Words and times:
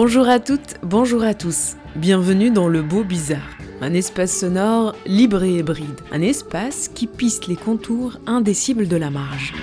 Bonjour 0.00 0.28
à 0.28 0.38
toutes, 0.38 0.76
bonjour 0.84 1.24
à 1.24 1.34
tous. 1.34 1.74
Bienvenue 1.96 2.52
dans 2.52 2.68
le 2.68 2.82
beau 2.82 3.02
bizarre. 3.02 3.58
Un 3.80 3.94
espace 3.94 4.32
sonore 4.32 4.94
libre 5.06 5.42
et 5.42 5.58
hybride. 5.58 6.00
Un 6.12 6.22
espace 6.22 6.86
qui 6.86 7.08
piste 7.08 7.48
les 7.48 7.56
contours 7.56 8.20
indécibles 8.24 8.86
de 8.86 8.94
la 8.94 9.10
marge. 9.10 9.54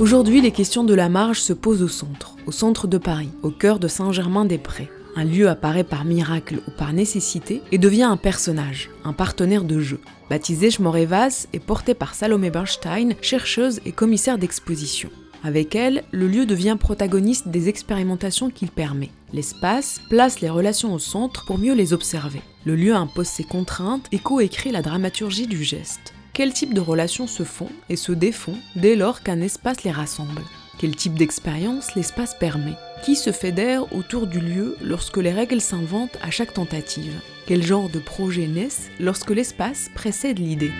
Aujourd'hui, 0.00 0.40
les 0.40 0.50
questions 0.50 0.82
de 0.82 0.94
la 0.94 1.08
marge 1.08 1.38
se 1.38 1.52
posent 1.52 1.82
au 1.82 1.88
centre, 1.88 2.34
au 2.46 2.50
centre 2.50 2.88
de 2.88 2.98
Paris, 2.98 3.30
au 3.44 3.50
cœur 3.50 3.78
de 3.78 3.86
Saint-Germain-des-Prés. 3.86 4.90
Un 5.14 5.24
lieu 5.24 5.48
apparaît 5.48 5.84
par 5.84 6.04
miracle 6.04 6.56
ou 6.66 6.72
par 6.72 6.92
nécessité 6.92 7.62
et 7.70 7.78
devient 7.78 8.02
un 8.02 8.16
personnage, 8.16 8.90
un 9.04 9.12
partenaire 9.12 9.62
de 9.62 9.78
jeu. 9.78 10.00
Baptisé 10.28 10.72
Schmorevas 10.72 11.46
et 11.52 11.60
porté 11.60 11.94
par 11.94 12.16
Salomé 12.16 12.50
Bernstein, 12.50 13.14
chercheuse 13.22 13.80
et 13.86 13.92
commissaire 13.92 14.38
d'exposition. 14.38 15.10
Avec 15.44 15.74
elle, 15.74 16.04
le 16.10 16.26
lieu 16.26 16.46
devient 16.46 16.78
protagoniste 16.80 17.48
des 17.48 17.68
expérimentations 17.68 18.48
qu'il 18.48 18.70
permet. 18.70 19.10
L'espace 19.34 20.00
place 20.08 20.40
les 20.40 20.48
relations 20.48 20.94
au 20.94 20.98
centre 20.98 21.44
pour 21.44 21.58
mieux 21.58 21.74
les 21.74 21.92
observer. 21.92 22.40
Le 22.64 22.74
lieu 22.74 22.94
impose 22.94 23.26
ses 23.26 23.44
contraintes 23.44 24.06
et 24.10 24.18
coécrit 24.18 24.72
la 24.72 24.80
dramaturgie 24.80 25.46
du 25.46 25.62
geste. 25.62 26.14
Quel 26.32 26.54
type 26.54 26.72
de 26.72 26.80
relations 26.80 27.26
se 27.26 27.42
font 27.42 27.68
et 27.90 27.96
se 27.96 28.12
défont 28.12 28.56
dès 28.74 28.96
lors 28.96 29.22
qu'un 29.22 29.42
espace 29.42 29.84
les 29.84 29.90
rassemble? 29.90 30.42
Quel 30.78 30.96
type 30.96 31.14
d'expérience 31.14 31.94
l'espace 31.94 32.34
permet? 32.38 32.74
Qui 33.04 33.14
se 33.14 33.30
fédère 33.30 33.94
autour 33.94 34.26
du 34.26 34.40
lieu 34.40 34.78
lorsque 34.82 35.18
les 35.18 35.30
règles 35.30 35.60
s'inventent 35.60 36.18
à 36.22 36.30
chaque 36.30 36.54
tentative? 36.54 37.20
Quel 37.46 37.62
genre 37.62 37.90
de 37.90 37.98
projets 37.98 38.48
naissent 38.48 38.88
lorsque 38.98 39.30
l'espace 39.30 39.90
précède 39.94 40.38
l'idée? 40.38 40.72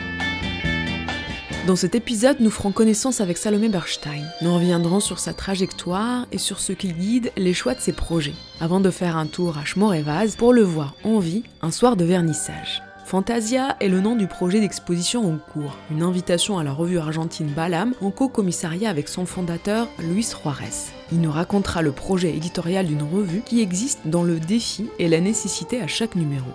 Dans 1.66 1.76
cet 1.76 1.94
épisode, 1.94 2.40
nous 2.40 2.50
ferons 2.50 2.72
connaissance 2.72 3.20
avec 3.20 3.38
Salomé 3.38 3.68
Bernstein. 3.68 4.24
Nous 4.42 4.54
reviendrons 4.54 5.00
sur 5.00 5.18
sa 5.18 5.32
trajectoire 5.32 6.26
et 6.30 6.38
sur 6.38 6.60
ce 6.60 6.72
qui 6.72 6.88
guide 6.88 7.32
les 7.36 7.54
choix 7.54 7.74
de 7.74 7.80
ses 7.80 7.92
projets, 7.92 8.34
avant 8.60 8.80
de 8.80 8.90
faire 8.90 9.16
un 9.16 9.26
tour 9.26 9.56
à 9.56 9.64
Schmorevaz 9.64 10.36
pour 10.36 10.52
le 10.52 10.62
voir 10.62 10.94
en 11.04 11.20
vie 11.20 11.42
un 11.62 11.70
soir 11.70 11.96
de 11.96 12.04
vernissage. 12.04 12.82
Fantasia 13.06 13.76
est 13.80 13.88
le 13.88 14.00
nom 14.00 14.14
du 14.14 14.26
projet 14.26 14.60
d'exposition 14.60 15.26
en 15.26 15.36
cours, 15.36 15.76
une 15.90 16.02
invitation 16.02 16.58
à 16.58 16.64
la 16.64 16.72
revue 16.72 16.98
argentine 16.98 17.48
Balam 17.48 17.94
en 18.02 18.10
co-commissariat 18.10 18.90
avec 18.90 19.08
son 19.08 19.24
fondateur 19.24 19.88
Luis 19.98 20.28
Juarez. 20.42 20.92
Il 21.12 21.20
nous 21.20 21.32
racontera 21.32 21.83
le 21.83 21.92
projet 21.92 22.34
éditorial 22.34 22.86
d'une 22.86 23.02
revue 23.02 23.42
qui 23.42 23.60
existe 23.60 24.00
dans 24.05 24.22
le 24.22 24.39
défi 24.39 24.89
et 24.98 25.08
la 25.08 25.20
nécessité 25.20 25.80
à 25.80 25.86
chaque 25.86 26.16
numéro. 26.16 26.50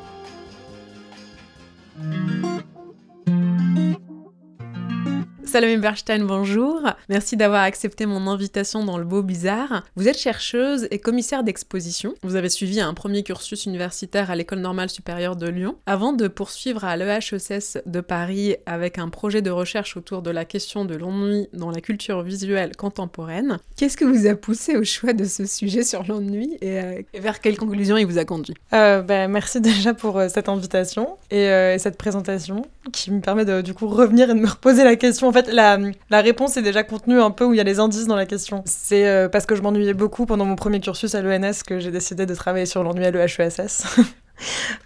Salomé 5.49 5.77
Bernstein, 5.77 6.27
bonjour. 6.27 6.79
Merci 7.09 7.35
d'avoir 7.35 7.63
accepté 7.63 8.05
mon 8.05 8.27
invitation 8.27 8.83
dans 8.83 8.99
le 8.99 9.03
Beau 9.03 9.23
Bizarre. 9.23 9.83
Vous 9.95 10.07
êtes 10.07 10.19
chercheuse 10.19 10.87
et 10.91 10.99
commissaire 10.99 11.43
d'exposition. 11.43 12.13
Vous 12.21 12.35
avez 12.35 12.49
suivi 12.49 12.79
un 12.79 12.93
premier 12.93 13.23
cursus 13.23 13.65
universitaire 13.65 14.29
à 14.29 14.35
l'École 14.35 14.59
normale 14.59 14.91
supérieure 14.91 15.35
de 15.35 15.47
Lyon, 15.47 15.75
avant 15.87 16.13
de 16.13 16.27
poursuivre 16.27 16.85
à 16.85 16.95
l'EHESS 16.97 17.79
de 17.87 17.99
Paris 17.99 18.57
avec 18.67 18.99
un 18.99 19.09
projet 19.09 19.41
de 19.41 19.49
recherche 19.49 19.97
autour 19.97 20.21
de 20.21 20.29
la 20.29 20.45
question 20.45 20.85
de 20.85 20.93
l'ennui 20.93 21.47
dans 21.53 21.71
la 21.71 21.81
culture 21.81 22.21
visuelle 22.21 22.75
contemporaine. 22.75 23.57
Qu'est-ce 23.75 23.97
que 23.97 24.05
vous 24.05 24.27
a 24.27 24.35
poussé 24.35 24.77
au 24.77 24.83
choix 24.83 25.13
de 25.13 25.25
ce 25.25 25.47
sujet 25.47 25.81
sur 25.81 26.03
l'ennui 26.03 26.59
et, 26.61 26.79
euh, 26.79 27.01
vers 27.15 27.39
quelle 27.39 27.57
conclusion 27.57 27.97
il 27.97 28.05
vous 28.05 28.19
a 28.19 28.25
conduit? 28.25 28.53
Euh, 28.73 29.01
bah, 29.01 29.27
merci 29.27 29.61
déjà 29.61 29.95
pour 29.95 30.19
euh, 30.19 30.27
cette 30.29 30.47
invitation 30.47 31.17
et, 31.31 31.45
et 31.45 31.79
cette 31.79 31.97
présentation 31.97 32.61
qui 32.93 33.09
me 33.11 33.19
permet 33.19 33.45
de 33.45 33.61
du 33.61 33.73
coup 33.73 33.87
revenir 33.87 34.29
et 34.29 34.35
de 34.35 34.39
me 34.39 34.47
reposer 34.47 34.83
la 34.83 34.95
question. 34.95 35.31
La, 35.47 35.77
la 36.09 36.21
réponse 36.21 36.57
est 36.57 36.61
déjà 36.61 36.83
contenue 36.83 37.19
un 37.19 37.31
peu 37.31 37.45
où 37.45 37.53
il 37.53 37.57
y 37.57 37.59
a 37.59 37.63
les 37.63 37.79
indices 37.79 38.07
dans 38.07 38.15
la 38.15 38.25
question. 38.25 38.63
C'est 38.65 39.07
euh, 39.07 39.29
parce 39.29 39.45
que 39.45 39.55
je 39.55 39.61
m'ennuyais 39.61 39.93
beaucoup 39.93 40.25
pendant 40.25 40.45
mon 40.45 40.55
premier 40.55 40.79
cursus 40.79 41.15
à 41.15 41.21
l'ENS 41.21 41.63
que 41.65 41.79
j'ai 41.79 41.91
décidé 41.91 42.25
de 42.25 42.35
travailler 42.35 42.65
sur 42.65 42.83
l'ennui 42.83 43.05
à 43.05 43.11
l'EHESS. 43.11 43.85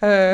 Euh, 0.02 0.34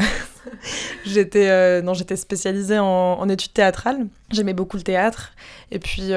j'étais 1.06 1.50
euh, 1.50 1.82
non 1.82 1.94
j'étais 1.94 2.16
spécialisée 2.16 2.80
en, 2.80 3.28
études 3.28 3.52
théâtrales 3.52 4.08
j'aimais 4.32 4.54
beaucoup 4.54 4.78
le 4.78 4.84
théâtre 4.84 5.34
et 5.72 5.80
puis 5.80 6.14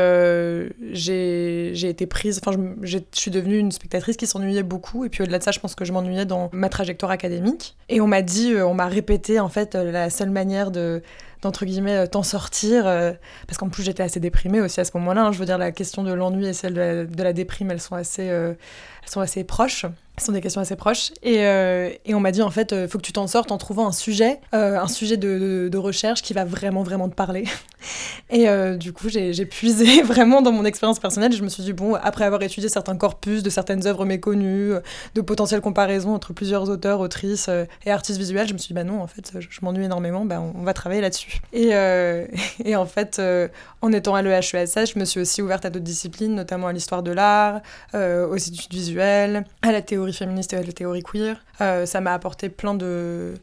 j'ai 0.92 1.88
été 1.88 2.06
prise 2.06 2.40
enfin 2.40 2.56
je, 2.80 2.98
je 2.98 2.98
suis 3.10 3.32
devenue 3.32 3.58
une 3.58 3.72
spectatrice 3.72 4.16
qui 4.16 4.28
s'ennuyait 4.28 4.62
beaucoup 4.62 5.04
et 5.04 5.08
puis 5.08 5.24
au-delà 5.24 5.40
de 5.40 5.42
ça 5.42 5.50
je 5.50 5.58
pense 5.58 5.74
que 5.74 5.84
je 5.84 5.92
m'ennuyais 5.92 6.26
dans 6.26 6.48
ma 6.52 6.68
trajectoire 6.68 7.10
académique 7.10 7.76
et 7.88 8.00
on 8.00 8.06
m'a 8.06 8.22
dit 8.22 8.54
on 8.54 8.74
m'a 8.74 8.86
répété 8.86 9.40
en 9.40 9.48
fait 9.48 9.74
la 9.74 10.08
seule 10.08 10.30
manière 10.30 10.70
de 10.70 11.02
d'entre 11.42 11.64
guillemets 11.64 11.96
euh, 11.96 12.06
t'en 12.06 12.22
sortir 12.22 12.86
euh, 12.86 13.12
parce 13.46 13.58
qu'en 13.58 13.68
plus 13.68 13.82
j'étais 13.82 14.02
assez 14.02 14.20
déprimée 14.20 14.60
aussi 14.60 14.80
à 14.80 14.84
ce 14.84 14.92
moment-là 14.94 15.26
hein. 15.26 15.32
je 15.32 15.38
veux 15.38 15.44
dire 15.44 15.58
la 15.58 15.72
question 15.72 16.02
de 16.04 16.12
l'ennui 16.12 16.46
et 16.46 16.52
celle 16.52 16.74
de 16.74 17.22
la, 17.22 17.32
déprime 17.32 17.70
elles 17.70 17.80
sont 17.80 17.96
assez 17.96 18.30
euh, 18.30 18.54
elles 19.02 19.10
sont 19.10 19.20
assez 19.20 19.44
proches 19.44 19.86
ce 20.18 20.26
sont 20.26 20.32
des 20.32 20.40
questions 20.40 20.60
assez 20.60 20.76
proches. 20.76 21.12
Et, 21.22 21.46
euh, 21.46 21.90
et 22.04 22.14
on 22.14 22.20
m'a 22.20 22.32
dit, 22.32 22.42
en 22.42 22.50
fait, 22.50 22.72
il 22.72 22.88
faut 22.88 22.98
que 22.98 23.04
tu 23.04 23.12
t'en 23.12 23.26
sortes 23.26 23.50
en 23.50 23.58
trouvant 23.58 23.86
un 23.86 23.92
sujet, 23.92 24.40
euh, 24.54 24.78
un 24.78 24.88
sujet 24.88 25.16
de, 25.16 25.76
recherche 25.76 26.22
qui 26.22 26.32
va 26.32 26.44
vraiment, 26.44 26.82
vraiment 26.82 27.08
te 27.08 27.14
parler. 27.14 27.44
Et 28.30 28.48
euh, 28.48 28.76
du 28.76 28.92
coup, 28.92 29.08
j'ai 29.08 29.46
puisé 29.46 30.02
vraiment 30.04 30.42
dans 30.42 30.52
mon 30.52 30.64
expérience 30.64 31.00
personnelle. 31.00 31.32
Je 31.32 31.42
me 31.42 31.48
suis 31.48 31.62
dit, 31.62 31.72
bon, 31.72 31.94
après 31.94 32.24
avoir 32.24 32.42
étudié 32.42 32.68
certains 32.68 32.96
corpus 32.96 33.42
de 33.42 33.50
certaines 33.50 33.86
œuvres 33.86 34.04
méconnues, 34.04 34.74
euh, 34.74 34.80
de 35.14 35.20
potentielles 35.20 35.60
comparaisons 35.60 36.14
entre 36.14 36.32
plusieurs 36.32 36.70
auteurs, 36.70 37.00
autrices 37.00 37.48
euh, 37.48 37.64
et 37.84 37.90
artistes 37.90 38.18
visuels, 38.18 38.46
je 38.46 38.52
me 38.52 38.58
suis 38.58 38.68
dit, 38.68 38.74
bah 38.74 38.84
non, 38.84 39.02
en 39.02 39.06
fait, 39.06 39.32
je, 39.38 39.48
m'ennuie 39.62 39.84
énormément, 39.84 40.24
bah, 40.24 40.40
on, 40.40 40.62
va 40.62 40.74
travailler 40.74 41.00
là-dessus. 41.00 41.40
Et, 41.52 41.70
euh, 41.72 42.26
et 42.64 42.76
en 42.76 42.86
fait, 42.86 43.18
euh, 43.18 43.48
en 43.82 43.92
étant 43.92 44.14
à 44.14 44.22
l'EHESS, 44.22 44.92
je 44.94 44.98
me 44.98 45.04
suis 45.04 45.20
aussi 45.20 45.42
ouverte 45.42 45.64
à 45.64 45.70
d'autres 45.70 45.84
disciplines, 45.84 46.34
notamment 46.34 46.68
à 46.68 46.72
l'histoire 46.72 47.02
de 47.02 47.10
l'art, 47.10 47.60
euh, 47.94 48.28
aux 48.28 48.36
études 48.36 48.72
visuelles, 48.72 48.91
à 49.00 49.72
la 49.72 49.82
théorie 49.82 50.12
féministe 50.12 50.52
et 50.52 50.56
à 50.56 50.62
la 50.62 50.72
théorie 50.72 51.02
queer. 51.02 51.44
Euh, 51.60 51.86
ça 51.86 52.00
m'a 52.00 52.12
apporté 52.14 52.48
plein 52.48 52.74
de 52.74 53.34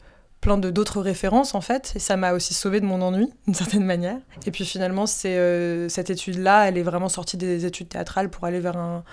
plein 0.41 0.57
de 0.57 0.69
d'autres 0.69 1.01
références 1.01 1.53
en 1.53 1.59
fait 1.61 1.91
et 1.95 1.99
ça 1.99 2.15
m'a 2.15 2.31
aussi 2.33 2.53
sauvé 2.53 2.79
de 2.79 2.85
mon 2.85 3.01
ennui 3.01 3.29
d'une 3.45 3.55
certaine 3.55 3.85
manière. 3.85 4.17
Et 4.45 4.51
puis 4.51 4.65
finalement 4.65 5.05
c'est 5.05 5.37
euh, 5.37 5.89
cette 5.89 6.09
étude 6.09 6.37
là 6.37 6.67
elle 6.67 6.77
est 6.77 6.83
vraiment 6.83 7.09
sortie 7.09 7.35
des 7.37 7.65
études 7.65 7.89
théâtrales 7.89 8.29
pour 8.29 8.45
aller 8.45 8.59
vers 8.61 8.77
un 8.77 9.03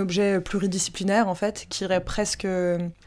objet 0.00 0.40
pluridisciplinaire 0.40 1.28
en 1.28 1.36
fait 1.36 1.66
qui 1.68 1.84
irait 1.84 2.02
presque 2.02 2.44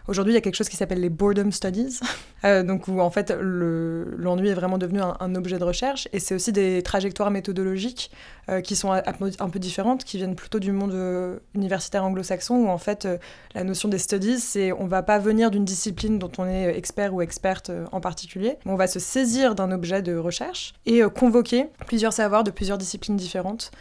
aujourd'hui 0.07 0.31
il 0.31 0.35
y 0.35 0.37
a 0.37 0.41
quelque 0.41 0.55
chose 0.55 0.69
qui 0.69 0.77
s'appelle 0.77 1.01
les 1.01 1.09
boredom 1.09 1.51
studies. 1.51 1.99
Euh, 2.45 2.63
donc 2.63 2.87
où 2.87 3.01
en 3.01 3.09
fait 3.09 3.35
le- 3.37 4.15
l'ennui 4.17 4.47
est 4.47 4.53
vraiment 4.53 4.77
devenu 4.77 5.01
un 5.01 5.35
objet 5.35 5.59
de 5.59 5.63
recherche. 5.65 6.07
Et 6.13 6.21
c'est 6.21 6.33
aussi 6.33 6.53
des 6.53 6.81
trajectoires 6.83 7.31
méthodologiques 7.31 8.11
euh, 8.49 8.61
qui 8.61 8.75
sont 8.75 8.91
un, 8.91 9.49
peu 9.49 9.59
différentes 9.59 10.03
qui 10.03 10.17
viennent 10.17 10.35
plutôt 10.35 10.59
du 10.59 10.71
monde 10.71 10.93
euh, 10.93 11.37
universitaire 11.53 12.03
anglo-saxon 12.03 12.55
où 12.55 12.67
en 12.67 12.79
fait 12.79 13.05
euh, 13.05 13.17
la 13.53 13.63
notion 13.63 13.89
des 13.89 13.99
studies 13.99 14.39
c'est 14.39 14.71
on 14.71 14.87
va 14.87 15.03
pas 15.03 15.19
venir 15.19 15.51
d'une 15.51 15.65
discipline 15.65 16.17
dont 16.17 16.31
on 16.39 16.47
est 16.47 16.75
expert 16.75 17.13
ou 17.13 17.21
experte 17.21 17.69
en 17.91 17.99
particulier 17.99 18.57
mais 18.65 18.71
on 18.71 18.75
va 18.75 18.87
se 18.87 18.97
saisir 18.97 19.53
d'un 19.53 19.71
objet 19.71 20.01
de 20.01 20.15
recherche 20.15 20.73
et 20.87 21.01
convoquer 21.13 21.67
plusieurs 21.85 22.13
savoirs 22.13 22.43
de 22.43 22.49
plusieurs 22.49 22.77
disciplines 22.77 23.17
différentes 23.17 23.71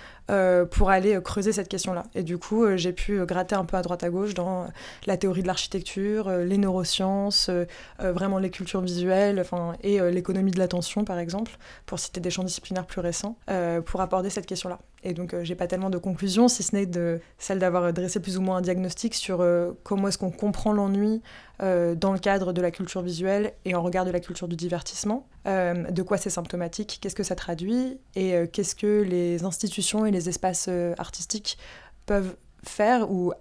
pour 0.70 0.90
aller 0.90 1.18
creuser 1.24 1.52
cette 1.54 1.68
question-là. 1.68 2.02
Et 2.14 2.22
du 2.22 2.36
coup, 2.36 2.76
j'ai 2.76 2.92
pu 2.92 3.24
gratter 3.24 3.54
un 3.54 3.64
peu 3.64 3.78
à 3.78 3.82
droite 3.82 4.04
à 4.04 4.10
gauche 4.10 4.34
dans 4.34 4.66
la 5.06 5.16
théorie 5.16 5.40
de 5.40 5.46
l'architecture, 5.46 6.30
les 6.30 6.58
neurosciences, 6.58 7.50
vraiment 7.98 8.38
les 8.38 8.50
cultures 8.50 8.82
visuelles, 8.82 9.40
enfin, 9.40 9.72
et 9.82 9.98
l'économie 10.10 10.50
de 10.50 10.58
l'attention, 10.58 11.06
par 11.06 11.18
exemple, 11.18 11.52
pour 11.86 11.98
citer 11.98 12.20
des 12.20 12.28
champs 12.28 12.44
disciplinaires 12.44 12.84
plus 12.84 13.00
récents, 13.00 13.38
pour 13.86 14.02
aborder 14.02 14.28
cette 14.28 14.44
question-là. 14.58 14.80
Et 15.04 15.14
donc, 15.14 15.32
euh, 15.32 15.44
j'ai 15.44 15.54
pas 15.54 15.66
tellement 15.66 15.90
de 15.90 15.98
conclusions, 15.98 16.48
si 16.48 16.62
ce 16.62 16.74
n'est 16.74 16.86
de 16.86 17.20
celle 17.38 17.58
d'avoir 17.58 17.92
dressé 17.92 18.20
plus 18.20 18.36
ou 18.36 18.40
moins 18.40 18.56
un 18.56 18.60
diagnostic 18.60 19.14
sur 19.14 19.40
euh, 19.40 19.72
comment 19.84 20.08
est-ce 20.08 20.18
qu'on 20.18 20.30
comprend 20.30 20.72
l'ennui 20.72 21.22
euh, 21.62 21.94
dans 21.94 22.12
le 22.12 22.18
cadre 22.18 22.52
de 22.52 22.60
la 22.60 22.70
culture 22.70 23.02
visuelle 23.02 23.52
et 23.64 23.74
en 23.74 23.82
regard 23.82 24.04
de 24.04 24.10
la 24.10 24.20
culture 24.20 24.48
du 24.48 24.56
divertissement, 24.56 25.26
de 25.46 26.02
quoi 26.02 26.18
c'est 26.18 26.30
symptomatique, 26.30 26.98
qu'est-ce 27.00 27.14
que 27.14 27.22
ça 27.22 27.34
traduit 27.34 27.98
et 28.14 28.34
qu'est-ce 28.52 28.74
que 28.74 29.00
les 29.00 29.44
institutions 29.44 30.04
et 30.04 30.10
les 30.10 30.28
espaces 30.28 30.68
artistiques 30.98 31.56
peuvent 32.04 32.36
faire 32.62 33.10
ou, 33.10 33.32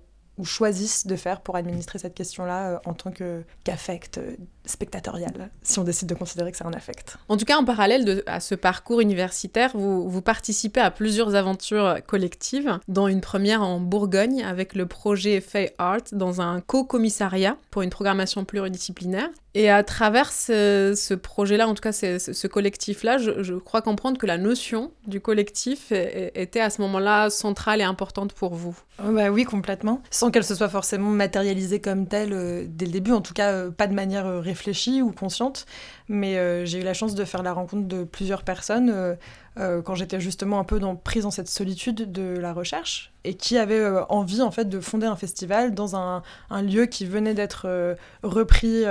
choisissent 0.44 1.06
de 1.06 1.16
faire 1.18 1.42
pour 1.42 1.58
administrer 1.58 2.00
cette 2.00 2.14
question-là 2.14 2.80
en 2.86 2.94
tant 2.94 3.12
qu'affect, 3.12 4.22
spectatorial, 4.68 5.50
si 5.64 5.80
on 5.80 5.84
décide 5.84 6.10
de 6.10 6.14
considérer 6.14 6.52
que 6.52 6.58
c'est 6.58 6.66
un 6.66 6.74
affect. 6.74 7.18
En 7.30 7.38
tout 7.38 7.46
cas, 7.46 7.58
en 7.58 7.66
parallèle 7.66 8.06
de, 8.06 8.24
à 8.28 8.40
ce 8.40 8.54
parcours 8.56 9.02
universitaire, 9.02 9.72
vous, 9.74 10.10
vous 10.10 10.22
participez 10.22 10.82
à 10.82 10.92
plusieurs 10.92 11.36
aventures 11.36 11.98
collectives, 12.06 12.78
dont 12.88 13.08
une 13.08 13.22
première 13.22 13.64
en 13.64 13.80
Bourgogne 13.80 14.44
avec 14.44 14.76
le 14.76 14.86
projet 14.86 15.42
Fay 15.42 15.74
Art 15.78 16.04
dans 16.12 16.42
un 16.42 16.62
co-commissariat 16.62 17.58
pour 17.72 17.82
une 17.82 17.90
programmation 17.90 18.46
pluridisciplinaire. 18.46 19.30
Et 19.54 19.72
à 19.72 19.84
travers 19.84 20.32
ce, 20.32 20.94
ce 20.96 21.16
projet-là, 21.16 21.68
en 21.68 21.74
tout 21.74 21.82
cas 21.82 21.92
ce, 21.92 22.20
ce 22.20 22.48
collectif-là, 22.48 23.18
je, 23.18 23.42
je, 23.42 23.56
crois 23.56 23.82
comprendre 23.82 24.20
que 24.20 24.28
la 24.28 24.38
notion 24.38 24.92
du 25.08 25.20
collectif 25.20 25.92
était 25.92 26.60
à 26.60 26.70
ce 26.70 26.80
moment-là 26.82 27.32
centrale 27.32 27.82
et 27.82 27.84
importante 27.84 28.34
pour 28.34 28.54
vous. 28.54 28.78
Oh 29.04 29.12
bah 29.12 29.30
oui, 29.30 29.44
complètement. 29.44 30.02
Sans 30.10 30.32
qu'elle 30.32 30.44
se 30.44 30.56
soit 30.56 30.70
forcément 30.70 31.10
matérialisée 31.10 31.80
comme 31.80 32.08
telle 32.08 32.34
euh, 32.34 32.66
dès 32.68 32.86
le 32.86 32.92
début, 32.92 33.12
en 33.12 33.22
tout 33.22 33.34
cas 33.34 33.52
euh, 33.52 33.72
pas 33.72 33.88
de 33.88 33.94
manière 33.94 34.26
euh, 34.26 34.40
réfléchie 34.40 34.57
ou 35.02 35.12
consciente. 35.12 35.66
Mais 36.10 36.38
euh, 36.38 36.66
j'ai 36.66 36.80
eu 36.80 36.84
la 36.84 36.94
chance 36.94 37.16
de 37.16 37.26
faire 37.26 37.44
la 37.44 37.54
rencontre 37.54 37.88
de 37.88 38.04
plusieurs 38.04 38.44
personnes 38.44 38.90
euh, 38.90 39.16
euh, 39.60 39.82
quand 39.82 39.96
j'étais 39.96 40.22
justement 40.22 40.60
un 40.60 40.64
peu 40.64 40.80
dans, 40.80 40.96
prise 40.96 41.24
dans 41.24 41.32
cette 41.32 41.50
solitude 41.50 42.12
de 42.12 42.38
la 42.38 42.54
recherche 42.54 43.12
et 43.26 43.34
qui 43.34 43.58
avaient 43.58 43.86
envie 44.08 44.42
en 44.42 44.52
fait 44.52 44.70
de 44.70 44.80
fonder 44.80 45.08
un 45.08 45.18
festival 45.18 45.74
dans 45.74 45.98
un, 45.98 46.22
lieu 46.62 46.86
qui 46.86 47.06
venait 47.06 47.34
d'être 47.34 47.98
repris 48.24 48.86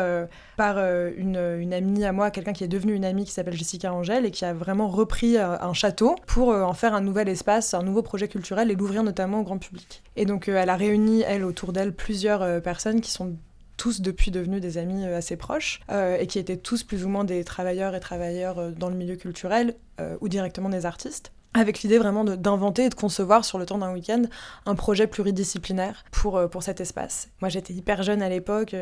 par 0.58 0.76
une, 0.78 1.38
une, 1.58 1.72
amie 1.72 2.04
à 2.04 2.12
moi, 2.12 2.30
quelqu'un 2.30 2.52
qui 2.52 2.62
est 2.62 2.68
devenu 2.68 2.92
une 2.92 3.06
amie 3.06 3.24
qui 3.24 3.30
s'appelle 3.30 3.56
Jessica 3.56 3.94
Angèle 3.94 4.26
et 4.26 4.30
qui 4.30 4.44
a 4.44 4.52
vraiment 4.52 4.88
repris 4.88 5.38
un 5.38 5.72
château 5.72 6.16
pour 6.26 6.48
en 6.48 6.74
faire 6.74 6.92
un 6.92 7.00
nouvel 7.00 7.30
espace, 7.30 7.72
un 7.72 7.82
nouveau 7.82 8.02
projet 8.02 8.28
culturel 8.28 8.70
et 8.70 8.74
l'ouvrir 8.74 9.02
notamment 9.02 9.40
au 9.40 9.42
grand 9.42 9.58
public. 9.58 10.02
Et 10.16 10.26
donc 10.26 10.48
elle 10.48 10.68
a 10.68 10.76
réuni, 10.76 11.22
elle, 11.22 11.42
autour 11.42 11.72
d'elle, 11.72 11.94
plusieurs 11.94 12.60
personnes 12.60 13.00
qui 13.00 13.12
sont 13.12 13.36
tous 13.76 14.00
depuis 14.00 14.30
devenus 14.30 14.60
des 14.60 14.78
amis 14.78 15.04
euh, 15.04 15.18
assez 15.18 15.36
proches 15.36 15.80
euh, 15.90 16.16
et 16.18 16.26
qui 16.26 16.38
étaient 16.38 16.56
tous 16.56 16.82
plus 16.82 17.04
ou 17.04 17.08
moins 17.08 17.24
des 17.24 17.44
travailleurs 17.44 17.94
et 17.94 18.00
travailleurs 18.00 18.58
euh, 18.58 18.70
dans 18.70 18.88
le 18.88 18.96
milieu 18.96 19.16
culturel 19.16 19.74
ou 20.20 20.28
directement 20.28 20.68
des 20.68 20.84
artistes 20.84 21.32
avec 21.54 21.80
l'idée 21.80 21.96
vraiment 21.96 22.22
d'inventer 22.22 22.84
et 22.84 22.88
de 22.90 22.94
concevoir 22.94 23.46
sur 23.46 23.56
le 23.56 23.64
temps 23.64 23.78
d'un 23.78 23.94
week-end 23.94 24.24
un 24.66 24.74
projet 24.74 25.06
pluridisciplinaire 25.06 26.04
pour, 26.10 26.38
pour 26.50 26.62
cet 26.62 26.82
espace. 26.82 27.30
Moi 27.40 27.48
j'étais 27.48 27.72
hyper 27.72 28.02
jeune 28.02 28.20
à 28.20 28.28
l'époque, 28.28 28.76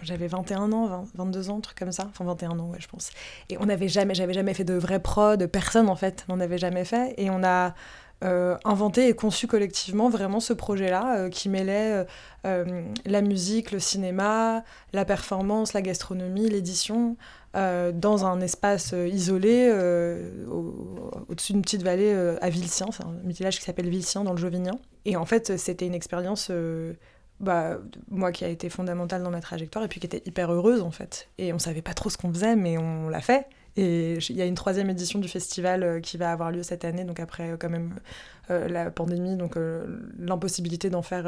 j'avais 0.00 0.26
21 0.26 0.72
ans, 0.72 0.86
20, 0.86 1.04
22 1.16 1.50
ans, 1.50 1.60
truc 1.60 1.78
comme 1.78 1.92
ça, 1.92 2.06
enfin 2.08 2.24
21 2.24 2.58
ans 2.58 2.70
ouais 2.70 2.78
je 2.80 2.88
pense. 2.88 3.10
Et 3.50 3.58
on 3.58 3.66
n'avait 3.66 3.88
jamais, 3.88 4.14
j'avais 4.14 4.32
jamais 4.32 4.54
fait 4.54 4.64
de 4.64 4.72
vrai 4.72 5.00
prod, 5.00 5.46
personne 5.48 5.90
en 5.90 5.96
fait 5.96 6.24
n'en 6.30 6.40
avait 6.40 6.56
jamais 6.56 6.86
fait 6.86 7.12
et 7.18 7.28
on 7.28 7.44
a 7.44 7.74
euh, 8.22 8.56
inventé 8.64 9.08
et 9.08 9.14
conçu 9.14 9.46
collectivement 9.46 10.08
vraiment 10.08 10.40
ce 10.40 10.52
projet-là 10.52 11.18
euh, 11.18 11.28
qui 11.28 11.48
mêlait 11.48 12.06
euh, 12.46 12.64
la 13.04 13.20
musique, 13.20 13.70
le 13.70 13.78
cinéma, 13.78 14.64
la 14.92 15.04
performance, 15.04 15.72
la 15.72 15.82
gastronomie, 15.82 16.48
l'édition, 16.48 17.16
dans 17.54 18.26
un 18.26 18.40
espace 18.40 18.96
isolé 19.12 19.70
au-dessus 20.50 21.52
au 21.52 21.54
d'une 21.54 21.62
petite 21.62 21.84
vallée 21.84 22.12
à 22.40 22.50
Villecien, 22.50 22.88
c'est 22.90 23.04
un 23.04 23.14
village 23.26 23.60
qui 23.60 23.64
s'appelle 23.64 23.88
Villecien 23.88 24.24
dans 24.24 24.32
le 24.32 24.38
Jovignan. 24.38 24.80
Et 25.04 25.14
en 25.14 25.24
fait, 25.24 25.56
c'était 25.56 25.86
une 25.86 25.94
expérience 25.94 26.50
bah, 27.38 27.78
moi 28.10 28.32
qui 28.32 28.44
a 28.44 28.48
été 28.48 28.68
fondamentale 28.68 29.22
dans 29.22 29.30
ma 29.30 29.40
trajectoire 29.40 29.84
et 29.84 29.88
puis 29.88 30.00
qui 30.00 30.06
était 30.06 30.22
hyper 30.26 30.50
heureuse 30.52 30.82
en 30.82 30.90
fait. 30.90 31.28
Et 31.38 31.52
on 31.52 31.60
savait 31.60 31.80
pas 31.80 31.94
trop 31.94 32.10
ce 32.10 32.16
qu'on 32.16 32.32
faisait, 32.32 32.56
mais 32.56 32.76
on 32.76 33.08
l'a 33.08 33.20
fait. 33.20 33.46
Et 33.76 34.18
il 34.28 34.36
y 34.36 34.42
a 34.42 34.46
une 34.46 34.54
troisième 34.54 34.88
édition 34.88 35.18
du 35.18 35.28
festival 35.28 35.82
euh, 35.82 36.00
qui 36.00 36.16
va 36.16 36.30
avoir 36.30 36.52
lieu 36.52 36.62
cette 36.62 36.84
année, 36.84 37.04
donc 37.04 37.18
après 37.18 37.50
euh, 37.50 37.56
quand 37.58 37.68
même 37.68 37.94
euh, 38.50 38.68
la 38.68 38.90
pandémie, 38.90 39.36
donc 39.36 39.56
l'impossibilité 40.18 40.90
d'en 40.90 41.02
faire 41.02 41.26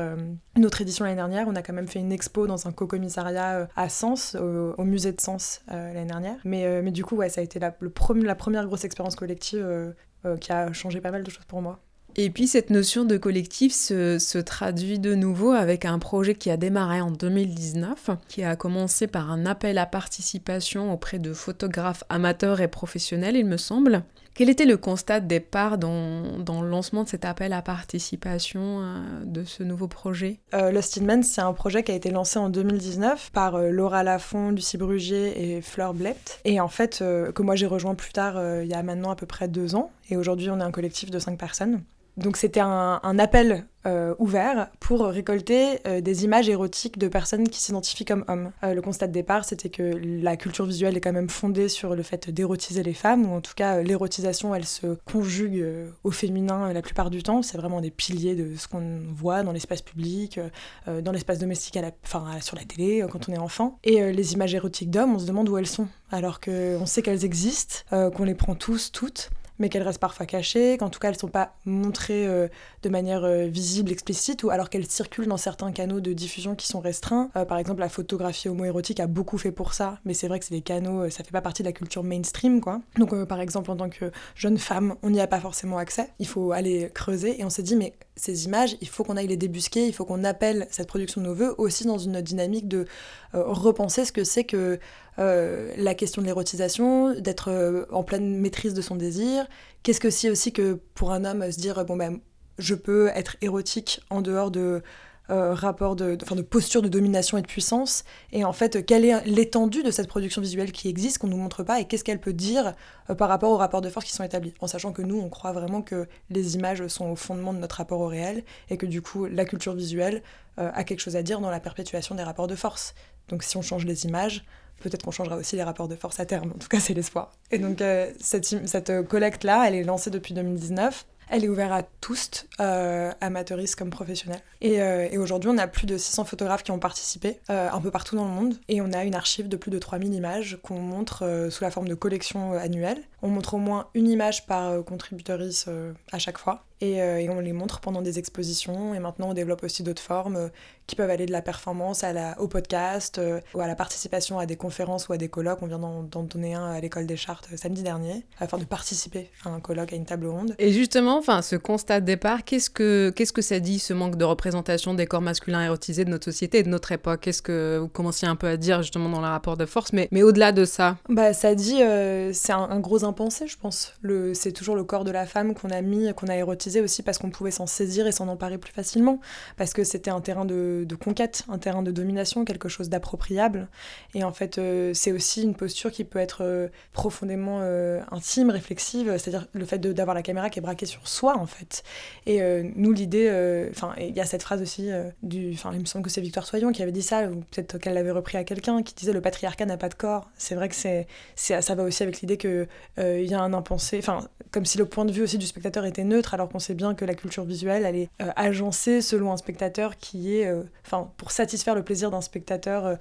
une 0.56 0.66
autre 0.66 0.80
édition 0.80 1.04
l'année 1.04 1.16
dernière. 1.16 1.48
On 1.48 1.56
a 1.56 1.62
quand 1.62 1.72
même 1.72 1.88
fait 1.88 1.98
une 1.98 2.12
expo 2.12 2.46
dans 2.46 2.68
un 2.68 2.72
co-commissariat 2.72 3.68
à 3.74 3.88
Sens, 3.88 4.34
au, 4.36 4.84
musée 4.84 5.12
de 5.12 5.20
Sens 5.20 5.62
l'année 5.68 6.04
dernière. 6.04 6.36
Mais, 6.44 6.82
mais 6.82 6.90
du 6.90 7.04
coup, 7.04 7.16
ouais, 7.16 7.30
ça 7.30 7.40
a 7.40 7.44
été 7.44 7.58
la, 7.58 7.74
la 7.80 8.34
première 8.34 8.66
grosse 8.66 8.84
expérience 8.84 9.16
collective 9.16 9.94
qui 10.40 10.52
a 10.52 10.72
changé 10.72 11.00
pas 11.00 11.10
mal 11.10 11.22
de 11.22 11.30
choses 11.30 11.46
pour 11.46 11.62
moi. 11.62 11.80
Et 12.18 12.30
puis 12.30 12.46
cette 12.46 12.70
notion 12.70 13.04
de 13.04 13.18
collectif 13.18 13.74
se, 13.74 14.38
traduit 14.38 14.98
de 14.98 15.14
nouveau 15.14 15.50
avec 15.50 15.84
un 15.84 15.98
projet 15.98 16.34
qui 16.34 16.50
a 16.50 16.56
démarré 16.56 17.02
en 17.02 17.10
2019, 17.10 18.10
qui 18.28 18.42
a 18.42 18.56
commencé 18.56 19.06
par 19.06 19.30
un 19.30 19.44
appel 19.44 19.76
à 19.76 19.84
participation 19.84 20.92
auprès 20.94 21.18
de 21.18 21.34
photographes 21.34 22.04
amateurs 22.08 22.62
et 22.62 22.68
professionnels, 22.68 23.36
il 23.36 23.44
me 23.44 23.58
semble. 23.58 24.02
Quel 24.32 24.48
était 24.50 24.64
le 24.66 24.76
constat 24.78 25.20
de 25.20 25.26
départ 25.26 25.78
dans, 25.78 26.62
le 26.62 26.68
lancement 26.68 27.04
de 27.04 27.08
cet 27.08 27.26
appel 27.26 27.52
à 27.52 27.62
participation 27.62 28.80
euh, 28.82 29.24
de 29.24 29.44
ce 29.44 29.62
nouveau 29.62 29.88
projet? 29.88 30.40
Euh, 30.52 30.70
Lost 30.70 30.98
in 30.98 31.04
Men, 31.04 31.22
c'est 31.22 31.40
un 31.40 31.54
projet 31.54 31.82
qui 31.82 31.92
a 31.92 31.94
été 31.94 32.10
lancé 32.10 32.38
en 32.38 32.50
2019 32.50 33.30
par 33.32 33.54
euh, 33.54 33.70
Laura 33.70 34.02
Lafont, 34.02 34.50
Lucie 34.50 34.76
Brugier 34.76 35.56
et 35.56 35.62
Fleur 35.62 35.94
Blept. 35.94 36.40
Et 36.44 36.60
en 36.60 36.68
fait, 36.68 37.00
euh, 37.00 37.32
que 37.32 37.42
moi 37.42 37.56
j'ai 37.56 37.66
rejoint 37.66 37.94
plus 37.94 38.12
tard, 38.12 38.38
il 38.62 38.68
y 38.68 38.74
a 38.74 38.82
maintenant 38.82 39.10
à 39.10 39.16
peu 39.16 39.26
près 39.26 39.48
deux 39.48 39.74
ans. 39.74 39.90
Et 40.10 40.18
aujourd'hui, 40.18 40.50
on 40.50 40.60
est 40.60 40.64
un 40.64 40.70
collectif 40.70 41.10
de 41.10 41.18
cinq 41.18 41.38
personnes. 41.38 41.82
Donc 42.16 42.38
c'était 42.38 42.60
un, 42.60 43.18
appel 43.18 43.66
euh, 43.84 44.14
ouvert 44.18 44.70
pour 44.80 45.04
récolter 45.04 45.80
euh, 45.86 46.00
des 46.00 46.24
images 46.24 46.48
érotiques 46.48 46.96
de 46.96 47.08
personnes 47.08 47.46
qui 47.46 47.60
s'identifient 47.60 48.06
comme 48.06 48.24
hommes. 48.26 48.52
Euh, 48.64 48.72
le 48.72 48.80
constat 48.80 49.06
de 49.06 49.12
départ, 49.12 49.44
c'était 49.44 49.68
que 49.68 49.82
la 49.82 50.38
culture 50.38 50.64
visuelle 50.64 50.96
est 50.96 51.00
quand 51.02 51.12
même 51.12 51.28
fondée 51.28 51.68
sur 51.68 51.94
le 51.94 52.02
fait 52.02 52.30
d'érotiser 52.30 52.82
les 52.82 52.94
femmes, 52.94 53.30
ou 53.30 53.34
en 53.34 53.42
tout 53.42 53.52
cas 53.54 53.82
l'érotisation, 53.82 54.54
elle 54.54 54.64
se 54.64 54.96
conjugue 55.04 55.62
au 56.04 56.10
féminin 56.10 56.72
la 56.72 56.80
plupart 56.80 57.10
du 57.10 57.22
temps. 57.22 57.42
C'est 57.42 57.58
vraiment 57.58 57.82
des 57.82 57.90
piliers 57.90 58.34
de 58.34 58.56
ce 58.56 58.66
qu'on 58.66 59.02
voit 59.14 59.42
dans 59.42 59.52
l'espace 59.52 59.82
public, 59.82 60.40
dans 60.86 61.12
l'espace 61.12 61.38
domestique, 61.38 61.76
à 61.76 61.82
la, 61.82 61.90
enfin 62.02 62.24
sur 62.40 62.56
la 62.56 62.64
télé 62.64 63.04
quand 63.10 63.28
on 63.28 63.32
est 63.32 63.38
enfant. 63.38 63.78
Et 63.84 64.12
les 64.12 64.32
images 64.32 64.54
érotiques 64.54 64.90
d'hommes, 64.90 65.14
on 65.14 65.18
se 65.18 65.26
demande 65.26 65.48
où 65.48 65.58
elles 65.58 65.66
sont, 65.66 65.88
alors 66.10 66.40
qu'on 66.40 66.86
sait 66.86 67.02
qu'elles 67.02 67.24
existent, 67.24 67.76
qu'on 67.90 68.24
les 68.24 68.34
prend 68.34 68.54
tous, 68.54 68.90
toutes 68.90 69.30
mais 69.58 69.68
qu'elles 69.68 69.82
restent 69.82 70.00
parfois 70.00 70.26
cachées, 70.26 70.76
qu'en 70.78 70.90
tout 70.90 70.98
cas 70.98 71.08
elles 71.08 71.14
ne 71.14 71.20
sont 71.20 71.28
pas 71.28 71.54
montrées 71.64 72.26
euh, 72.26 72.48
de 72.82 72.88
manière 72.88 73.24
euh, 73.24 73.46
visible, 73.46 73.90
explicite, 73.90 74.42
ou 74.44 74.50
alors 74.50 74.70
qu'elles 74.70 74.86
circulent 74.86 75.26
dans 75.26 75.36
certains 75.36 75.72
canaux 75.72 76.00
de 76.00 76.12
diffusion 76.12 76.54
qui 76.54 76.66
sont 76.66 76.80
restreints. 76.80 77.30
Euh, 77.36 77.44
par 77.44 77.58
exemple, 77.58 77.80
la 77.80 77.88
photographie 77.88 78.48
homoérotique 78.48 79.00
a 79.00 79.06
beaucoup 79.06 79.38
fait 79.38 79.52
pour 79.52 79.74
ça, 79.74 79.98
mais 80.04 80.14
c'est 80.14 80.28
vrai 80.28 80.38
que 80.38 80.44
c'est 80.44 80.54
des 80.54 80.60
canaux, 80.60 81.08
ça 81.10 81.24
fait 81.24 81.32
pas 81.32 81.40
partie 81.40 81.62
de 81.62 81.68
la 81.68 81.72
culture 81.72 82.02
mainstream, 82.02 82.60
quoi. 82.60 82.80
Donc 82.98 83.14
par 83.24 83.40
exemple, 83.40 83.70
en 83.70 83.76
tant 83.76 83.88
que 83.88 84.10
jeune 84.34 84.58
femme, 84.58 84.96
on 85.02 85.10
n'y 85.10 85.20
a 85.20 85.26
pas 85.26 85.40
forcément 85.40 85.78
accès, 85.78 86.10
il 86.18 86.26
faut 86.26 86.52
aller 86.52 86.90
creuser, 86.94 87.40
et 87.40 87.44
on 87.44 87.50
s'est 87.50 87.62
dit, 87.62 87.76
mais 87.76 87.94
ces 88.16 88.46
images, 88.46 88.76
il 88.80 88.88
faut 88.88 89.04
qu'on 89.04 89.16
aille 89.16 89.26
les 89.26 89.36
débusquer, 89.36 89.86
il 89.86 89.92
faut 89.92 90.04
qu'on 90.04 90.24
appelle 90.24 90.66
cette 90.70 90.88
production 90.88 91.20
de 91.20 91.26
nos 91.26 91.34
voeux 91.34 91.54
aussi 91.58 91.86
dans 91.86 91.98
une 91.98 92.20
dynamique 92.20 92.68
de 92.68 92.86
repenser 93.32 94.04
ce 94.04 94.12
que 94.12 94.24
c'est 94.24 94.44
que 94.44 94.78
euh, 95.18 95.72
la 95.76 95.94
question 95.94 96.22
de 96.22 96.26
l'érotisation, 96.26 97.14
d'être 97.18 97.50
euh, 97.50 97.86
en 97.90 98.02
pleine 98.02 98.38
maîtrise 98.38 98.74
de 98.74 98.82
son 98.82 98.96
désir. 98.96 99.46
Qu'est-ce 99.82 100.00
que 100.00 100.10
c'est 100.10 100.30
aussi 100.30 100.52
que 100.52 100.80
pour 100.94 101.12
un 101.12 101.24
homme 101.24 101.50
se 101.50 101.58
dire 101.58 101.84
bon 101.84 101.96
ben 101.96 102.20
je 102.58 102.74
peux 102.74 103.08
être 103.08 103.36
érotique 103.42 104.00
en 104.10 104.22
dehors 104.22 104.50
de 104.50 104.82
euh, 105.28 105.54
rapport 105.54 105.96
de, 105.96 106.14
de, 106.14 106.34
de 106.36 106.42
posture 106.42 106.82
de 106.82 106.88
domination 106.88 107.36
et 107.36 107.42
de 107.42 107.48
puissance. 107.48 108.04
Et 108.32 108.44
en 108.44 108.52
fait 108.52 108.86
quelle 108.86 109.04
est 109.04 109.24
l'étendue 109.26 109.82
de 109.82 109.90
cette 109.90 110.06
production 110.06 110.40
visuelle 110.40 110.70
qui 110.70 110.88
existe 110.88 111.18
qu'on 111.18 111.26
nous 111.26 111.36
montre 111.36 111.64
pas 111.64 111.80
et 111.80 111.84
qu'est-ce 111.84 112.04
qu'elle 112.04 112.20
peut 112.20 112.32
dire 112.32 112.74
euh, 113.10 113.14
par 113.16 113.28
rapport 113.28 113.50
aux 113.50 113.56
rapports 113.56 113.80
de 113.80 113.90
force 113.90 114.06
qui 114.06 114.12
sont 114.12 114.22
établis? 114.22 114.54
En 114.60 114.68
sachant 114.68 114.92
que 114.92 115.02
nous 115.02 115.18
on 115.18 115.28
croit 115.28 115.50
vraiment 115.50 115.82
que 115.82 116.06
les 116.30 116.54
images 116.54 116.86
sont 116.86 117.06
au 117.06 117.16
fondement 117.16 117.52
de 117.52 117.58
notre 117.58 117.76
rapport 117.76 118.00
au 118.00 118.06
réel 118.06 118.44
et 118.70 118.76
que 118.76 118.86
du 118.86 119.02
coup 119.02 119.26
la 119.26 119.44
culture 119.44 119.74
visuelle 119.74 120.22
euh, 120.60 120.70
a 120.72 120.84
quelque 120.84 121.00
chose 121.00 121.16
à 121.16 121.22
dire 121.22 121.40
dans 121.40 121.50
la 121.50 121.58
perpétuation 121.58 122.14
des 122.14 122.22
rapports 122.22 122.46
de 122.46 122.54
force. 122.54 122.94
Donc 123.28 123.42
si 123.42 123.56
on 123.56 123.62
change 123.62 123.84
les 123.84 124.04
images 124.04 124.44
peut-être 124.80 125.02
qu'on 125.02 125.10
changera 125.10 125.36
aussi 125.36 125.56
les 125.56 125.62
rapports 125.62 125.88
de 125.88 125.96
force 125.96 126.20
à 126.20 126.26
terme. 126.26 126.52
En 126.54 126.58
tout 126.58 126.68
cas, 126.68 126.80
c'est 126.80 126.94
l'espoir. 126.94 127.32
Et 127.50 127.58
donc, 127.58 127.80
euh, 127.80 128.10
cette, 128.20 128.44
cette 128.44 129.02
collecte-là, 129.08 129.64
elle 129.66 129.74
est 129.74 129.84
lancée 129.84 130.10
depuis 130.10 130.34
2019. 130.34 131.06
Elle 131.28 131.44
est 131.44 131.48
ouverte 131.48 131.72
à 131.72 131.82
tous, 132.00 132.46
euh, 132.60 133.10
amateuristes 133.20 133.74
comme 133.74 133.90
professionnels. 133.90 134.40
Et, 134.60 134.80
euh, 134.80 135.08
aujourd'hui, 135.20 135.50
on 135.52 135.58
a 135.58 135.66
plus 135.66 135.86
de 135.86 135.98
600 135.98 136.24
photographes 136.24 136.62
qui 136.62 136.70
ont 136.70 136.78
participé, 136.78 137.40
euh, 137.50 137.68
un 137.70 137.80
peu 137.80 137.90
partout 137.90 138.14
dans 138.14 138.26
le 138.26 138.30
monde. 138.30 138.54
Et 138.68 138.80
on 138.80 138.92
a 138.92 139.04
une 139.04 139.14
archive 139.14 139.48
de 139.48 139.56
plus 139.56 139.70
de 139.70 139.78
3000 139.78 140.14
images 140.14 140.58
qu'on 140.62 140.78
montre 140.78 141.24
euh, 141.24 141.50
sous 141.50 141.64
la 141.64 141.70
forme 141.70 141.88
de 141.88 141.94
collection 141.94 142.52
euh, 142.52 142.58
annuelle. 142.58 143.02
On 143.22 143.28
montre 143.28 143.54
au 143.54 143.58
moins 143.58 143.88
une 143.94 144.08
image 144.08 144.46
par 144.46 144.70
euh, 144.70 144.82
contributrice 144.82 145.68
à 146.12 146.18
chaque 146.18 146.38
fois. 146.38 146.64
Et, 146.80 147.00
on 147.28 147.40
les 147.40 147.52
montre 147.52 147.80
pendant 147.80 148.02
des 148.02 148.18
expositions. 148.18 148.94
Et 148.94 149.00
maintenant, 149.00 149.30
on 149.30 149.34
développe 149.34 149.64
aussi 149.64 149.82
d'autres 149.82 150.02
formes 150.02 150.50
qui 150.86 150.96
peuvent 150.96 151.10
aller 151.10 151.26
de 151.26 151.32
la 151.32 151.42
performance 151.42 152.04
à 152.04 152.12
la, 152.12 152.40
au 152.40 152.48
podcast 152.48 153.20
ou 153.54 153.60
à 153.60 153.66
la 153.66 153.74
participation 153.74 154.38
à 154.38 154.46
des 154.46 154.56
conférences 154.56 155.08
ou 155.08 155.12
à 155.12 155.16
des 155.16 155.28
colloques. 155.28 155.58
On 155.62 155.66
vient 155.66 155.78
d'en 155.78 156.22
donner 156.22 156.54
un 156.54 156.70
à 156.70 156.80
l'école 156.80 157.06
des 157.06 157.16
chartes 157.16 157.48
samedi 157.56 157.82
dernier, 157.82 158.24
afin 158.38 158.58
de 158.58 158.64
participer 158.64 159.30
à 159.44 159.50
un 159.50 159.60
colloque, 159.60 159.92
à 159.92 159.96
une 159.96 160.04
table 160.04 160.26
ronde. 160.26 160.54
Et 160.58 160.72
justement, 160.72 161.18
enfin, 161.18 161.42
ce 161.42 161.56
constat 161.56 162.00
de 162.00 162.06
départ, 162.06 162.44
qu'est-ce 162.44 162.70
que, 162.70 163.12
qu'est-ce 163.14 163.32
que 163.32 163.42
ça 163.42 163.60
dit, 163.60 163.78
ce 163.78 163.92
manque 163.92 164.16
de 164.16 164.24
représentation 164.24 164.94
des 164.94 165.06
corps 165.06 165.22
masculins 165.22 165.64
érotisés 165.64 166.04
de 166.04 166.10
notre 166.10 166.24
société 166.24 166.58
et 166.58 166.62
de 166.62 166.68
notre 166.68 166.92
époque? 166.92 167.20
Qu'est-ce 167.20 167.42
que 167.42 167.78
vous 167.80 167.88
commenciez 167.88 168.28
un 168.28 168.36
peu 168.36 168.46
à 168.46 168.56
dire 168.56 168.82
justement 168.82 169.08
dans 169.08 169.20
le 169.20 169.26
rapport 169.26 169.56
de 169.56 169.66
force? 169.66 169.92
Mais, 169.92 170.08
mais 170.10 170.22
au-delà 170.22 170.52
de 170.52 170.64
ça 170.64 170.96
bah, 171.08 171.32
Ça 171.32 171.54
dit, 171.54 171.82
euh, 171.82 172.32
c'est 172.32 172.52
un, 172.52 172.68
un, 172.70 172.80
gros 172.80 173.04
impensé, 173.04 173.46
je 173.46 173.56
pense. 173.56 173.94
Le, 174.02 174.34
c'est 174.34 174.52
toujours 174.52 174.76
le 174.76 174.84
corps 174.84 175.04
de 175.04 175.10
la 175.10 175.26
femme 175.26 175.54
qu'on 175.54 175.70
a 175.70 175.82
mis, 175.82 176.12
qu'on 176.14 176.28
a 176.28 176.36
érotisé 176.36 176.80
aussi 176.80 177.02
parce 177.02 177.18
qu'on 177.18 177.30
pouvait 177.30 177.50
s'en 177.50 177.66
saisir 177.66 178.06
et 178.06 178.12
s'en 178.12 178.28
emparer 178.28 178.58
plus 178.58 178.72
facilement, 178.72 179.20
parce 179.56 179.72
que 179.72 179.84
c'était 179.84 180.10
un 180.10 180.20
terrain 180.20 180.44
de, 180.44 180.75
de, 180.84 180.94
conquête, 180.94 181.44
un 181.48 181.58
terrain 181.58 181.82
de 181.82 181.90
domination, 181.90 182.44
quelque 182.44 182.68
chose 182.68 182.88
d'appropriable. 182.88 183.68
Et 184.14 184.24
en 184.24 184.32
fait, 184.32 184.58
euh, 184.58 184.92
c'est 184.94 185.12
aussi 185.12 185.42
une 185.42 185.54
posture 185.54 185.90
qui 185.90 186.04
peut 186.04 186.18
être 186.18 186.42
euh, 186.42 186.68
profondément 186.92 187.58
euh, 187.60 188.00
intime, 188.10 188.50
réflexive, 188.50 189.16
c'est-à-dire 189.18 189.46
le 189.52 189.64
fait 189.64 189.78
d'avoir 189.78 190.14
la 190.14 190.22
caméra 190.22 190.50
qui 190.50 190.58
est 190.58 190.62
braquée 190.62 190.86
sur 190.86 191.08
soi, 191.08 191.36
en 191.36 191.46
fait. 191.46 191.82
Et 192.26 192.40
nous, 192.74 192.92
l'idée, 192.92 193.28
enfin, 193.70 193.94
il 193.98 194.14
y 194.14 194.20
a 194.20 194.26
cette 194.26 194.42
phrase 194.42 194.60
aussi 194.60 194.90
du, 195.22 195.52
enfin, 195.52 195.70
il 195.72 195.80
me 195.80 195.84
semble 195.84 196.04
que 196.04 196.10
c'est 196.10 196.20
Victoire 196.20 196.46
Soyon 196.46 196.72
qui 196.72 196.82
avait 196.82 196.92
dit 196.92 197.02
ça, 197.02 197.24
ou 197.30 197.36
peut-être 197.50 197.78
qu'elle 197.78 197.94
l'avait 197.94 198.10
repris 198.10 198.36
à 198.36 198.44
quelqu'un, 198.44 198.82
qui 198.82 198.94
disait 198.94 199.12
le 199.12 199.20
patriarcat 199.20 199.66
n'a 199.66 199.76
pas 199.76 199.88
de 199.88 199.94
corps. 199.94 200.30
C'est 200.36 200.54
vrai 200.54 200.68
que 200.68 200.74
c'est, 200.74 201.06
ça 201.36 201.74
va 201.74 201.82
aussi 201.84 202.02
avec 202.02 202.20
l'idée 202.20 202.36
que 202.36 202.66
il 202.98 203.26
y 203.26 203.34
a 203.34 203.40
un 203.40 203.52
impensé, 203.52 203.98
enfin, 203.98 204.28
comme 204.50 204.64
si 204.64 204.78
le 204.78 204.86
point 204.86 205.04
de 205.04 205.12
vue 205.12 205.22
aussi 205.22 205.38
du 205.38 205.46
spectateur 205.46 205.84
était 205.84 206.04
neutre, 206.04 206.34
alors 206.34 206.48
qu'on 206.48 206.58
sait 206.58 206.74
bien 206.74 206.94
que 206.94 207.04
la 207.04 207.14
culture 207.14 207.44
visuelle, 207.44 207.84
elle 207.84 207.96
est 207.96 208.10
agencée 208.36 209.00
selon 209.00 209.32
un 209.32 209.36
spectateur 209.36 209.96
qui 209.96 210.36
est, 210.36 210.50
enfin, 210.84 211.10
pour 211.16 211.30
satisfaire 211.30 211.74
le 211.74 211.82
plaisir 211.82 212.10
d'un 212.10 212.20
spectateur 212.20 212.98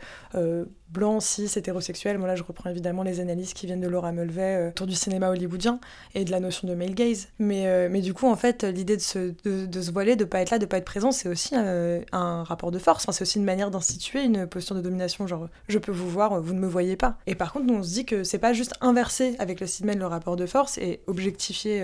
blanc, 0.89 1.20
cis, 1.20 1.51
hétérosexuel. 1.56 2.18
Moi 2.18 2.27
là, 2.27 2.36
je 2.36 2.44
reprends 2.44 2.70
évidemment 2.70 3.04
les 3.04 3.20
analyses 3.20 3.54
qui 3.54 3.65
viennent 3.65 3.82
de 3.82 3.88
Laura 3.88 4.12
Mulvey 4.12 4.42
euh, 4.42 4.70
autour 4.70 4.88
du 4.88 4.96
cinéma 4.96 5.30
hollywoodien 5.30 5.80
et 6.13 6.25
de 6.25 6.32
la 6.32 6.39
notion 6.39 6.68
de 6.68 6.75
male 6.75 6.94
gaze. 6.94 7.27
Mais, 7.39 7.68
euh, 7.68 7.89
mais 7.92 8.01
du 8.01 8.13
coup, 8.13 8.27
en 8.27 8.36
fait, 8.36 8.63
l'idée 8.63 8.96
de 8.96 9.01
se, 9.01 9.34
de, 9.44 9.82
se 9.82 9.92
voiler, 9.92 10.15
de 10.15 10.25
pas 10.25 10.42
être 10.42 10.51
là, 10.51 10.60
de 10.60 10.65
pas 10.65 10.77
être 10.77 10.86
présent, 10.86 11.12
c'est 11.12 11.30
aussi 11.30 11.56
euh, 11.56 12.01
un 12.12 12.44
rapport 12.44 12.72
de 12.72 12.80
force. 12.80 13.04
Enfin, 13.04 13.12
c'est 13.12 13.24
aussi 13.24 13.39
une 13.39 13.46
manière 13.46 13.72
d'instituer 13.72 14.24
une 14.24 14.48
posture 14.48 14.75
de 14.75 14.82
domination, 14.82 15.27
genre 15.27 15.50
je 15.68 15.80
peux 15.80 15.92
vous 15.92 16.10
voir, 16.10 16.42
vous 16.42 16.54
ne 16.54 16.60
me 16.60 16.68
voyez 16.68 16.96
pas. 16.96 17.18
Et 17.27 17.36
par 17.36 17.51
contre, 17.51 17.65
nous, 17.65 17.75
on 17.75 17.84
se 17.84 17.94
dit 17.94 18.06
que 18.06 18.24
c'est 18.24 18.39
pas 18.39 18.54
juste 18.54 18.74
inverser 18.82 19.36
avec 19.39 19.60
le 19.60 19.68
cinéma 19.68 19.96
le 19.96 20.08
rapport 20.08 20.36
de 20.36 20.46
force 20.46 20.77
et 20.77 21.01
objectifier 21.08 21.84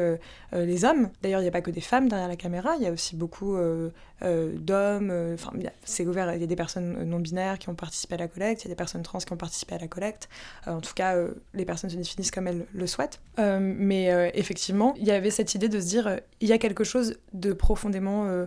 les 0.54 0.86
hommes. 0.86 1.10
D'ailleurs, 1.22 1.40
il 1.40 1.44
n'y 1.44 1.50
a 1.50 1.52
pas 1.52 1.62
que 1.62 1.72
des 1.72 1.82
femmes 1.82 2.10
derrière 2.10 2.28
la 2.28 2.36
caméra, 2.36 2.76
il 2.78 2.84
y 2.84 2.88
a 2.88 2.92
aussi 2.92 3.16
beaucoup 3.16 3.56
d'hommes. 4.22 5.34
Enfin, 5.34 5.52
c'est 5.84 6.06
ouvert, 6.06 6.34
il 6.34 6.42
y 6.42 6.44
a 6.44 6.48
des 6.48 6.56
personnes 6.56 7.04
non 7.04 7.20
binaires 7.20 7.60
qui 7.60 7.70
ont 7.70 7.76
participé 7.76 8.16
à 8.16 8.18
la 8.18 8.28
collecte, 8.28 8.64
il 8.64 8.68
y 8.68 8.68
a 8.68 8.74
des 8.74 8.76
personnes 8.76 8.91
trans 9.00 9.20
qui 9.20 9.32
ont 9.34 9.38
participé 9.38 9.76
à 9.76 9.78
la 9.78 9.88
collecte. 9.88 10.30
Euh, 10.68 10.72
en 10.72 10.82
tout 10.82 10.94
cas, 10.94 11.16
euh, 11.16 11.34
les 11.54 11.66
personnes 11.66 11.90
se 11.90 11.96
définissent 11.96 12.32
comme 12.32 12.48
elles 12.48 12.66
le 12.74 12.88
souhaitent. 12.88 13.20
Euh, 13.40 13.60
mais 13.62 14.32
effectivement, 14.34 14.94
il 14.98 15.06
y 15.06 15.12
avait 15.12 15.32
cette 15.32 15.56
idée 15.56 15.70
de 15.70 15.80
se 15.80 15.86
dire, 15.86 16.20
il 16.40 16.48
y 16.48 16.54
a 16.54 16.58
quelque 16.58 16.84
chose 16.84 17.18
de 17.34 17.54
profondément 17.54 18.46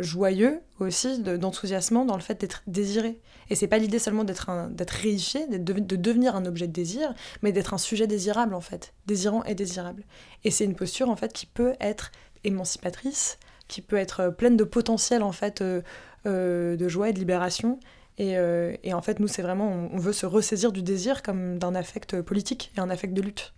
joyeux 0.00 0.60
aussi, 0.78 1.20
d'enthousiasmant 1.20 2.04
dans 2.04 2.14
le 2.14 2.22
fait 2.22 2.40
d'être 2.40 2.62
désiré. 2.66 3.20
Et 3.50 3.54
c'est 3.54 3.66
pas 3.66 3.78
l'idée 3.78 3.98
seulement 3.98 4.24
d'être 4.24 4.48
réifié, 4.90 5.46
de, 5.46 5.58
de, 5.58 5.96
devenir 5.96 6.36
un 6.36 6.44
objet 6.46 6.66
de 6.66 6.72
désir, 6.72 7.14
mais 7.42 7.50
d'être 7.50 7.74
un 7.74 7.78
sujet 7.78 8.06
désirable 8.06 8.54
en 8.54 8.60
fait, 8.60 8.92
désirant 9.06 9.42
et 9.44 9.54
désirable. 9.54 10.04
Et 10.44 10.50
c'est 10.50 10.64
une 10.64 10.76
posture 10.76 11.08
en 11.08 11.16
fait 11.16 11.32
qui 11.32 11.46
peut 11.46 11.74
être 11.80 12.12
émancipatrice, 12.44 13.38
qui 13.66 13.82
peut 13.82 13.96
être 13.96 14.28
pleine 14.30 14.56
de 14.56 14.64
potentiel 14.64 15.22
en 15.22 15.32
fait 15.32 15.62
de 15.62 16.88
joie 16.88 17.08
et 17.08 17.12
de 17.12 17.18
libération, 17.18 17.80
euh, 18.20 18.76
et, 18.82 18.94
en 18.94 19.02
fait, 19.02 19.20
nous, 19.20 19.28
c'est 19.28 19.42
vraiment, 19.42 19.88
on, 19.92 19.98
veut 19.98 20.12
se 20.12 20.26
ressaisir 20.26 20.72
du 20.72 20.82
désir 20.82 21.22
comme 21.22 21.58
d'un 21.58 21.74
affect 21.74 22.20
politique 22.22 22.72
et 22.76 22.80
un 22.80 22.90
affect 22.90 23.14
de 23.14 23.22
lutte. 23.22 23.54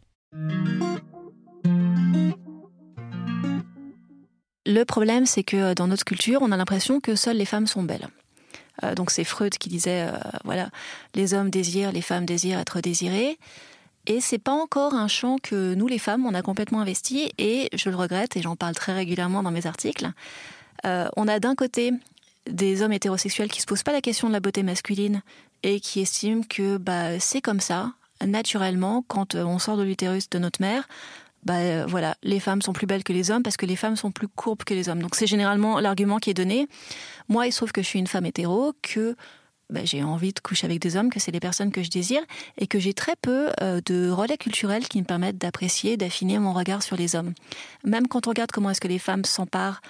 Le 4.66 4.84
problème, 4.84 5.26
c'est 5.26 5.42
que 5.42 5.74
dans 5.74 5.86
notre 5.86 6.04
culture, 6.04 6.40
on 6.42 6.52
a 6.52 6.56
l'impression 6.56 7.00
que 7.00 7.16
seules 7.16 7.38
les 7.38 7.44
femmes 7.44 7.66
sont 7.66 7.82
belles. 7.82 8.08
Euh, 8.84 8.94
donc 8.94 9.10
c'est 9.10 9.24
Freud 9.24 9.54
qui 9.54 9.68
disait, 9.68 10.06
euh, 10.08 10.18
voilà, 10.44 10.68
les 11.14 11.34
hommes 11.34 11.50
désirent, 11.50 11.92
les 11.92 12.02
femmes 12.02 12.26
désirent 12.26 12.58
être 12.58 12.80
désirées. 12.80 13.38
Et 14.06 14.20
c'est 14.20 14.38
pas 14.38 14.52
encore 14.52 14.94
un 14.94 15.08
champ 15.08 15.36
que 15.42 15.74
nous, 15.74 15.86
les 15.86 15.98
femmes, 15.98 16.24
on 16.24 16.34
a 16.34 16.42
complètement 16.42 16.80
investi. 16.80 17.32
Et 17.38 17.68
je 17.74 17.90
le 17.90 17.96
regrette, 17.96 18.36
et 18.36 18.42
j'en 18.42 18.56
parle 18.56 18.74
très 18.74 18.92
régulièrement 18.92 19.42
dans 19.42 19.50
mes 19.50 19.66
articles. 19.66 20.10
on 20.84 21.28
a 21.28 21.38
d'un 21.40 21.54
côté 21.54 21.92
des 22.48 22.82
hommes 22.82 22.92
hétérosexuels 22.92 23.50
qui 23.50 23.60
se 23.60 23.66
posent 23.66 23.82
pas 23.82 23.92
la 23.92 24.00
question 24.00 24.28
de 24.28 24.32
la 24.32 24.40
beauté 24.40 24.62
masculine 24.62 25.22
et 25.62 25.80
qui 25.80 26.00
estiment 26.00 26.42
que 26.48 26.78
bah 26.78 27.18
c'est 27.20 27.40
comme 27.40 27.60
ça 27.60 27.92
naturellement 28.24 29.04
quand 29.06 29.34
euh, 29.34 29.44
on 29.44 29.58
sort 29.58 29.76
de 29.76 29.82
l'utérus 29.82 30.28
de 30.30 30.38
notre 30.38 30.60
mère 30.60 30.88
bah 31.44 31.56
euh, 31.56 31.86
voilà 31.88 32.16
les 32.22 32.40
femmes 32.40 32.62
sont 32.62 32.72
plus 32.72 32.86
belles 32.86 33.04
que 33.04 33.12
les 33.12 33.30
hommes 33.30 33.42
parce 33.42 33.56
que 33.56 33.66
les 33.66 33.76
femmes 33.76 33.96
sont 33.96 34.10
plus 34.10 34.28
courbes 34.28 34.64
que 34.64 34.74
les 34.74 34.88
hommes 34.88 35.02
donc 35.02 35.14
c'est 35.14 35.26
généralement 35.26 35.80
l'argument 35.80 36.18
qui 36.18 36.30
est 36.30 36.34
donné 36.34 36.66
moi 37.28 37.46
il 37.46 37.52
se 37.52 37.58
trouve 37.58 37.72
que 37.72 37.82
je 37.82 37.86
suis 37.86 37.98
une 37.98 38.06
femme 38.06 38.26
hétéro 38.26 38.72
que 38.82 39.16
bah, 39.70 39.80
j'ai 39.84 40.02
envie 40.02 40.32
de 40.32 40.40
coucher 40.40 40.66
avec 40.66 40.80
des 40.80 40.96
hommes, 40.96 41.10
que 41.10 41.20
c'est 41.20 41.30
les 41.30 41.40
personnes 41.40 41.70
que 41.70 41.82
je 41.82 41.90
désire, 41.90 42.22
et 42.58 42.66
que 42.66 42.80
j'ai 42.80 42.92
très 42.92 43.14
peu 43.14 43.50
euh, 43.62 43.80
de 43.86 44.10
relais 44.10 44.36
culturels 44.36 44.88
qui 44.88 44.98
me 44.98 45.06
permettent 45.06 45.38
d'apprécier, 45.38 45.96
d'affiner 45.96 46.38
mon 46.38 46.52
regard 46.52 46.82
sur 46.82 46.96
les 46.96 47.14
hommes. 47.14 47.34
Même 47.84 48.08
quand 48.08 48.26
on 48.26 48.30
regarde 48.30 48.50
comment 48.50 48.70
est-ce 48.70 48.80
que 48.80 48.88
les 48.88 48.98
femmes 48.98 49.24
s'emparent 49.24 49.80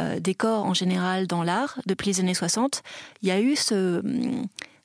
euh, 0.00 0.20
des 0.20 0.34
corps 0.34 0.64
en 0.64 0.74
général 0.74 1.26
dans 1.26 1.42
l'art 1.42 1.78
depuis 1.86 2.08
les 2.08 2.20
années 2.20 2.34
60, 2.34 2.82
il 3.22 3.28
y 3.28 3.32
a 3.32 3.40
eu 3.40 3.56
ce, 3.56 4.02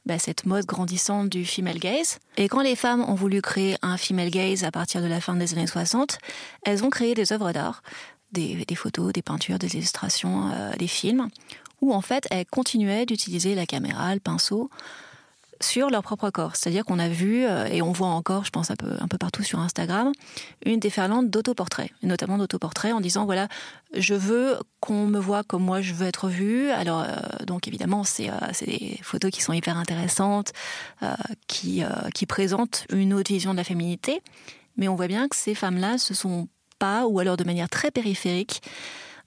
bah, 0.05 0.17
cette 0.17 0.45
mode 0.45 0.65
grandissante 0.65 1.29
du 1.29 1.45
female 1.45 1.79
gaze. 1.79 2.19
Et 2.37 2.47
quand 2.47 2.61
les 2.61 2.75
femmes 2.75 3.01
ont 3.07 3.15
voulu 3.15 3.41
créer 3.41 3.75
un 3.81 3.97
female 3.97 4.29
gaze 4.29 4.63
à 4.63 4.71
partir 4.71 5.01
de 5.01 5.07
la 5.07 5.21
fin 5.21 5.35
des 5.35 5.53
années 5.53 5.67
60, 5.67 6.17
elles 6.63 6.83
ont 6.83 6.89
créé 6.89 7.13
des 7.13 7.33
œuvres 7.33 7.51
d'art, 7.51 7.83
des, 8.31 8.65
photos, 8.75 9.13
des 9.13 9.21
peintures, 9.21 9.59
des 9.59 9.75
illustrations, 9.75 10.51
euh, 10.51 10.71
des 10.77 10.87
films, 10.87 11.27
où 11.81 11.93
en 11.93 12.01
fait 12.01 12.27
elles 12.31 12.45
continuaient 12.45 13.05
d'utiliser 13.05 13.55
la 13.55 13.65
caméra, 13.65 14.13
le 14.13 14.19
pinceau 14.19 14.69
sur 15.61 15.89
leur 15.89 16.03
propre 16.03 16.29
corps. 16.29 16.55
C'est-à-dire 16.55 16.85
qu'on 16.85 16.99
a 16.99 17.09
vu, 17.09 17.45
euh, 17.45 17.65
et 17.65 17.81
on 17.81 17.91
voit 17.91 18.07
encore, 18.07 18.45
je 18.45 18.49
pense 18.49 18.71
un 18.71 18.75
peu, 18.75 18.91
un 18.99 19.07
peu 19.07 19.17
partout 19.17 19.43
sur 19.43 19.59
Instagram, 19.59 20.11
une 20.65 20.79
déferlante 20.79 21.29
d'autoportraits, 21.29 21.91
notamment 22.01 22.37
d'autoportraits 22.37 22.93
en 22.93 23.01
disant, 23.01 23.25
voilà, 23.25 23.47
je 23.93 24.13
veux 24.13 24.57
qu'on 24.79 25.05
me 25.07 25.19
voit 25.19 25.43
comme 25.43 25.63
moi 25.63 25.81
je 25.81 25.93
veux 25.93 26.07
être 26.07 26.29
vue. 26.29 26.69
Alors, 26.69 27.01
euh, 27.01 27.45
donc 27.45 27.67
évidemment, 27.67 28.03
c'est 28.03 28.29
euh, 28.29 28.33
des 28.65 28.99
photos 29.01 29.31
qui 29.31 29.41
sont 29.41 29.53
hyper 29.53 29.77
intéressantes, 29.77 30.53
qui, 31.47 31.83
qui 32.13 32.25
présentent 32.25 32.85
une 32.91 33.13
autre 33.13 33.31
vision 33.31 33.51
de 33.51 33.57
la 33.57 33.63
féminité, 33.63 34.21
mais 34.77 34.87
on 34.87 34.95
voit 34.95 35.07
bien 35.07 35.27
que 35.27 35.35
ces 35.35 35.55
femmes-là 35.55 35.97
se 35.97 36.13
sont 36.13 36.47
pas, 36.77 37.05
ou 37.05 37.19
alors 37.19 37.37
de 37.37 37.43
manière 37.43 37.69
très 37.69 37.91
périphérique, 37.91 38.61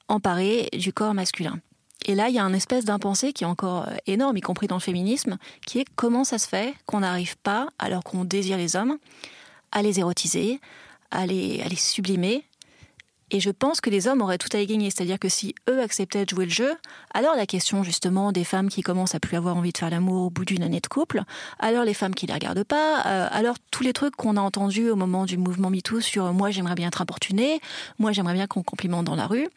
emparées 0.08 0.68
du 0.72 0.92
corps 0.92 1.14
masculin. 1.14 1.58
Et 2.06 2.14
là, 2.14 2.28
il 2.28 2.34
y 2.34 2.38
a 2.38 2.44
un 2.44 2.52
espèce 2.52 2.84
d'impensé 2.84 3.32
qui 3.32 3.44
est 3.44 3.46
encore 3.46 3.86
euh, 3.88 3.94
énorme, 4.06 4.36
y 4.36 4.40
compris 4.40 4.66
dans 4.66 4.76
le 4.76 4.80
féminisme, 4.80 5.38
qui 5.66 5.78
est 5.78 5.86
comment 5.96 6.24
ça 6.24 6.38
se 6.38 6.48
fait 6.48 6.74
qu'on 6.86 7.00
n'arrive 7.00 7.36
pas, 7.38 7.68
alors 7.78 8.02
qu'on 8.02 8.24
désire 8.24 8.56
les 8.56 8.76
hommes, 8.76 8.98
à 9.70 9.82
les 9.82 10.00
érotiser, 10.00 10.60
à 11.10 11.26
les, 11.26 11.62
sublimer. 11.76 12.44
Et 13.30 13.40
je 13.40 13.50
pense 13.50 13.80
que 13.80 13.88
les 13.88 14.08
hommes 14.08 14.20
auraient 14.20 14.36
tout 14.36 14.54
à 14.54 14.60
y 14.60 14.66
gagner. 14.66 14.90
C'est-à-dire 14.90 15.18
que 15.18 15.30
si 15.30 15.54
eux 15.70 15.80
acceptaient 15.80 16.24
de 16.26 16.28
jouer 16.28 16.44
le 16.44 16.50
jeu, 16.50 16.74
alors 17.14 17.34
la 17.34 17.46
question 17.46 17.82
justement 17.82 18.30
des 18.30 18.44
femmes 18.44 18.68
qui 18.68 18.82
commencent 18.82 19.14
à 19.14 19.20
plus 19.20 19.38
avoir 19.38 19.56
envie 19.56 19.72
de 19.72 19.78
faire 19.78 19.88
l'amour 19.88 20.26
au 20.26 20.30
bout 20.30 20.44
d'une 20.44 20.62
année 20.62 20.80
de 20.80 20.86
couple, 20.86 21.22
alors 21.58 21.84
les 21.84 21.94
femmes 21.94 22.14
qui 22.14 22.26
ne 22.26 22.28
les 22.28 22.34
regardent 22.34 22.64
pas, 22.64 23.06
euh, 23.06 23.28
alors 23.30 23.56
tous 23.70 23.84
les 23.84 23.94
trucs 23.94 24.16
qu'on 24.16 24.36
a 24.36 24.40
entendus 24.42 24.90
au 24.90 24.96
moment 24.96 25.24
du 25.24 25.38
mouvement 25.38 25.70
MeToo 25.70 26.02
sur 26.02 26.30
moi 26.34 26.50
j'aimerais 26.50 26.74
bien 26.74 26.88
être 26.88 27.00
importuné, 27.00 27.60
moi 27.98 28.12
j'aimerais 28.12 28.34
bien 28.34 28.46
qu'on 28.46 28.62
complimente 28.62 29.06
dans 29.06 29.16
la 29.16 29.26
rue, 29.26 29.48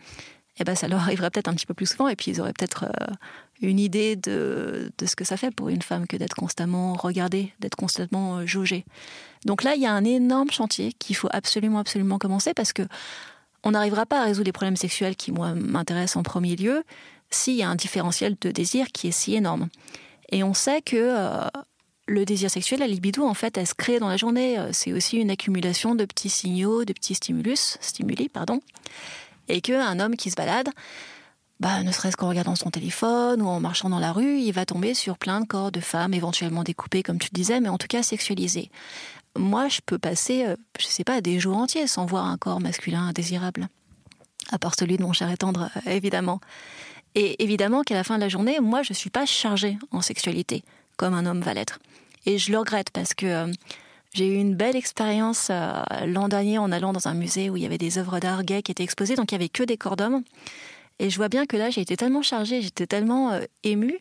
eh 0.58 0.64
ben 0.64 0.76
ça 0.76 0.88
leur 0.88 1.02
arriverait 1.02 1.30
peut-être 1.30 1.50
un 1.50 1.54
petit 1.54 1.66
peu 1.66 1.74
plus 1.74 1.86
souvent 1.86 2.08
et 2.08 2.16
puis 2.16 2.32
ils 2.32 2.40
auraient 2.40 2.54
peut-être 2.54 2.86
euh, 2.86 3.14
une 3.62 3.80
idée 3.80 4.16
de, 4.16 4.92
de, 4.98 5.06
ce 5.06 5.16
que 5.16 5.26
ça 5.26 5.38
fait 5.38 5.52
pour 5.52 5.70
une 5.70 5.82
femme 5.82 6.08
que 6.08 6.16
d'être 6.16 6.36
constamment 6.36 6.94
regardée, 6.94 7.54
d'être 7.60 7.76
constamment 7.76 8.38
euh, 8.38 8.46
jaugée. 8.46 8.86
Donc 9.46 9.64
là, 9.64 9.76
il 9.76 9.82
y 9.82 9.86
a 9.86 9.92
un 9.92 10.06
énorme 10.06 10.52
chantier 10.52 10.94
qu'il 10.94 11.16
faut 11.16 11.30
absolument, 11.32 11.80
absolument 11.80 12.18
commencer 12.18 12.54
parce 12.54 12.74
que 12.74 12.84
on 13.64 13.72
n'arrivera 13.72 14.06
pas 14.06 14.22
à 14.22 14.26
résoudre 14.26 14.46
les 14.46 14.52
problèmes 14.52 14.76
sexuels 14.76 15.16
qui, 15.16 15.32
moi, 15.32 15.56
m'intéressent 15.56 16.18
en 16.18 16.24
premier 16.24 16.56
lieu 16.56 16.84
s'il 17.32 17.56
y 17.56 17.64
a 17.64 17.70
un 17.70 17.76
différentiel 17.76 18.36
de 18.40 18.52
désir 18.52 18.88
qui 18.94 19.08
est 19.08 19.12
si 19.12 19.34
énorme. 19.34 19.70
Et 20.30 20.44
on 20.44 20.54
sait 20.54 20.84
que 20.84 20.96
euh, 20.96 21.48
le 22.08 22.26
désir 22.26 22.52
sexuel, 22.52 22.80
la 22.80 22.88
libido, 22.88 23.26
en 23.26 23.34
fait, 23.34 23.58
elle 23.58 23.66
se 23.66 23.74
crée 23.74 24.00
dans 24.00 24.08
la 24.08 24.18
journée. 24.18 24.60
C'est 24.72 24.94
aussi 24.94 25.18
une 25.18 25.32
accumulation 25.32 25.96
de 25.96 26.06
petits 26.06 26.30
signaux, 26.30 26.86
de 26.86 26.94
petits 26.94 27.16
stimulus, 27.16 27.80
stimuli, 27.82 28.30
pardon 28.30 28.62
et 29.48 29.62
qu'un 29.62 30.00
homme 30.00 30.16
qui 30.16 30.32
se 30.32 30.36
balade, 30.36 30.70
bah, 31.60 31.84
ne 31.84 31.92
serait-ce 31.92 32.18
qu'en 32.18 32.28
regardant 32.28 32.56
son 32.56 32.70
téléphone 32.70 33.42
ou 33.42 33.48
en 33.48 33.60
marchant 33.60 33.90
dans 33.90 34.00
la 34.00 34.12
rue, 34.12 34.40
il 34.40 34.52
va 34.52 34.66
tomber 34.66 34.94
sur 34.94 35.18
plein 35.18 35.40
de 35.40 35.46
corps 35.46 35.72
de 35.72 35.80
femmes, 35.80 36.14
éventuellement 36.14 36.64
découpés, 36.64 37.02
comme 37.02 37.18
tu 37.18 37.30
disais, 37.32 37.62
mais 37.62 37.70
en 37.70 37.78
tout 37.78 37.88
cas 37.88 38.04
sexualisés. 38.04 38.70
Moi, 39.38 39.70
je 39.70 39.80
peux 39.86 39.98
passer, 39.98 40.46
euh, 40.46 40.56
je 40.80 40.86
sais 40.86 41.04
pas, 41.04 41.22
des 41.22 41.40
jours 41.40 41.58
entiers 41.58 41.88
sans 41.88 42.06
voir 42.06 42.26
un 42.26 42.38
corps 42.38 42.60
masculin 42.60 43.12
désirable. 43.14 43.68
À 44.52 44.60
part 44.60 44.76
celui 44.78 44.98
de 44.98 45.04
mon 45.04 45.14
cher 45.14 45.30
et 45.32 45.38
tendre, 45.38 45.70
euh, 45.88 45.92
évidemment. 45.92 46.40
Et 47.16 47.42
évidemment 47.44 47.84
qu'à 47.84 47.96
la 47.96 48.04
fin 48.04 48.16
de 48.16 48.22
la 48.22 48.30
journée, 48.30 48.60
moi, 48.60 48.84
je 48.84 48.94
suis 48.94 49.10
pas 49.10 49.26
chargée 49.26 49.78
en 49.92 50.02
sexualité, 50.02 50.64
comme 50.98 51.14
un 51.14 51.26
homme 51.26 51.42
va 51.42 51.54
l'être. 51.54 51.80
Et 52.26 52.38
je 52.38 52.52
le 52.52 52.60
regrette 52.60 52.90
parce 52.90 53.14
que 53.14 53.26
euh, 53.26 53.52
j'ai 54.16 54.28
eu 54.28 54.36
une 54.36 54.56
belle 54.56 54.78
expérience 54.78 55.50
euh, 55.52 55.84
l'an 56.08 56.30
dernier 56.30 56.58
en 56.58 56.72
allant 56.72 56.94
dans 56.94 57.10
un 57.10 57.14
musée 57.14 57.50
où 57.50 57.58
il 57.58 57.64
y 57.64 57.66
avait 57.66 57.78
des 57.78 57.98
œuvres 57.98 58.20
d'art 58.20 58.44
gays 58.44 58.62
qui 58.62 58.72
étaient 58.72 58.84
exposées, 58.84 59.16
donc 59.16 59.32
il 59.32 59.36
y 59.36 59.38
avait 59.38 59.50
que 59.50 59.64
des 59.64 59.76
corps 59.76 59.98
d'hommes. 59.98 60.24
Et 61.00 61.10
je 61.10 61.18
vois 61.18 61.28
bien 61.28 61.46
que 61.46 61.58
là, 61.58 61.70
j'ai 61.70 61.82
été 61.82 61.98
tellement 61.98 62.22
chargée, 62.22 62.62
j'étais 62.62 62.88
tellement 62.88 63.34
euh, 63.34 63.42
émue, 63.64 64.00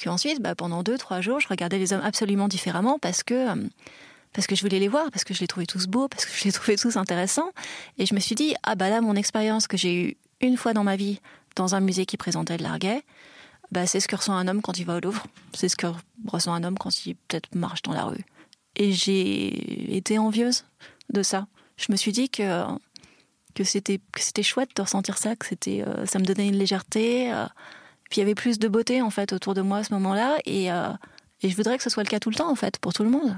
qu'ensuite, 0.00 0.40
bah, 0.40 0.54
pendant 0.54 0.84
deux, 0.84 0.96
trois 0.96 1.20
jours, 1.20 1.40
je 1.40 1.48
regardais 1.48 1.78
les 1.78 1.92
hommes 1.92 2.02
absolument 2.04 2.46
différemment 2.46 3.00
parce 3.00 3.24
que, 3.24 3.34
euh, 3.34 3.68
parce 4.32 4.46
que 4.46 4.54
je 4.54 4.62
voulais 4.62 4.78
les 4.78 4.86
voir, 4.86 5.10
parce 5.10 5.24
que 5.24 5.34
je 5.34 5.40
les 5.40 5.48
trouvais 5.48 5.66
tous 5.66 5.88
beaux, 5.88 6.06
parce 6.06 6.26
que 6.26 6.30
je 6.32 6.44
les 6.44 6.52
trouvais 6.52 6.76
tous 6.76 6.96
intéressants. 6.96 7.50
Et 7.98 8.06
je 8.06 8.14
me 8.14 8.20
suis 8.20 8.36
dit, 8.36 8.54
ah 8.62 8.76
bah 8.76 8.88
là, 8.88 9.00
mon 9.00 9.16
expérience 9.16 9.66
que 9.66 9.76
j'ai 9.76 10.00
eue 10.00 10.16
une 10.40 10.56
fois 10.56 10.74
dans 10.74 10.84
ma 10.84 10.94
vie 10.94 11.20
dans 11.56 11.74
un 11.74 11.80
musée 11.80 12.06
qui 12.06 12.16
présentait 12.16 12.56
de 12.56 12.62
l'art 12.62 12.78
gay, 12.78 13.02
bah, 13.72 13.84
c'est 13.88 13.98
ce 13.98 14.06
que 14.06 14.14
ressent 14.14 14.34
un 14.34 14.46
homme 14.46 14.62
quand 14.62 14.78
il 14.78 14.86
va 14.86 14.98
au 14.98 15.00
Louvre. 15.00 15.24
C'est 15.54 15.68
ce 15.68 15.74
que 15.74 15.88
ressent 16.28 16.54
un 16.54 16.62
homme 16.62 16.78
quand 16.78 17.04
il 17.04 17.16
peut-être 17.16 17.52
marche 17.56 17.82
dans 17.82 17.92
la 17.92 18.04
rue. 18.04 18.24
Et 18.76 18.92
j'ai 18.92 19.96
été 19.96 20.18
envieuse 20.18 20.64
de 21.12 21.22
ça. 21.22 21.46
Je 21.76 21.86
me 21.90 21.96
suis 21.96 22.12
dit 22.12 22.28
que, 22.28 22.64
que 23.54 23.64
c'était 23.64 24.00
chouette 24.42 24.70
de 24.76 24.82
ressentir 24.82 25.18
ça, 25.18 25.34
que 25.34 25.46
c'était 25.46 25.82
euh, 25.86 26.06
ça 26.06 26.18
me 26.18 26.24
donnait 26.24 26.48
une 26.48 26.56
légèreté. 26.56 27.32
Euh, 27.32 27.46
puis 28.10 28.18
il 28.18 28.20
y 28.20 28.22
avait 28.22 28.34
plus 28.34 28.58
de 28.58 28.68
beauté 28.68 29.02
en 29.02 29.10
fait 29.10 29.32
autour 29.32 29.54
de 29.54 29.62
moi 29.62 29.78
à 29.78 29.84
ce 29.84 29.92
moment-là. 29.94 30.38
Et, 30.44 30.70
euh, 30.70 30.90
et 31.42 31.48
je 31.48 31.56
voudrais 31.56 31.76
que 31.76 31.82
ce 31.82 31.90
soit 31.90 32.02
le 32.02 32.08
cas 32.08 32.20
tout 32.20 32.30
le 32.30 32.36
temps 32.36 32.50
en 32.50 32.54
fait, 32.54 32.78
pour 32.78 32.92
tout 32.92 33.02
le 33.02 33.10
monde. 33.10 33.36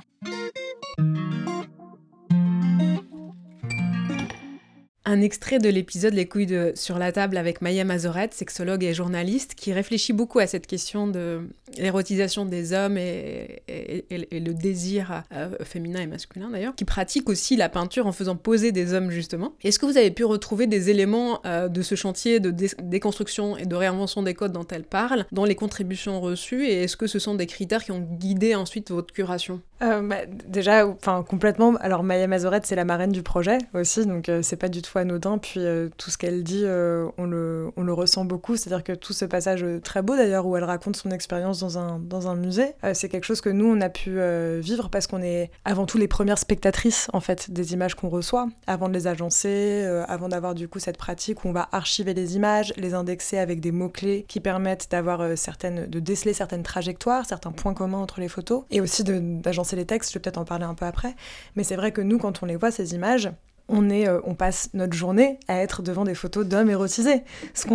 Un 5.11 5.23
extrait 5.23 5.59
de 5.59 5.71
l'épisode 5.71 6.12
Les 6.12 6.29
couilles 6.29 6.73
sur 6.75 6.99
la 6.99 7.12
table 7.12 7.38
avec 7.38 7.62
Maya 7.62 7.83
Mazoret, 7.83 8.29
sexologue 8.31 8.85
et 8.85 8.93
journaliste, 8.93 9.55
qui 9.55 9.73
réfléchit 9.73 10.12
beaucoup 10.12 10.38
à 10.38 10.47
cette 10.47 10.67
question 10.67 11.07
de 11.07 11.49
l'érotisation 11.79 12.45
des 12.45 12.75
hommes 12.75 12.99
et, 12.99 13.62
le 13.69 14.53
désir 14.53 15.25
euh, 15.33 15.50
féminin 15.65 16.00
et 16.00 16.07
masculin 16.07 16.50
d'ailleurs, 16.50 16.75
qui 16.75 16.85
pratique 16.85 17.31
aussi 17.31 17.57
la 17.57 17.71
peinture 17.71 18.07
en 18.07 18.12
faisant 18.12 18.37
poser 18.37 18.71
des 18.71 18.93
hommes 18.93 19.11
justement. 19.11 19.55
Est-ce 19.62 19.79
que 19.79 19.87
vous 19.87 19.97
avez 19.97 20.11
pu 20.11 20.25
retrouver 20.25 20.67
des 20.67 20.91
éléments 20.91 21.41
euh, 21.47 21.69
de 21.69 21.81
ce 21.81 21.95
chantier 21.95 22.38
de 22.38 22.50
déconstruction 22.50 23.57
et 23.57 23.65
de 23.65 23.75
réinvention 23.75 24.23
des 24.23 24.35
codes 24.35 24.53
dont 24.53 24.67
elle 24.71 24.85
parle 24.85 25.25
dans 25.33 25.47
les 25.47 25.55
contributions 25.55 26.21
reçues 26.21 26.67
et 26.67 26.83
est-ce 26.83 26.99
que 26.99 27.07
ce 27.07 27.19
sont 27.19 27.35
des 27.35 27.47
critères 27.47 27.83
qui 27.83 27.93
ont 27.93 28.00
guidé 28.00 28.55
ensuite 28.55 28.91
votre 28.91 29.15
curation? 29.15 29.62
Euh, 29.83 30.03
bah, 30.03 30.27
Déjà, 30.47 30.85
complètement. 31.27 31.77
Alors 31.77 32.03
Maya 32.03 32.27
Mazoret, 32.27 32.61
c'est 32.65 32.77
la 32.77 32.85
marraine 32.85 33.12
du 33.12 33.23
projet 33.23 33.59
aussi, 33.73 34.05
donc 34.05 34.31
c'est 34.43 34.57
pas 34.57 34.69
du 34.69 34.83
tout 34.83 34.98
anodin. 34.99 35.38
Puis 35.38 35.61
euh, 35.61 35.88
tout 35.97 36.11
ce 36.11 36.19
qu'elle 36.19 36.43
dit, 36.43 36.62
euh, 36.64 37.09
on, 37.19 37.25
le, 37.25 37.71
on 37.76 37.83
le 37.83 37.93
ressent 37.93 38.25
beaucoup. 38.25 38.57
C'est-à-dire 38.57 38.85
que 38.85 38.93
tout 38.93 39.12
ce 39.12 39.25
passage 39.25 39.62
euh, 39.62 39.81
très 39.81 40.02
beau 40.02 40.17
d'ailleurs, 40.17 40.47
où 40.47 40.57
elle 40.57 40.64
raconte 40.64 40.97
son 40.97 41.11
expérience 41.11 41.61
dans 41.61 41.78
un, 41.78 41.99
dans 41.99 42.28
un 42.28 42.35
musée, 42.35 42.75
c'est 42.93 43.09
quelque 43.09 43.25
chose 43.25 43.40
que 43.40 43.50
nous, 43.50 43.67
on 43.67 43.81
a 43.81 43.88
pu 43.88 44.19
vivre 44.61 44.88
parce 44.90 45.07
qu'on 45.07 45.23
est 45.23 45.50
avant 45.64 45.87
tout 45.87 45.99
les 45.99 46.09
premières 46.09 46.38
spectatrices 46.38 47.09
en 47.12 47.21
fait 47.21 47.50
des 47.50 47.73
images 47.73 47.95
qu'on 47.95 48.09
reçoit, 48.09 48.49
avant 48.67 48.88
de 48.88 48.95
les 48.95 49.07
agencer, 49.07 49.85
avant 50.09 50.28
d'avoir 50.28 50.55
du 50.55 50.69
coup 50.69 50.78
cette 50.78 50.97
pratique 50.97 51.45
où 51.45 51.49
on 51.49 51.52
va 51.52 51.69
archiver 51.73 52.14
les 52.14 52.37
images, 52.37 52.73
les 52.76 52.95
indexer 52.95 53.38
avec 53.38 53.61
des 53.61 53.73
mots-clés 53.73 54.25
qui 54.28 54.40
permettent 54.40 54.90
d'avoir 54.90 55.37
certaines, 55.37 55.87
de 55.87 56.00
déceler 56.00 56.33
certaines 56.33 56.62
trajectoires, 56.62 57.26
certains 57.26 57.52
points 57.52 57.75
communs 57.75 57.99
entre 57.99 58.21
les 58.21 58.28
photos, 58.28 58.64
et 58.71 58.81
aussi 58.81 59.05
d'agencer 59.05 59.76
les 59.76 59.87
textes. 59.87 60.11
Je 60.12 60.19
vais 60.19 60.23
peut-être 60.23 60.38
en 60.38 60.45
parler 60.45 60.64
un 60.64 60.75
peu 60.75 60.87
après. 60.87 61.14
Mais 61.57 61.64
c'est 61.64 61.76
vrai 61.76 61.93
que 61.93 62.00
nous, 62.00 62.19
quand 62.19 62.43
on 62.43 62.47
les 62.47 62.57
voit, 62.57 62.71
ces 62.71 62.95
images, 62.95 63.31
on, 63.69 63.91
est, 63.91 64.09
euh, 64.09 64.21
on 64.25 64.35
passe 64.35 64.71
notre 64.75 64.95
journée 64.95 65.39
à 65.49 65.59
être 65.59 65.83
devant 65.83 66.05
des 66.05 66.15
photos 66.15 66.47
d'hommes 66.47 66.71
érotisés, 66.71 67.23
ce 67.55 67.67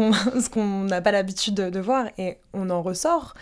qu'on 0.49 0.83
n'a 0.83 1.01
pas 1.01 1.11
l'habitude 1.11 1.55
de, 1.55 1.79
voir, 1.79 2.07
et 2.17 2.37
on 2.53 2.69
en 2.69 2.81
ressort 2.81 3.33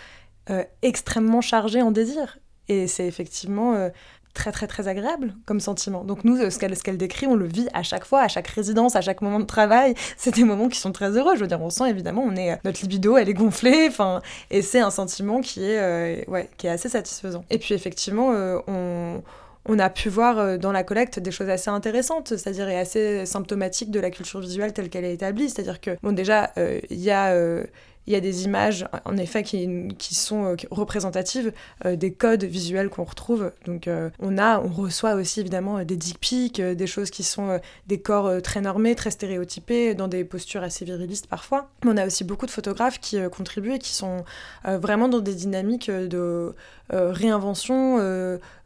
euh, 0.49 0.63
extrêmement 0.81 1.41
chargé 1.41 1.81
en 1.81 1.91
désir. 1.91 2.39
Et 2.67 2.87
c'est 2.87 3.05
effectivement 3.05 3.73
euh, 3.73 3.89
très 4.33 4.51
très 4.51 4.67
très 4.67 4.87
agréable 4.87 5.35
comme 5.45 5.59
sentiment. 5.59 6.03
Donc 6.03 6.23
nous, 6.23 6.37
ce 6.49 6.57
qu'elle 6.57 6.97
décrit, 6.97 7.27
on 7.27 7.35
le 7.35 7.47
vit 7.47 7.67
à 7.73 7.83
chaque 7.83 8.05
fois, 8.05 8.21
à 8.21 8.27
chaque 8.27 8.47
résidence, 8.47 8.95
à 8.95 9.01
chaque 9.01 9.21
moment 9.21 9.39
de 9.39 9.45
travail. 9.45 9.93
C'est 10.17 10.35
des 10.35 10.43
moments 10.43 10.69
qui 10.69 10.79
sont 10.79 10.91
très 10.91 11.09
heureux. 11.17 11.35
Je 11.35 11.41
veux 11.41 11.47
dire, 11.47 11.61
on 11.61 11.69
sent 11.69 11.89
évidemment, 11.89 12.23
on 12.25 12.35
est 12.35 12.59
notre 12.63 12.81
libido, 12.81 13.17
elle 13.17 13.29
est 13.29 13.33
gonflée, 13.33 13.87
enfin, 13.89 14.21
et 14.49 14.61
c'est 14.61 14.79
un 14.79 14.91
sentiment 14.91 15.41
qui 15.41 15.63
est 15.63 16.27
ouais, 16.29 16.49
qui 16.57 16.67
est 16.67 16.69
assez 16.69 16.89
satisfaisant. 16.89 17.43
Et 17.49 17.57
puis 17.57 17.73
effectivement, 17.73 18.31
on 18.67 19.21
on 19.65 19.79
a 19.79 19.89
pu 19.89 20.09
voir 20.09 20.39
euh, 20.39 20.57
dans 20.57 20.71
la 20.71 20.83
collecte 20.83 21.19
des 21.19 21.31
choses 21.31 21.49
assez 21.49 21.69
intéressantes, 21.69 22.29
c'est-à-dire 22.29 22.67
et 22.69 22.77
assez 22.77 23.25
symptomatiques 23.25 23.91
de 23.91 23.99
la 23.99 24.09
culture 24.09 24.39
visuelle 24.39 24.73
telle 24.73 24.89
qu'elle 24.89 25.05
est 25.05 25.13
établie. 25.13 25.49
C'est-à-dire 25.49 25.79
que, 25.79 25.97
bon, 26.01 26.13
déjà, 26.13 26.51
euh, 26.57 26.79
il 26.89 26.99
y 26.99 27.11
a 27.11 27.33
euh, 27.33 27.63
il 28.07 28.13
y 28.13 28.15
a 28.15 28.19
des 28.19 28.45
images, 28.45 28.87
en 29.05 29.15
effet, 29.17 29.43
qui, 29.43 30.15
sont 30.15 30.45
euh, 30.45 30.55
représentatives 30.71 31.53
euh, 31.85 31.95
des 31.95 32.11
codes 32.11 32.43
visuels 32.43 32.89
qu'on 32.89 33.03
retrouve. 33.03 33.51
Donc, 33.65 33.87
euh, 33.87 34.09
on 34.19 34.37
a, 34.37 34.59
on 34.59 34.69
reçoit 34.69 35.13
aussi 35.13 35.39
évidemment 35.39 35.83
des 35.83 35.95
dick 35.95 36.19
pics, 36.19 36.59
des 36.61 36.87
choses 36.87 37.11
qui 37.11 37.23
sont 37.23 37.59
des 37.87 37.99
corps 37.99 38.41
très 38.41 38.61
normés, 38.61 38.95
très 38.95 39.11
stéréotypés, 39.11 39.93
dans 39.93 40.07
des 40.07 40.23
postures 40.23 40.63
assez 40.63 40.83
virilistes 40.85 41.27
parfois. 41.27 41.69
On 41.85 41.95
a 41.97 42.05
aussi 42.05 42.23
beaucoup 42.23 42.45
de 42.45 42.51
photographes 42.51 42.99
qui 42.99 43.17
contribuent 43.29 43.75
et 43.75 43.79
qui 43.79 43.93
sont 43.93 44.23
vraiment 44.65 45.07
dans 45.07 45.19
des 45.19 45.33
dynamiques 45.33 45.89
de 45.89 46.53
réinvention 46.89 47.97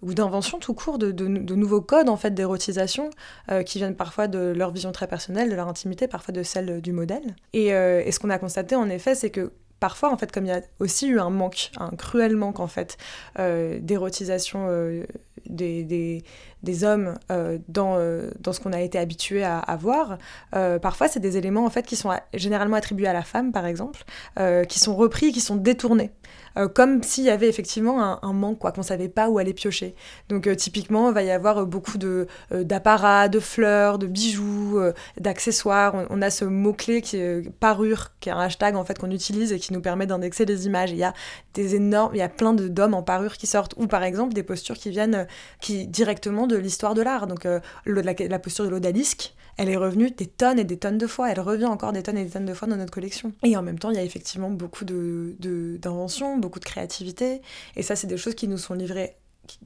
ou 0.02 0.13
d'invention 0.13 0.60
tout 0.60 0.74
court 0.74 0.98
de, 0.98 1.12
de, 1.12 1.56
nouveaux 1.56 1.82
codes 1.82 2.10
en 2.10 2.17
fait 2.17 2.32
d'érotisation 2.32 3.10
qui 3.65 3.78
viennent 3.78 3.95
parfois 3.95 4.28
de 4.28 4.54
leur 4.56 4.71
vision 4.71 4.91
très 4.91 5.08
personnelle, 5.08 5.50
de 5.50 5.56
leur 5.56 5.67
intimité, 5.67 6.08
parfois 6.08 6.34
de 6.34 6.43
celle 6.43 6.82
du 6.82 6.91
modèle. 6.91 7.36
Et, 7.54 7.67
et 7.67 8.12
ce 8.12 8.19
qu'on 8.19 8.30
a 8.30 8.39
constaté 8.39 8.76
en 8.76 8.89
effet, 8.89 9.15
c'est 9.15 9.24
que 9.31 9.51
parfois, 9.79 10.11
en 10.11 10.17
fait, 10.17 10.31
comme 10.31 10.45
il 10.45 10.49
y 10.49 10.51
a 10.51 10.61
aussi 10.79 11.07
eu 11.07 11.19
un 11.19 11.29
manque, 11.29 11.71
un 11.77 11.91
cruel 11.91 12.35
manque, 12.35 12.59
en 12.59 12.67
fait, 12.67 12.97
euh, 13.39 13.79
d'érotisation 13.81 14.67
euh, 14.69 15.03
des, 15.56 16.24
des, 16.63 16.84
hommes 16.84 17.15
euh, 17.32 17.58
dans, 17.68 17.98
dans 18.39 18.54
ce 18.54 18.60
qu'on 18.60 18.74
a 18.74 18.82
été 18.82 18.98
habitué 18.98 19.44
à, 19.44 19.78
voir, 19.80 20.18
parfois, 20.82 21.08
c'est 21.08 21.20
des 21.20 21.38
éléments, 21.38 21.65
en 21.65 21.70
fait, 21.70 21.86
qui 21.86 21.96
sont 21.96 22.12
généralement 22.34 22.78
attribués 22.78 23.08
à 23.08 23.13
la 23.13 23.24
femme, 23.24 23.52
par 23.52 23.65
exemple, 23.65 24.04
qui 24.68 24.80
sont 24.80 24.96
repris, 24.96 25.32
qui 25.32 25.41
sont 25.41 25.56
détournés. 25.56 26.12
Euh, 26.58 26.68
comme 26.68 27.04
s'il 27.04 27.26
y 27.26 27.30
avait 27.30 27.50
effectivement 27.50 28.24
un, 28.24 28.34
manque, 28.34 28.60
quoi, 28.60 28.72
qu'on 28.72 28.84
savait 28.84 29.10
pas 29.10 29.30
où 29.30 29.39
aller 29.39 29.54
piocher. 29.54 29.96
Donc 30.30 30.48
euh, 30.48 30.56
typiquement, 30.56 31.10
il 31.10 31.13
va 31.13 31.24
y 31.24 31.32
avoir 31.32 31.60
euh, 31.60 31.65
beaucoup 31.65 31.98
de 31.98 32.28
d'apparats, 32.52 33.28
de 33.28 33.39
fleurs, 33.39 34.00
de 34.00 34.08
bijoux, 34.08 34.80
d'accessoires. 35.20 36.06
On, 36.10 36.22
a 36.22 36.30
ce 36.30 36.46
mot 36.46 36.74
clé 36.74 37.02
qui 37.02 37.18
est 37.18 37.50
parure, 37.60 38.12
qui 38.20 38.30
est 38.30 38.32
un 38.32 38.39
hashtag 38.39 38.76
en 38.76 38.86
fait 38.86 38.98
qu'on 38.98 39.12
utilise 39.12 39.52
et 39.52 39.60
qui 39.60 39.74
nous 39.74 39.82
permet 39.82 40.06
d'indexer 40.06 40.46
les 40.46 40.65
images. 40.65 40.91
Il 40.91 40.98
y 40.98 41.04
a 41.04 41.13
des 41.54 41.76
énormes, 41.76 42.12
il 42.13 42.20
y 42.20 42.22
a 42.22 42.30
plein 42.30 42.54
de 42.54 42.68
d'hommes 42.68 42.94
en 42.94 43.04
parure 43.04 43.38
qui 43.38 43.48
sortent, 43.48 43.74
ou 43.78 43.88
par 43.88 44.04
exemple 44.04 44.34
des 44.34 44.44
postures 44.44 44.78
qui 44.78 44.89
viennent 44.89 45.28
qui 45.62 45.88
directement 45.88 46.47
de 46.47 46.55
l'histoire 46.55 46.93
de 46.93 47.01
l'art. 47.01 47.27
Donc 47.27 47.45
la, 47.45 47.62
la, 47.86 48.39
posture 48.39 48.65
de 48.65 48.69
l'odalisque, 48.69 49.34
elle 49.58 49.69
est 49.69 49.77
revenue 49.77 50.12
des 50.12 50.27
tonnes 50.27 50.60
et 50.60 50.63
des 50.63 50.77
tonnes 50.77 50.97
de 50.97 51.08
fois. 51.08 51.31
Elle 51.31 51.39
revient 51.39 51.65
encore 51.65 51.93
des 51.93 52.03
tonnes 52.03 52.17
et 52.17 52.25
des 52.25 52.31
tonnes 52.31 52.45
de 52.45 52.53
fois 52.53 52.67
dans 52.67 52.77
notre 52.77 52.91
collection. 52.91 53.31
Et 53.43 53.55
en 53.55 53.62
même 53.62 53.79
temps, 53.79 53.89
il 53.89 53.95
y 53.95 53.99
a 53.99 54.03
effectivement 54.03 54.49
beaucoup 54.49 54.86
d'inventions, 54.86 56.36
de, 56.38 56.41
beaucoup 56.41 56.60
de 56.60 56.65
créativité. 56.65 57.41
Et 57.75 57.84
ça, 57.84 57.95
c'est 57.95 58.08
des 58.08 58.17
choses 58.17 58.36
qui 58.36 58.47
nous 58.47 58.58
sont 58.58 58.73
livrées 58.73 59.15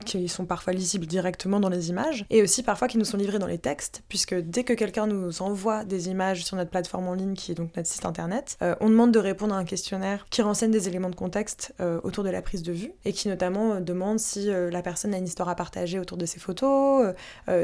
qui 0.05 0.27
sont 0.27 0.45
parfois 0.45 0.73
lisibles 0.73 1.05
directement 1.05 1.59
dans 1.59 1.69
les 1.69 1.89
images, 1.89 2.25
et 2.29 2.41
aussi 2.41 2.63
parfois 2.63 2.87
qui 2.87 2.97
nous 2.97 3.05
sont 3.05 3.17
livrés 3.17 3.39
dans 3.39 3.47
les 3.47 3.57
textes, 3.57 4.03
puisque 4.07 4.35
dès 4.35 4.63
que 4.63 4.73
quelqu'un 4.73 5.07
nous 5.07 5.41
envoie 5.41 5.83
des 5.83 6.09
images 6.09 6.43
sur 6.43 6.57
notre 6.57 6.69
plateforme 6.69 7.07
en 7.07 7.13
ligne, 7.13 7.33
qui 7.33 7.51
est 7.51 7.55
donc 7.55 7.75
notre 7.75 7.87
site 7.87 8.05
internet, 8.05 8.57
euh, 8.61 8.75
on 8.79 8.89
demande 8.89 9.11
de 9.11 9.19
répondre 9.19 9.53
à 9.53 9.57
un 9.57 9.65
questionnaire 9.65 10.25
qui 10.29 10.41
renseigne 10.41 10.71
des 10.71 10.87
éléments 10.87 11.09
de 11.09 11.15
contexte 11.15 11.73
euh, 11.79 11.99
autour 12.03 12.23
de 12.23 12.29
la 12.29 12.41
prise 12.41 12.63
de 12.63 12.71
vue, 12.71 12.91
et 13.05 13.13
qui 13.13 13.27
notamment 13.27 13.73
euh, 13.73 13.79
demande 13.79 14.19
si 14.19 14.49
la 14.49 14.81
personne 14.81 15.13
a 15.13 15.17
une 15.17 15.25
histoire 15.25 15.49
à 15.49 15.55
partager 15.55 15.99
autour 15.99 16.17
de 16.17 16.25
ses 16.25 16.39
photos, 16.39 17.13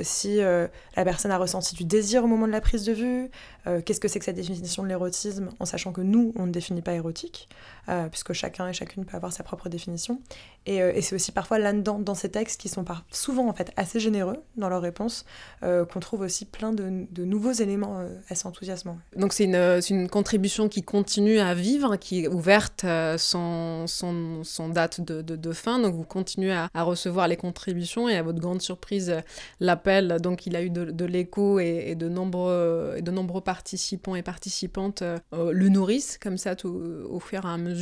si 0.04 0.38
la 0.38 0.70
personne 1.04 1.32
a 1.32 1.38
ressenti 1.38 1.76
du 1.76 1.84
désir 1.84 2.24
au 2.24 2.28
moment 2.28 2.48
de 2.48 2.52
la 2.52 2.62
prise 2.62 2.84
de 2.84 2.94
vue, 2.94 3.30
qu'est-ce 3.86 4.00
que 4.00 4.08
c'est 4.08 4.20
que 4.20 4.26
cette 4.26 4.36
définition 4.36 4.84
de 4.84 4.88
l'érotisme, 4.88 5.50
en 5.60 5.66
sachant 5.66 5.92
que 5.92 6.02
nous, 6.02 6.34
on 6.36 6.46
ne 6.46 6.52
définit 6.52 6.82
pas 6.82 6.94
érotique, 6.94 7.48
puisque 8.12 8.34
chacun 8.34 8.68
et 8.68 8.74
chacune 8.74 9.06
peut 9.06 9.16
avoir 9.16 9.32
sa 9.32 9.44
propre 9.44 9.70
définition, 9.70 10.22
et, 10.66 10.78
et 10.78 11.02
c'est 11.02 11.16
aussi 11.16 11.32
parfois 11.32 11.60
là-dedans 11.60 12.00
dans 12.00 12.16
ces 12.16 12.30
textes 12.30 12.60
qui 12.60 12.70
sont 12.70 12.86
souvent 13.12 13.48
en 13.48 13.54
fait 13.54 13.72
assez 13.78 14.00
généreux 14.00 14.38
dans 14.58 14.70
leurs 14.70 14.82
réponses, 14.82 15.26
euh, 15.64 15.86
qu'on 15.86 16.00
trouve 16.00 16.22
aussi 16.22 16.46
plein 16.46 16.74
de, 16.74 17.08
nouveaux 17.24 17.52
éléments 17.52 18.00
euh, 18.00 18.10
assez 18.30 18.48
enthousiasmants. 18.48 18.98
Donc 19.16 19.34
c'est 19.34 19.46
une, 19.46 20.10
contribution 20.10 20.70
qui 20.70 20.84
continue 20.84 21.40
à 21.40 21.54
vivre, 21.54 21.96
qui 21.96 22.24
est 22.24 22.28
ouverte 22.28 22.84
euh, 22.84 23.18
sans, 23.18 23.86
date 24.70 25.02
de, 25.02 25.22
de, 25.22 25.54
fin, 25.54 25.80
donc 25.80 25.96
vous 25.96 26.04
continuez 26.04 26.54
à, 26.54 26.70
recevoir 26.84 27.28
les 27.28 27.38
contributions 27.38 28.08
et 28.08 28.16
à 28.16 28.24
votre 28.24 28.40
grande 28.40 28.62
surprise, 28.62 29.16
l'appel, 29.60 30.18
donc 30.22 30.46
il 30.46 30.56
a 30.56 30.62
eu 30.62 30.70
de, 30.70 31.06
l'écho 31.06 31.60
et, 31.60 31.96
de 31.96 32.10
nombreux, 32.10 32.98
de 33.02 33.12
nombreux 33.12 33.42
participants 33.42 34.16
et 34.16 34.24
participantes 34.24 35.04
le 35.32 35.70
nourrissent 35.70 36.18
comme 36.22 36.38
ça 36.38 36.56
tout, 36.56 36.82
au 37.10 37.20
fur 37.20 37.46
et 37.46 37.48
à 37.48 37.58
mesure. 37.58 37.75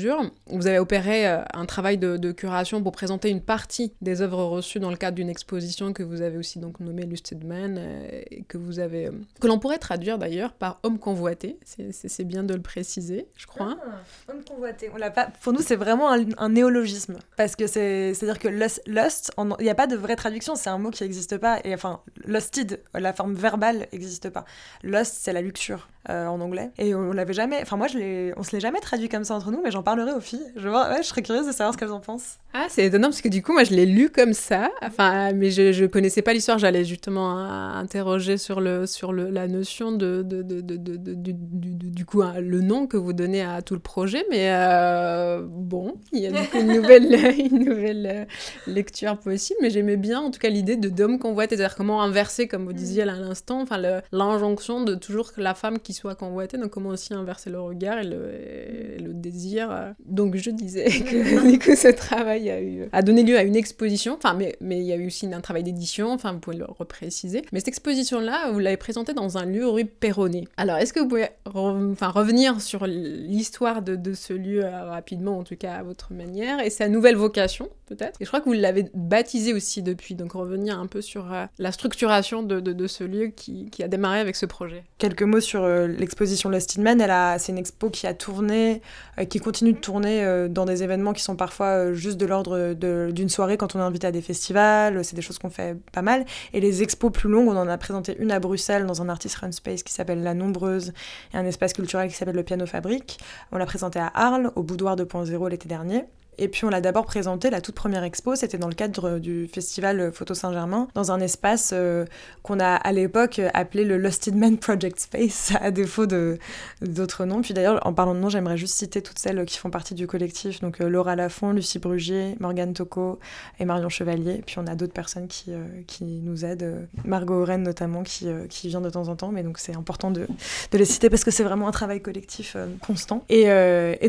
Vous 0.47 0.67
avez 0.67 0.79
opéré 0.79 1.25
un 1.25 1.65
travail 1.65 1.97
de, 1.97 2.31
curation 2.31 2.81
pour 2.81 2.91
présenter 2.91 3.29
une 3.29 3.41
partie 3.41 3.93
des 4.01 4.21
œuvres 4.21 4.43
reçues 4.43 4.79
dans 4.79 4.89
le 4.89 4.97
cadre 4.97 5.15
d'une 5.15 5.29
exposition 5.29 5.93
que 5.93 6.03
vous 6.03 6.21
avez 6.21 6.37
aussi 6.37 6.59
donc 6.59 6.79
nommée 6.79 7.03
Lusted 7.05 7.43
Man, 7.43 7.77
euh, 7.77 8.21
et 8.29 8.43
que 8.43 8.57
vous 8.57 8.79
avez, 8.79 9.07
euh, 9.07 9.11
que 9.39 9.47
l'on 9.47 9.59
pourrait 9.59 9.77
traduire 9.77 10.17
d'ailleurs 10.17 10.53
par 10.53 10.79
homme 10.83 10.99
convoité. 10.99 11.59
C'est 11.63 12.23
bien 12.23 12.43
de 12.43 12.53
le 12.53 12.61
préciser, 12.61 13.27
je 13.35 13.45
crois. 13.45 13.77
Ah, 13.85 14.31
homme 14.31 14.43
convoité. 14.43 14.89
On 14.93 14.97
l'a 14.97 15.11
pas. 15.11 15.29
Pour 15.41 15.53
nous, 15.53 15.61
c'est 15.61 15.75
vraiment 15.75 16.11
un, 16.11 16.49
néologisme 16.49 17.17
parce 17.37 17.55
que 17.55 17.67
c'est, 17.67 18.13
c'est-à-dire 18.13 18.39
que 18.39 18.47
lust, 18.47 19.31
il 19.37 19.63
n'y 19.63 19.69
a 19.69 19.75
pas 19.75 19.87
de 19.87 19.95
vraie 19.95 20.15
traduction. 20.15 20.55
C'est 20.55 20.69
un 20.69 20.77
mot 20.77 20.91
qui 20.91 21.03
n'existe 21.03 21.37
pas. 21.37 21.59
Et 21.63 21.73
enfin, 21.73 22.01
lusted, 22.25 22.81
la 22.93 23.13
forme 23.13 23.33
verbale 23.33 23.87
n'existe 23.91 24.29
pas. 24.29 24.45
Lust, 24.83 25.15
c'est 25.19 25.33
la 25.33 25.41
luxure. 25.41 25.87
Euh, 26.09 26.27
en 26.27 26.41
anglais. 26.41 26.69
Et 26.77 26.93
on 26.93 27.13
l'avait 27.13 27.31
jamais. 27.31 27.61
Enfin, 27.61 27.77
moi, 27.77 27.87
je 27.87 28.33
on 28.35 28.43
se 28.43 28.51
l'est 28.51 28.59
jamais 28.59 28.81
traduit 28.81 29.07
comme 29.07 29.23
ça 29.23 29.35
entre 29.35 29.51
nous, 29.51 29.61
mais 29.63 29.71
j'en 29.71 29.82
parlerai 29.83 30.13
aux 30.13 30.19
filles. 30.21 30.45
Je, 30.55 30.67
ouais, 30.67 30.97
je 31.03 31.07
serais 31.07 31.21
curieuse 31.21 31.45
de 31.47 31.51
savoir 31.51 31.73
ce 31.73 31.77
qu'elles 31.77 31.91
en 31.91 31.99
pensent. 31.99 32.37
Ah, 32.55 32.67
c'est 32.69 32.85
étonnant 32.85 33.07
parce 33.09 33.21
que 33.21 33.29
du 33.29 33.41
coup, 33.41 33.51
moi, 33.53 33.63
je 33.63 33.73
l'ai 33.73 33.85
lu 33.87 34.09
comme 34.11 34.33
ça. 34.33 34.69
Enfin, 34.83 35.33
mais 35.33 35.49
je, 35.49 35.71
je 35.71 35.85
connaissais 35.85 36.21
pas 36.21 36.33
l'histoire. 36.33 36.59
J'allais 36.59 36.85
justement 36.85 37.35
interroger 37.37 38.37
sur 38.37 38.61
le 38.61 38.85
sur 38.85 39.11
le, 39.11 39.29
la 39.31 39.47
notion 39.47 39.91
de, 39.91 40.21
de, 40.23 40.41
de, 40.43 40.61
de, 40.61 40.77
du, 40.77 41.33
du- 41.33 41.89
du 41.91 42.05
coup 42.05 42.21
hein, 42.21 42.35
le 42.39 42.61
nom 42.61 42.85
que 42.87 42.95
vous 42.97 43.13
donnez 43.13 43.41
à 43.41 43.61
tout 43.63 43.73
le 43.73 43.79
projet. 43.79 44.23
Mais 44.29 44.51
euh, 44.51 45.43
bon, 45.47 45.95
il 46.11 46.19
y 46.19 46.27
a 46.27 46.31
du 46.31 46.47
coup 46.49 46.59
une 46.59 46.73
nouvelle 46.73 47.11
une 47.39 47.65
nouvelle 47.65 48.05
euh, 48.05 48.25
lecture 48.71 49.17
possible. 49.17 49.59
Mais 49.63 49.69
j'aimais 49.71 49.97
bien 49.97 50.19
en 50.21 50.29
tout 50.31 50.39
cas 50.39 50.49
l'idée 50.49 50.75
de 50.75 50.89
d'homme 50.89 51.17
convoité, 51.19 51.55
c'est-à-dire 51.57 51.75
comment 51.75 52.03
inverser, 52.03 52.47
comme 52.47 52.65
vous 52.65 52.73
disiez 52.73 53.03
là 53.05 53.13
à 53.13 53.19
l'instant, 53.19 53.61
enfin 53.61 53.81
l'injonction 54.11 54.83
de 54.83 54.93
toujours 54.95 55.33
que 55.33 55.41
la 55.41 55.55
femme 55.55 55.79
qui 55.79 55.93
soit 55.93 56.15
convoitée, 56.15 56.57
donc 56.57 56.69
comment 56.69 56.89
aussi 56.89 57.13
inverser 57.15 57.49
le 57.49 57.59
regard 57.59 57.97
et 57.97 58.03
le, 58.03 58.31
et 58.35 58.99
le 58.99 59.13
désir. 59.13 59.71
Euh. 59.73 59.91
Donc 60.05 60.35
je 60.35 60.49
disais 60.51 60.85
que 60.85 61.49
du 61.51 61.59
coup 61.59 61.75
ce 61.75 61.89
travail 61.89 62.49
a, 62.49 62.61
eu, 62.61 62.83
a 62.91 63.01
donné 63.01 63.23
lieu 63.23 63.37
à 63.37 63.43
une 63.43 63.55
exposition, 63.55 64.13
enfin 64.15 64.33
mais, 64.33 64.55
mais 64.61 64.77
il 64.79 64.85
y 64.85 64.93
a 64.93 64.95
eu 64.95 65.07
aussi 65.07 65.31
un 65.33 65.41
travail 65.41 65.63
d'édition, 65.63 66.11
enfin 66.11 66.33
vous 66.33 66.39
pouvez 66.39 66.57
le 66.57 66.65
repréciser. 66.65 67.41
Mais 67.51 67.59
cette 67.59 67.67
exposition-là, 67.69 68.51
vous 68.51 68.59
l'avez 68.59 68.77
présentée 68.77 69.13
dans 69.13 69.37
un 69.37 69.45
lieu 69.45 69.67
rue 69.67 69.85
Perronnet. 69.85 70.45
Alors 70.57 70.77
est-ce 70.77 70.93
que 70.93 70.99
vous 70.99 71.07
pouvez 71.07 71.27
re- 71.45 71.91
enfin, 71.91 72.09
revenir 72.09 72.61
sur 72.61 72.85
l'histoire 72.87 73.81
de, 73.81 73.95
de 73.95 74.13
ce 74.13 74.33
lieu 74.33 74.63
euh, 74.65 74.83
rapidement, 74.89 75.37
en 75.37 75.43
tout 75.43 75.55
cas 75.55 75.73
à 75.75 75.83
votre 75.83 76.13
manière, 76.13 76.59
et 76.59 76.69
sa 76.69 76.89
nouvelle 76.89 77.15
vocation 77.15 77.69
peut-être? 77.87 78.19
Et 78.21 78.25
je 78.25 78.29
crois 78.29 78.39
que 78.41 78.45
vous 78.45 78.53
l'avez 78.53 78.85
baptisé 78.93 79.53
aussi 79.53 79.81
depuis, 79.81 80.15
donc 80.15 80.33
revenir 80.33 80.79
un 80.79 80.87
peu 80.87 81.01
sur 81.01 81.31
euh, 81.33 81.45
la 81.59 81.71
structuration 81.71 82.43
de, 82.43 82.59
de- 82.59 82.73
de 82.73 82.87
ce 82.87 83.03
lieu 83.03 83.27
qui, 83.27 83.69
qui 83.71 83.83
a 83.83 83.87
démarré 83.87 84.19
avec 84.19 84.35
ce 84.35 84.45
projet. 84.45 84.83
Quelques 84.97 85.23
mots 85.23 85.39
sur 85.39 85.63
euh, 85.63 85.87
l'exposition 85.87 86.49
Lost 86.49 86.77
in 86.77 86.81
Men. 86.81 86.99
Elle 87.01 87.11
a, 87.11 87.39
c'est 87.39 87.51
une 87.51 87.57
expo 87.57 87.89
qui 87.89 88.07
a 88.07 88.13
tourné, 88.13 88.81
qui 89.29 89.39
continue 89.39 89.62
de 89.71 89.77
tourner 89.77 90.25
euh, 90.25 90.49
dans 90.49 90.65
des 90.65 90.83
événements 90.83 91.13
qui 91.13 91.23
sont 91.23 91.37
parfois 91.37 91.67
euh, 91.67 91.93
juste 91.93 92.17
de 92.17 92.25
l'ordre 92.25 92.73
de- 92.73 93.11
d'une 93.13 93.29
soirée 93.29 93.55
quand 93.55 93.75
on 93.75 93.79
est 93.79 93.83
invité 93.83 94.07
à 94.07 94.11
des 94.11 94.21
festivals. 94.21 95.03
C'est 95.05 95.15
des 95.15 95.21
choses 95.21 95.39
qu'on 95.39 95.49
fait 95.49 95.77
pas 95.93 96.01
mal. 96.01 96.25
Et 96.51 96.59
les 96.59 96.83
expos 96.83 97.11
plus 97.11 97.29
longues, 97.29 97.47
on 97.47 97.55
en 97.55 97.67
a 97.69 97.77
présenté 97.77 98.15
une 98.19 98.31
à 98.31 98.39
Bruxelles 98.39 98.85
dans 98.85 99.01
un 99.01 99.07
artist 99.09 99.35
run 99.37 99.51
space 99.53 99.83
qui 99.83 99.93
s'appelle 99.93 100.21
La 100.23 100.33
Nombreuse 100.33 100.91
et 101.33 101.37
un 101.37 101.45
espace 101.45 101.71
culturel 101.73 102.09
qui 102.09 102.15
s'appelle 102.15 102.35
le 102.35 102.43
Piano 102.43 102.65
Fabrique. 102.65 103.19
On 103.51 103.57
l'a 103.57 103.65
présenté 103.65 103.99
à 103.99 104.11
Arles, 104.13 104.51
au 104.55 104.63
Boudoir 104.63 104.95
2.0 104.97 105.49
l'été 105.49 105.69
dernier. 105.69 106.03
Et 106.37 106.47
puis 106.47 106.65
on 106.65 106.69
l'a 106.69 106.81
d'abord 106.81 107.05
présenté, 107.05 107.49
la 107.49 107.61
toute 107.61 107.75
première 107.75 108.03
expo, 108.03 108.35
c'était 108.35 108.57
dans 108.57 108.67
le 108.67 108.75
cadre 108.75 109.19
du 109.19 109.47
festival 109.47 110.11
Photo 110.11 110.33
Saint-Germain, 110.33 110.87
dans 110.93 111.11
un 111.11 111.19
espace 111.19 111.71
euh, 111.73 112.05
qu'on 112.41 112.59
a 112.59 112.75
à 112.75 112.91
l'époque 112.91 113.41
appelé 113.53 113.83
le 113.83 113.97
Lost 113.97 114.27
in 114.27 114.35
Men 114.35 114.57
Project 114.57 114.99
Space, 114.99 115.53
à 115.61 115.71
défaut 115.71 116.05
d'autres 116.05 117.25
noms. 117.25 117.41
Puis 117.41 117.53
d'ailleurs, 117.53 117.85
en 117.85 117.93
parlant 117.93 118.13
de 118.15 118.19
noms, 118.19 118.29
j'aimerais 118.29 118.57
juste 118.57 118.75
citer 118.75 119.01
toutes 119.01 119.19
celles 119.19 119.45
qui 119.45 119.57
font 119.57 119.69
partie 119.69 119.93
du 119.93 120.07
collectif, 120.07 120.61
donc 120.61 120.81
euh, 120.81 120.89
Laura 120.89 121.15
Lafont, 121.15 121.51
Lucie 121.51 121.79
Brugier, 121.79 122.35
Morgane 122.39 122.73
Tocco 122.73 123.19
et 123.59 123.65
Marion 123.65 123.89
Chevalier. 123.89 124.41
Puis 124.45 124.57
on 124.59 124.67
a 124.67 124.75
d'autres 124.75 124.93
personnes 124.93 125.27
qui, 125.27 125.53
euh, 125.53 125.63
qui 125.87 126.03
nous 126.03 126.45
aident, 126.45 126.87
Margot 127.05 127.41
Oren 127.41 127.63
notamment, 127.63 128.03
qui, 128.03 128.27
qui 128.49 128.67
vient 128.67 128.81
de 128.81 128.89
temps 128.89 129.07
en 129.07 129.15
temps, 129.15 129.31
mais 129.31 129.43
donc 129.43 129.57
c'est 129.59 129.75
important 129.75 130.11
de, 130.11 130.27
de 130.71 130.77
les 130.77 130.85
citer 130.85 131.09
parce 131.09 131.23
que 131.23 131.31
c'est 131.31 131.43
vraiment 131.43 131.67
un 131.67 131.71
travail 131.71 132.01
collectif 132.01 132.57
constant. 132.85 133.23
Et, 133.29 133.47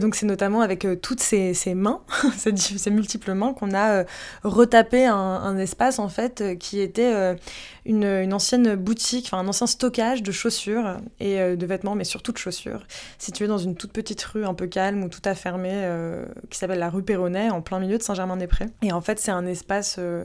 donc 0.00 0.14
c'est 0.14 0.26
notamment 0.26 0.60
avec 0.60 0.87
toutes 1.00 1.20
ces 1.20 1.54
mains, 1.74 2.00
ces, 2.37 2.53
di- 2.53 2.79
ces 2.79 2.90
multiples 2.90 3.33
mains, 3.35 3.53
qu'on 3.55 3.72
a 3.72 3.90
euh, 4.00 4.05
retapé 4.44 5.07
un, 5.07 5.14
un 5.16 5.59
espace 5.59 5.98
en 5.98 6.09
fait 6.09 6.40
euh, 6.40 6.55
qui 6.55 6.81
était 6.81 7.12
euh, 7.14 7.35
une, 7.87 8.33
ancienne 8.33 8.75
boutique, 8.75 9.27
enfin 9.27 9.38
un 9.38 9.49
ancien 9.49 9.66
stockage 9.66 10.23
de 10.23 10.33
chaussures 10.33 10.99
et 11.20 11.40
euh, 11.40 11.57
de 11.57 11.66
vêtements, 11.66 11.94
mais 11.94 12.05
surtout 12.05 12.33
de 12.33 12.38
chaussures, 12.38 12.87
situé 13.18 13.47
dans 13.47 13.59
une 13.59 13.75
toute 13.75 13.92
petite 13.92 14.23
rue 14.23 14.44
un 14.44 14.55
peu 14.55 14.66
calme 14.66 15.05
où 15.05 15.09
tout 15.09 15.20
a 15.25 15.35
fermé, 15.35 15.70
euh, 15.73 16.25
qui 16.51 16.59
s'appelle 16.59 16.79
la 16.79 16.90
rue 16.90 17.03
Perronnet, 17.03 17.51
en 17.51 17.61
plein 17.61 17.81
milieu 17.81 17.99
de 17.99 18.03
Saint-Germain-des-Prés. 18.03 18.66
Et 18.83 18.92
en 18.92 19.01
fait, 19.01 19.18
c'est 19.18 19.31
un 19.31 19.47
espace 19.47 19.97
euh, 19.99 20.25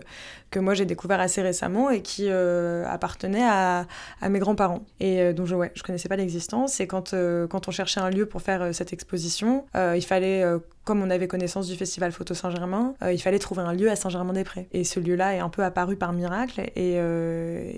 que 0.52 0.60
moi 0.60 0.74
j'ai 0.74 0.86
découvert 0.86 1.20
assez 1.20 1.42
récemment 1.42 1.90
et 1.90 2.02
qui 2.02 2.26
euh, 2.28 2.86
appartenait 2.88 3.44
à, 3.44 3.88
à 4.22 4.30
mes 4.30 4.40
grands-parents. 4.40 4.84
Et 5.00 5.34
donc, 5.34 5.48
je, 5.48 5.56
ouais, 5.56 5.72
je 5.76 5.84
connaissais 5.84 6.10
pas 6.10 6.16
l'existence. 6.16 6.80
Et 6.80 6.88
quand, 6.88 7.14
quand 7.50 7.68
on 7.68 7.72
cherchait 7.72 8.00
un 8.00 8.10
lieu 8.10 8.26
pour 8.26 8.42
faire 8.42 8.74
cette 8.74 8.94
exposition, 8.94 9.66
il 9.76 10.02
fallait, 10.02 10.44
comme 10.84 11.02
on 11.02 11.10
avait 11.10 11.28
connaissance 11.28 11.68
du 11.68 11.76
festival 11.76 12.12
Photo 12.12 12.34
Saint-Germain, 12.34 12.96
il 13.12 13.22
fallait 13.22 13.40
trouver 13.40 13.62
un 13.62 13.74
lieu 13.74 13.90
à 13.90 13.96
Saint-Germain-des-Prés. 13.96 14.68
Et 14.72 14.84
ce 14.84 15.00
lieu-là 15.00 15.36
est 15.36 15.40
un 15.40 15.50
peu 15.50 15.64
apparu 15.64 15.96
par 15.96 16.14
miracle. 16.14 16.62
Et, 16.76 17.00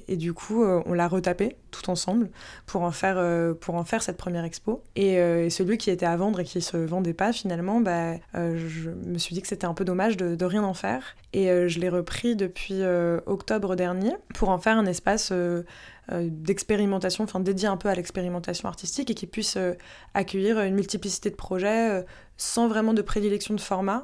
et 0.08 0.18
du 0.18 0.34
coup, 0.34 0.64
euh, 0.64 0.82
on 0.86 0.94
l'a 0.94 1.08
retapé 1.08 1.58
tout 1.72 1.90
ensemble 1.90 2.30
pour 2.66 2.82
en 2.82 2.92
faire, 2.92 3.16
euh, 3.18 3.54
pour 3.54 3.76
en 3.76 3.84
faire 3.84 4.04
cette 4.04 4.18
première 4.18 4.44
expo. 4.44 4.84
Et, 4.96 5.20
euh, 5.20 5.50
celui 5.50 5.78
qui 5.78 5.90
était 5.90 6.06
à 6.06 6.16
vendre 6.16 6.40
et 6.40 6.44
qui 6.44 6.62
se 6.62 6.78
vendait 6.78 7.14
pas, 7.14 7.34
finalement, 7.34 7.82
bah, 7.82 8.14
euh, 8.36 8.58
je 8.68 8.90
me 8.90 9.18
suis 9.18 9.34
dit 9.34 9.42
que 9.42 9.48
c'était 9.48 9.66
un 9.66 9.74
peu 9.74 9.86
dommage 9.86 10.18
de, 10.18 10.46
rien 10.46 10.64
en 10.64 10.74
faire. 10.74 11.16
Et 11.34 11.50
euh, 11.50 11.68
je 11.68 11.80
l'ai 11.80 11.90
repris 11.90 12.36
depuis 12.36 12.82
euh, 12.82 13.20
octobre 13.26 13.76
dernier 13.76 14.14
pour 14.34 14.50
en 14.50 14.58
faire 14.58 14.78
un 14.78 14.86
espace 14.86 15.30
euh, 15.32 15.64
euh, 16.12 16.28
d'expérimentation, 16.30 17.24
enfin 17.24 17.40
dédié 17.40 17.68
un 17.68 17.78
peu 17.78 17.88
à 17.88 17.96
l'expérimentation 17.96 18.68
artistique 18.68 19.12
et 19.12 19.14
qui 19.14 19.28
puisse 19.28 19.56
euh, 19.56 19.74
accueillir 20.14 20.60
une 20.60 20.76
multiplicité 20.76 21.30
de 21.30 21.36
projets 21.36 21.92
euh, 21.92 22.02
sans 22.38 22.68
vraiment 22.68 22.94
de 22.94 23.02
prédilection 23.02 23.54
de 23.54 23.62
format, 23.62 24.04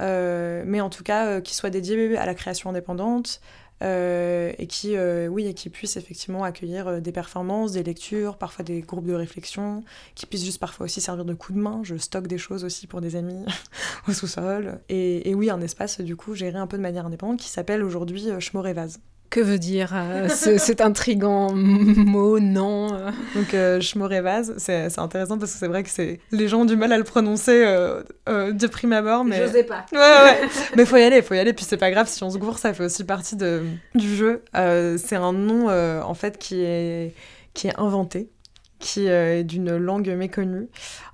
euh, 0.00 0.64
mais 0.66 0.80
en 0.80 0.90
tout 0.90 1.04
cas 1.04 1.26
euh, 1.26 1.40
qui 1.40 1.54
soit 1.54 1.70
dédié 1.70 2.16
à 2.16 2.26
la 2.26 2.34
création 2.34 2.70
indépendante. 2.70 3.40
Euh, 3.84 4.52
et 4.58 4.66
qui, 4.66 4.96
euh, 4.96 5.28
oui, 5.28 5.46
et 5.46 5.54
qui 5.54 5.68
puisse 5.68 5.96
effectivement 5.96 6.42
accueillir 6.42 6.88
euh, 6.88 7.00
des 7.00 7.12
performances, 7.12 7.72
des 7.72 7.82
lectures, 7.82 8.38
parfois 8.38 8.64
des 8.64 8.80
groupes 8.80 9.06
de 9.06 9.12
réflexion, 9.12 9.84
qui 10.14 10.24
puisse 10.26 10.44
juste 10.44 10.58
parfois 10.58 10.84
aussi 10.84 11.00
servir 11.00 11.24
de 11.24 11.34
coup 11.34 11.52
de 11.52 11.58
main. 11.58 11.80
Je 11.82 11.96
stocke 11.96 12.26
des 12.26 12.38
choses 12.38 12.64
aussi 12.64 12.86
pour 12.86 13.00
des 13.00 13.14
amis 13.16 13.44
au 14.08 14.12
sous-sol. 14.12 14.80
Et, 14.88 15.34
oui, 15.34 15.50
un 15.50 15.60
espace 15.60 16.00
du 16.00 16.16
coup 16.16 16.34
géré 16.34 16.58
un 16.58 16.66
peu 16.66 16.78
de 16.78 16.82
manière 16.82 17.06
indépendante 17.06 17.40
qui 17.40 17.48
s'appelle 17.48 17.82
aujourd'hui 17.82 18.28
Schmorevaz. 18.40 18.98
Que 19.30 19.40
veut 19.40 19.58
dire 19.58 19.90
euh, 19.94 20.28
ce- 20.28 20.58
cet 20.58 20.80
intrigant 20.80 21.50
mot, 21.52 22.38
non 22.38 22.94
euh 22.94 23.10
Donc 23.34 23.52
euh, 23.52 23.80
Schmorevaz, 23.80 24.54
c'est 24.58 24.88
c'est 24.90 25.00
intéressant 25.00 25.38
parce 25.38 25.52
que 25.52 25.58
c'est 25.58 25.66
vrai 25.66 25.82
que 25.82 25.90
c'est 25.90 26.20
les 26.30 26.46
gens 26.46 26.60
ont 26.60 26.64
du 26.64 26.76
mal 26.76 26.92
à 26.92 26.98
le 26.98 27.02
prononcer 27.04 27.64
euh, 27.66 28.02
euh, 28.28 28.52
de 28.52 28.66
prime 28.68 28.92
abord, 28.92 29.24
mais 29.24 29.48
sais 29.48 29.64
pas. 29.64 29.86
Ouais, 29.92 29.98
ouais. 29.98 30.48
Mais 30.76 30.84
faut 30.84 30.96
y 30.98 31.02
aller, 31.02 31.20
faut 31.20 31.34
y 31.34 31.38
aller. 31.38 31.52
Puis 31.52 31.64
c'est 31.68 31.76
pas 31.78 31.90
grave 31.90 32.06
si 32.08 32.22
on 32.22 32.30
se 32.30 32.38
gourre, 32.38 32.58
ça 32.58 32.72
fait 32.74 32.84
aussi 32.84 33.02
partie 33.02 33.34
de, 33.34 33.62
du 33.96 34.14
jeu. 34.14 34.42
Euh, 34.56 34.98
c'est 35.04 35.16
un 35.16 35.32
nom, 35.32 35.68
euh, 35.68 36.00
en 36.02 36.14
fait, 36.14 36.38
qui 36.38 36.62
est, 36.62 37.12
qui 37.54 37.66
est 37.66 37.74
inventé, 37.76 38.28
qui 38.84 39.08
euh, 39.08 39.38
est 39.38 39.44
d'une 39.44 39.76
langue 39.76 40.10
méconnue, 40.10 40.68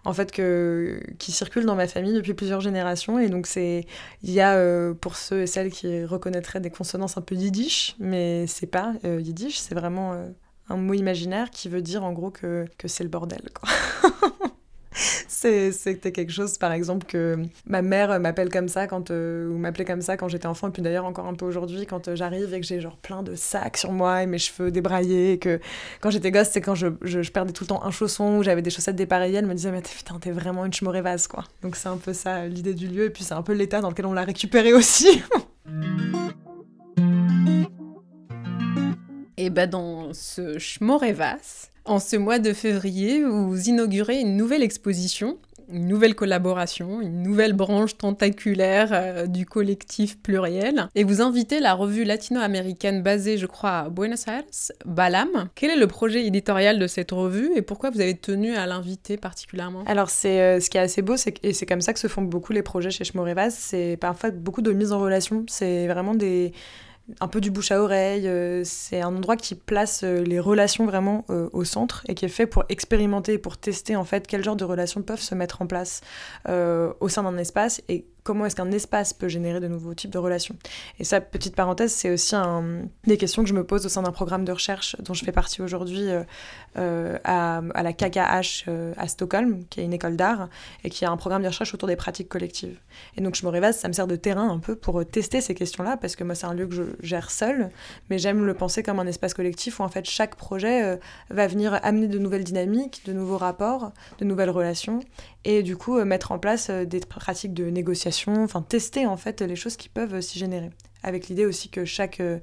en 0.04 0.12
fait, 0.12 0.33
que, 0.33 1.00
qui 1.20 1.30
circule 1.30 1.64
dans 1.64 1.76
ma 1.76 1.87
famille 1.87 2.12
depuis 2.12 2.35
plusieurs 2.35 2.61
générations. 2.61 3.20
Et 3.20 3.28
donc, 3.28 3.48
il 3.54 3.85
y 4.24 4.40
a, 4.40 4.56
euh, 4.56 4.92
pour 4.92 5.14
ceux 5.16 5.42
et 5.42 5.46
celles 5.46 5.70
qui 5.70 6.04
reconnaîtraient 6.04 6.61
des 6.61 6.70
consonances 6.70 7.16
un 7.16 7.20
peu 7.20 7.37
yiddish, 7.37 7.94
mais 8.00 8.46
c'est 8.48 8.66
pas 8.66 8.94
euh, 9.04 9.20
yiddish, 9.20 9.59
c'est 9.59 9.76
vraiment 9.76 10.20
un 10.68 10.76
mot 10.76 10.94
imaginaire 10.94 11.50
qui 11.50 11.68
veut 11.68 11.80
dire, 11.80 12.02
en 12.02 12.12
gros, 12.12 12.30
que, 12.30 12.66
que 12.76 12.88
c'est 12.88 13.04
le 13.04 13.11
bordel. 13.11 13.48
C'était 14.92 16.12
quelque 16.12 16.33
chose, 16.33 16.59
par 16.59 16.72
exemple, 16.72 17.07
que 17.07 17.38
ma 17.66 17.81
mère 17.81 18.18
m'appelle 18.18 18.50
comme 18.50 18.68
ça 18.68 18.87
quand, 18.87 19.11
euh, 19.11 19.48
ou 19.48 19.57
m'appelait 19.57 19.85
comme 19.85 20.03
ça 20.03 20.16
quand 20.16 20.29
j'étais 20.29 20.46
enfant, 20.46 20.68
et 20.68 20.70
puis 20.70 20.83
d'ailleurs 20.83 21.05
encore 21.05 21.26
un 21.26 21.35
peu 21.35 21.46
aujourd'hui, 21.46 21.87
quand 21.87 22.09
euh, 22.09 22.16
j'arrive 22.16 22.53
et 22.53 22.61
que 22.61 22.66
j'ai 22.66 22.81
genre 22.81 22.96
plein 22.96 23.22
de 23.22 23.35
sacs 23.37 23.76
sur 23.76 23.92
moi 23.92 24.22
et 24.22 24.26
mes 24.26 24.38
cheveux 24.38 24.70
débraillés, 24.70 25.33
et 25.33 25.38
que 25.38 25.61
quand 26.00 26.11
j'étais 26.11 26.31
gosse, 26.31 26.50
c'est 26.50 26.61
quand 26.61 26.74
je, 26.74 26.88
je, 27.03 27.31
perdais 27.31 27.53
tout 27.53 27.64
le 27.64 27.68
temps 27.68 27.85
un 27.85 27.90
chausson 27.90 28.38
ou 28.38 28.42
j'avais 28.42 28.62
des 28.62 28.70
chaussettes 28.70 28.96
dépareillées, 28.96 29.38
elle 29.38 29.46
me 29.46 29.55
disait, 29.55 29.70
mais 29.70 29.83
putain, 29.83 30.18
t'es 30.18 30.33
vraiment 30.33 30.64
une 30.64 30.72
chmorévase, 30.72 31.29
quoi. 31.29 31.44
Donc 31.62 31.76
c'est 31.76 31.88
un 31.88 31.96
peu 31.96 32.12
ça 32.12 32.46
l'idée 32.46 32.74
du 32.74 32.88
lieu, 32.88 33.05
et 33.05 33.11
puis 33.11 33.24
c'est 33.24 33.35
un 33.35 33.42
peu 33.42 33.53
l'état 33.53 33.81
dans 33.81 33.90
lequel 33.90 34.07
on 34.07 34.12
l'a 34.12 34.24
récupéré 34.24 34.72
aussi. 34.72 35.22
Et 39.42 39.48
ben 39.48 39.70
dans 39.70 40.12
ce 40.12 40.59
Schmorevas, 40.59 41.70
en 41.90 41.98
ce 41.98 42.14
mois 42.14 42.38
de 42.38 42.53
février, 42.53 43.24
vous 43.24 43.68
inaugurez 43.68 44.20
une 44.20 44.37
nouvelle 44.37 44.62
exposition, 44.62 45.38
une 45.68 45.88
nouvelle 45.88 46.14
collaboration, 46.14 47.00
une 47.00 47.20
nouvelle 47.20 47.53
branche 47.53 47.96
tentaculaire 47.96 48.90
euh, 48.92 49.26
du 49.26 49.44
collectif 49.44 50.16
pluriel, 50.22 50.88
et 50.94 51.03
vous 51.03 51.20
invitez 51.20 51.59
la 51.59 51.74
revue 51.74 52.05
latino-américaine 52.05 53.03
basée, 53.03 53.38
je 53.38 53.46
crois, 53.46 53.79
à 53.79 53.88
Buenos 53.88 54.29
Aires, 54.29 54.44
Balam. 54.85 55.48
Quel 55.57 55.70
est 55.70 55.76
le 55.76 55.88
projet 55.88 56.24
éditorial 56.24 56.79
de 56.79 56.87
cette 56.87 57.11
revue 57.11 57.50
et 57.57 57.62
pourquoi 57.62 57.90
vous 57.90 58.00
avez 58.00 58.16
tenu 58.16 58.55
à 58.55 58.66
l'inviter 58.66 59.16
particulièrement? 59.16 59.83
Alors, 59.87 60.11
c'est 60.11 60.40
euh, 60.40 60.61
ce 60.61 60.70
qui 60.70 60.79
est 60.79 60.83
assez 60.83 61.03
beau, 61.03 61.16
c'est 61.16 61.35
et 61.42 61.53
c'est 61.53 61.66
comme 61.66 61.81
ça 61.81 61.92
que 61.92 61.98
se 61.98 62.07
font 62.07 62.22
beaucoup 62.22 62.53
les 62.53 62.62
projets 62.62 62.92
chez 62.92 63.03
Schmorevas, 63.03 63.50
c'est 63.50 63.96
parfois 64.00 64.31
beaucoup 64.31 64.62
de 64.62 64.70
mise 64.70 64.92
en 64.92 65.00
relation. 65.00 65.44
C'est 65.48 65.88
vraiment 65.88 66.14
des 66.14 66.53
un 67.20 67.29
peu 67.29 67.40
du 67.40 67.51
bouche 67.51 67.73
à 67.73 67.81
oreille. 67.81 68.29
euh, 68.29 68.62
c'est 68.64 69.01
un 69.01 69.14
endroit 69.14 69.37
qui 69.37 69.55
place 69.55 70.03
euh, 70.05 70.23
les 70.23 70.40
relations 70.40 70.87
vraiment 70.87 71.25
euh, 71.31 71.49
au 71.53 71.64
centre 71.64 72.05
et 72.09 72.14
qui 72.14 72.25
est 72.25 72.29
fait 72.29 72.46
pour 72.46 72.64
expérimenter 72.68 73.38
pour 73.38 73.57
tester 73.57 73.96
en 73.96 74.05
fait 74.05 74.27
quel 74.27 74.44
genre 74.44 74.57
de 74.57 74.64
relations 74.64 75.03
peuvent 75.03 75.20
se 75.20 75.35
mettre 75.35 75.62
en 75.62 75.66
place 75.66 76.01
au 76.46 77.09
sein 77.09 77.23
d'un 77.23 77.38
espace 77.38 77.81
comment 78.22 78.46
est-ce 78.46 78.56
qu'un 78.56 78.70
espace 78.70 79.12
peut 79.12 79.28
générer 79.28 79.61
de 79.61 79.68
nouveaux 79.68 79.94
types 79.94 80.11
de 80.11 80.18
relations. 80.18 80.56
Et 80.98 81.04
ça, 81.04 81.20
petite 81.20 81.54
parenthèse, 81.54 81.92
c'est 81.92 82.11
aussi 82.11 82.35
des 83.06 83.16
questions 83.16 83.42
que 83.42 83.48
je 83.48 83.54
me 83.54 83.64
pose 83.64 83.87
au 83.87 83.88
sein 83.88 84.02
d'un 84.02 84.12
programme 84.12 84.44
de 84.44 84.52
recherche 84.52 84.96
dont 85.00 85.14
je 85.14 85.24
fais 85.24 85.33
partie 85.33 85.62
aujourd'hui 85.62 86.09
euh, 86.09 86.22
euh, 86.78 87.18
à, 87.24 87.83
la 87.83 87.92
KKH 87.92 88.64
euh, 88.68 88.92
à 88.96 89.09
Stockholm, 89.09 89.64
qui 89.70 89.80
est 89.80 89.85
une 89.85 89.92
école 89.92 90.16
d'art, 90.16 90.48
et 90.85 90.90
qui 90.90 91.04
a 91.04 91.11
un 91.11 91.16
programme 91.16 91.42
de 91.42 91.48
recherche 91.48 91.74
autour 91.74 91.88
des 91.88 91.96
pratiques 91.96 92.28
collectives. 92.28 92.78
Et 93.16 93.20
donc 93.20 93.35
je 93.35 93.44
me 93.44 93.50
révase, 93.50 93.78
ça 93.78 93.88
me 93.88 93.92
sert 93.92 94.06
de 94.06 94.16
terrain 94.16 94.48
un 94.48 94.59
peu 94.59 94.76
pour 94.76 95.04
tester 95.04 95.40
ces 95.40 95.54
questions-là, 95.54 95.96
parce 95.96 96.14
que 96.14 96.24
moi 96.24 96.35
c'est 96.35 96.46
un 96.46 96.54
lieu 96.54 96.66
que 96.66 96.74
je 96.74 96.83
gère 97.02 97.30
seul, 97.30 97.70
mais 98.09 98.18
j'aime 98.18 98.46
le 98.46 98.54
penser 98.54 98.83
comme 98.83 99.00
un 99.00 99.06
espace 99.06 99.35
collectif 99.35 99.80
où 99.80 99.83
en 99.83 99.88
fait 99.88 100.09
chaque 100.09 100.37
projet 100.37 100.98
va 101.30 101.46
venir 101.46 101.80
amener 101.83 102.06
de 102.06 102.18
nouvelles 102.18 102.44
dynamiques, 102.44 103.02
de 103.04 103.12
nouveaux 103.12 103.38
rapports, 103.38 103.92
de 104.18 104.24
nouvelles 104.24 104.50
relations, 104.50 105.00
et 105.44 105.62
du 105.62 105.76
coup 105.76 106.02
mettre 106.04 106.33
en 106.33 106.38
place 106.38 106.70
des 106.70 107.00
pratiques 107.00 107.54
de 107.54 107.64
négociation, 107.64 108.10
enfin 108.42 108.62
tester 108.62 109.07
en 109.07 109.16
fait 109.16 109.40
les 109.40 109.57
choses 109.57 109.77
qui 109.77 109.88
peuvent 109.88 110.20
s'y 110.20 110.38
générer. 110.38 110.70
Avec 111.03 111.29
l'idée 111.29 111.46
aussi 111.46 111.70
que 111.70 111.85
chaque, 111.85 112.20
euh, 112.20 112.38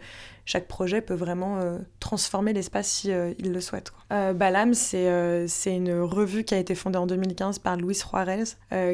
chaque 0.47 0.65
projet 0.65 1.01
peut 1.01 1.13
vraiment 1.13 1.59
euh, 1.59 1.77
transformer 1.99 2.53
l'espace 2.53 2.87
si 2.87 3.11
euh, 3.11 3.33
le 3.43 3.59
souhaite. 3.59 3.91
Quoi. 3.91 4.31
Balam, 4.33 4.73
c'est 4.73 5.05
une 5.65 5.99
revue 5.99 6.45
qui 6.45 6.55
a 6.55 6.57
été 6.57 6.73
fondée 6.73 6.97
en 6.97 7.05
2015 7.05 7.59
par 7.59 7.75
Luis 7.75 7.93
Juarez, 7.95 8.43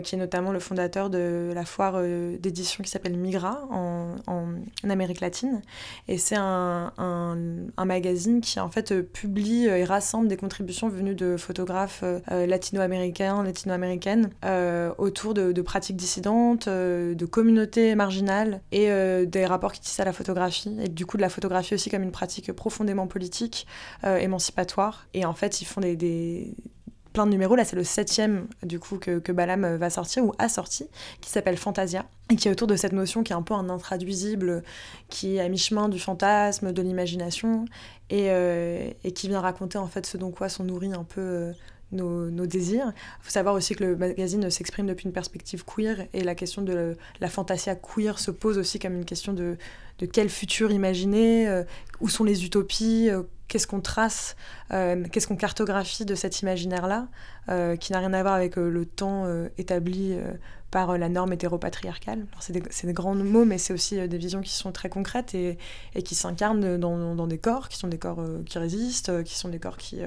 qui 0.02 0.16
est 0.16 0.18
notamment 0.18 0.52
le 0.52 0.60
fondateur 0.60 1.12
de 1.12 1.52
la 1.54 1.66
foire 1.66 2.02
d'édition 2.02 2.84
qui 2.84 2.90
s'appelle 2.90 3.16
Migra 3.16 3.62
en, 3.70 4.16
en, 4.26 4.48
Amérique 4.90 5.20
latine. 5.20 5.62
Et 6.08 6.18
c'est 6.18 6.36
un, 6.36 6.92
un, 6.98 7.86
magazine 7.86 8.42
qui 8.42 8.60
en 8.60 8.70
fait 8.70 9.04
publie 9.04 9.66
et 9.66 9.84
rassemble 9.84 10.28
des 10.28 10.38
contributions 10.38 10.90
venues 10.90 11.14
de 11.14 11.38
photographes 11.38 12.04
latino-américains, 12.32 13.44
latino-américaines 13.44 14.32
autour 14.98 15.36
de, 15.36 15.62
pratiques 15.62 15.98
dissidentes, 15.98 16.68
de 16.68 17.26
communautés 17.26 17.94
marginales 17.94 18.62
et 18.72 18.88
des 19.28 19.46
rapport 19.46 19.74
qui 19.74 19.82
tisse 19.82 20.00
à 20.00 20.06
la 20.06 20.14
photographie, 20.14 20.76
et 20.82 20.90
du 20.90 21.06
coup 21.06 21.18
de 21.18 21.22
la 21.22 21.30
photographie 21.30 21.43
aussi 21.74 21.90
comme 21.90 22.04
une 22.04 22.12
pratique 22.12 22.52
profondément 22.54 23.08
politique, 23.08 23.68
euh, 24.04 24.18
émancipatoire. 24.18 25.08
Et 25.14 25.26
en 25.26 25.34
fait, 25.34 25.62
ils 25.62 25.66
font 25.66 25.82
des, 25.82 25.96
des 25.96 26.56
plein 27.14 27.26
de 27.26 27.32
numéros. 27.32 27.56
Là, 27.56 27.64
c'est 27.64 27.76
le 27.76 27.84
septième, 27.84 28.48
du 28.64 28.80
coup, 28.80 28.98
que, 28.98 29.20
que, 29.20 29.32
Balam 29.32 29.76
va 29.78 29.90
sortir, 29.90 30.26
ou 30.26 30.34
a 30.40 30.50
sorti, 30.50 30.88
qui 31.22 31.30
s'appelle 31.30 31.58
Fantasia, 31.58 32.06
et 32.30 32.36
qui 32.36 32.48
est 32.48 32.52
autour 32.52 32.68
de 32.68 32.76
cette 32.76 32.94
notion 32.94 33.24
qui 33.24 33.32
est 33.32 33.36
un 33.36 33.42
peu 33.42 33.54
un 33.54 33.70
intraduisible, 33.70 34.64
qui 35.10 35.38
est 35.38 35.40
à 35.40 35.48
mi-chemin 35.48 35.90
du 35.90 36.00
fantasme, 36.00 36.74
de 36.74 36.82
l'imagination, 36.82 37.66
et, 38.10 38.32
euh, 38.32 38.90
et, 39.04 39.14
qui 39.14 39.28
vient 39.28 39.42
raconter, 39.42 39.78
en 39.78 39.88
fait, 39.88 40.06
ce 40.06 40.18
dont 40.18 40.32
quoi 40.32 40.50
sont 40.50 40.64
nourris 40.64 40.94
un 40.94 41.04
peu... 41.04 41.54
Nos, 41.94 42.46
désirs. 42.46 42.92
Il 42.96 43.24
faut 43.24 43.32
savoir 43.32 43.56
aussi 43.56 43.76
que 43.76 43.84
le 43.84 43.96
magazine 43.96 44.50
s'exprime 44.50 44.88
depuis 44.88 45.06
une 45.06 45.14
perspective 45.14 45.64
queer 45.64 46.08
et 46.14 46.24
la 46.24 46.36
question 46.36 46.62
de 46.62 46.98
la 47.20 47.30
fantasia 47.30 47.76
queer 47.76 48.20
se 48.20 48.32
pose 48.32 48.58
aussi 48.58 48.80
comme 48.80 48.96
une 48.96 49.06
question 49.06 49.34
de, 49.34 49.58
de 50.00 50.06
quel 50.06 50.30
futur 50.30 50.72
imaginer, 50.72 51.48
euh, 51.48 51.64
où 52.00 52.10
sont 52.10 52.24
les 52.24 52.46
utopies, 52.46 53.10
euh, 53.10 53.24
qu'est-ce 53.48 53.68
qu'on 53.68 53.82
trace, 53.82 54.36
euh, 54.72 55.04
qu'est-ce 55.12 55.28
qu'on 55.28 55.36
cartographie 55.36 56.06
de 56.06 56.16
cet 56.16 56.42
imaginaire-là, 56.42 57.08
qui 57.80 57.92
n'a 57.92 58.00
rien 58.00 58.14
à 58.14 58.22
voir 58.22 58.34
avec 58.34 58.56
le 58.56 58.86
temps 58.86 59.26
établi 59.58 60.18
par 60.72 60.98
la 60.98 61.10
norme 61.10 61.34
hétéropatriarcale. 61.34 62.26
C'est 62.40 62.54
des, 62.54 62.62
des, 62.62 62.94
grands 62.94 63.16
mots, 63.16 63.44
mais 63.44 63.58
c'est 63.58 63.74
aussi 63.74 64.08
des 64.08 64.18
visions 64.18 64.40
qui 64.40 64.54
sont 64.54 64.72
très 64.72 64.88
concrètes 64.88 65.36
et, 65.36 65.58
et 65.94 66.04
qui 66.04 66.16
s'incarnent 66.16 66.78
dans, 66.78 67.16
dans, 67.16 67.28
des 67.28 67.38
corps, 67.38 67.68
qui 67.68 67.78
sont 67.78 67.90
des 67.90 68.00
corps 68.00 68.24
qui 68.46 68.58
résistent, 68.58 69.24
qui 69.24 69.36
sont 69.36 69.50
des 69.50 69.60
corps 69.60 69.76
qui 69.76 70.00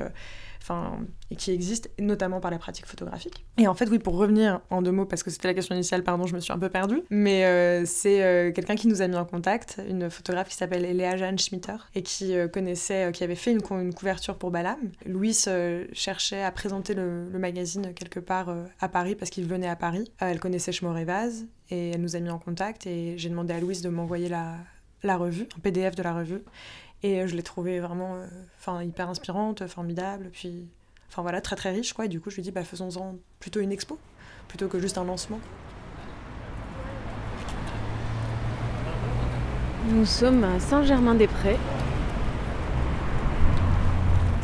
et 1.30 1.36
qui 1.36 1.50
existe 1.50 1.90
notamment 1.98 2.40
par 2.40 2.50
la 2.50 2.58
pratique 2.58 2.86
photographique. 2.86 3.44
Et 3.58 3.66
en 3.66 3.74
fait, 3.74 3.88
oui, 3.88 3.98
pour 3.98 4.16
revenir 4.16 4.60
en 4.70 4.82
deux 4.82 4.92
mots, 4.92 5.06
parce 5.06 5.22
que 5.22 5.30
c'était 5.30 5.48
la 5.48 5.54
question 5.54 5.74
initiale, 5.74 6.02
pardon, 6.02 6.26
je 6.26 6.34
me 6.34 6.40
suis 6.40 6.52
un 6.52 6.58
peu 6.58 6.68
perdue, 6.68 7.02
mais 7.10 7.44
euh, 7.44 7.84
c'est 7.84 8.22
euh, 8.22 8.52
quelqu'un 8.52 8.76
qui 8.76 8.88
nous 8.88 9.02
a 9.02 9.08
mis 9.08 9.16
en 9.16 9.24
contact, 9.24 9.80
une 9.88 10.10
photographe 10.10 10.48
qui 10.48 10.54
s'appelle 10.54 10.82
Léa 10.82 11.16
Jeanne 11.16 11.38
Schmitter, 11.38 11.76
et 11.94 12.02
qui 12.02 12.34
euh, 12.34 12.48
connaissait, 12.48 13.10
qui 13.12 13.24
avait 13.24 13.34
fait 13.34 13.52
une, 13.52 13.62
couverture 13.94 14.36
pour 14.36 14.50
Balam. 14.50 14.78
Louis 15.04 15.36
cherchait 15.92 16.42
à 16.42 16.50
présenter 16.50 16.94
le, 16.94 17.26
magazine 17.38 17.92
quelque 17.94 18.20
part 18.20 18.54
à 18.80 18.88
Paris, 18.88 19.14
parce 19.14 19.30
qu'il 19.30 19.46
venait 19.46 19.68
à 19.68 19.76
Paris. 19.76 20.10
elle 20.20 20.40
connaissait 20.40 20.72
Vaz, 21.06 21.46
et 21.70 21.90
elle 21.90 22.00
nous 22.00 22.16
a 22.16 22.20
mis 22.20 22.30
en 22.30 22.38
contact, 22.38 22.86
et 22.86 23.18
j'ai 23.18 23.28
demandé 23.28 23.52
à 23.54 23.60
Louise 23.60 23.82
de 23.82 23.88
m'envoyer 23.88 24.28
la 24.28 25.16
revue, 25.16 25.48
un 25.56 25.60
PDF 25.60 25.94
de 25.94 26.02
la 26.02 26.14
revue. 26.14 26.42
Et 27.02 27.20
euh, 27.20 27.26
je 27.26 27.36
l'ai 27.36 27.42
trouvée 27.42 27.80
vraiment 27.80 28.16
euh, 28.16 28.26
enfin 28.58 28.82
hyper 28.82 29.08
inspirante, 29.08 29.66
formidable, 29.66 30.30
puis 30.32 30.66
enfin 31.08 31.22
voilà, 31.22 31.40
très 31.40 31.56
très 31.56 31.70
riche 31.70 31.92
quoi. 31.92 32.06
Et 32.06 32.08
du 32.08 32.20
coup, 32.20 32.30
je 32.30 32.36
lui 32.36 32.42
dis 32.42 32.50
bah 32.50 32.64
faisons-en 32.64 33.16
plutôt 33.40 33.60
une 33.60 33.72
expo 33.72 33.98
plutôt 34.48 34.68
que 34.68 34.80
juste 34.80 34.98
un 34.98 35.04
lancement. 35.04 35.40
Nous 39.88 40.04
sommes 40.04 40.42
à 40.42 40.58
Saint-Germain-des-Prés. 40.58 41.58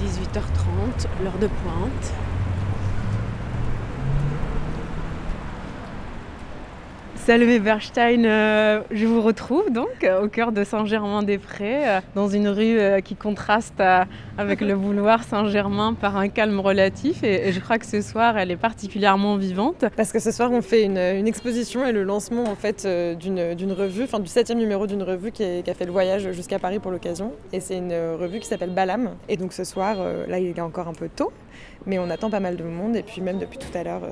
18h30, 0.01 1.07
l'heure 1.23 1.39
de 1.39 1.49
pointe. 1.49 2.32
Salut 7.25 7.61
Berstein, 7.61 8.25
euh, 8.25 8.83
je 8.91 9.07
vous 9.07 9.23
retrouve 9.23 9.71
donc 9.71 10.05
au 10.21 10.27
cœur 10.27 10.51
de 10.51 10.65
Saint-Germain-des-Prés, 10.65 11.89
euh, 11.89 12.01
dans 12.17 12.27
une 12.27 12.49
rue 12.49 12.81
euh, 12.81 12.99
qui 12.99 13.15
contraste 13.15 13.81
avec 14.37 14.61
le 14.61 14.75
boulevard 14.75 15.23
Saint-Germain 15.23 15.95
par 15.95 16.17
un 16.17 16.29
calme 16.29 16.59
relatif. 16.59 17.23
Et, 17.23 17.53
je 17.53 17.61
crois 17.61 17.79
que 17.79 17.87
ce 17.87 18.01
soir, 18.01 18.37
elle 18.39 18.51
est 18.51 18.57
particulièrement 18.57 19.37
vivante. 19.37 19.85
Parce 19.97 20.11
que 20.11 20.19
ce 20.19 20.33
soir, 20.33 20.51
on 20.51 20.63
fait 20.63 20.83
une, 20.83 20.99
exposition 20.99 21.87
et 21.87 21.93
le 21.93 22.03
lancement 22.03 22.43
en 22.43 22.57
fait 22.57 22.89
d'une 23.21 23.73
revue, 23.73 24.03
enfin 24.03 24.19
du 24.19 24.27
septième 24.27 24.59
numéro 24.59 24.89
d'une 24.89 25.05
revue 25.05 25.31
qui, 25.31 25.45
a 25.45 25.75
fait 25.75 25.87
le 25.87 25.93
voyage 25.93 26.33
jusqu'à 26.33 26.59
Paris 26.59 26.81
pour 26.81 26.91
l'occasion. 26.91 27.31
Et 27.53 27.61
c'est 27.61 27.79
une 27.79 27.95
revue 27.95 28.41
qui 28.41 28.49
s'appelle 28.49 28.71
Balam. 28.71 29.11
Et 29.29 29.37
donc 29.37 29.53
ce 29.53 29.63
soir, 29.63 29.97
là, 30.27 30.41
il 30.41 30.49
est 30.49 30.61
encore 30.61 30.89
un 30.89 30.95
peu 30.95 31.09
tôt, 31.09 31.31
mais 31.87 32.01
on 32.01 32.11
attend 32.11 32.31
pas 32.31 32.41
mal 32.41 32.57
de 32.57 32.65
monde. 32.65 32.97
Et 32.97 33.05
puis 33.05 33.21
même 33.21 33.39
depuis 33.39 33.59
tout 33.59 33.79
à 33.79 33.85
l'heure 33.85 34.03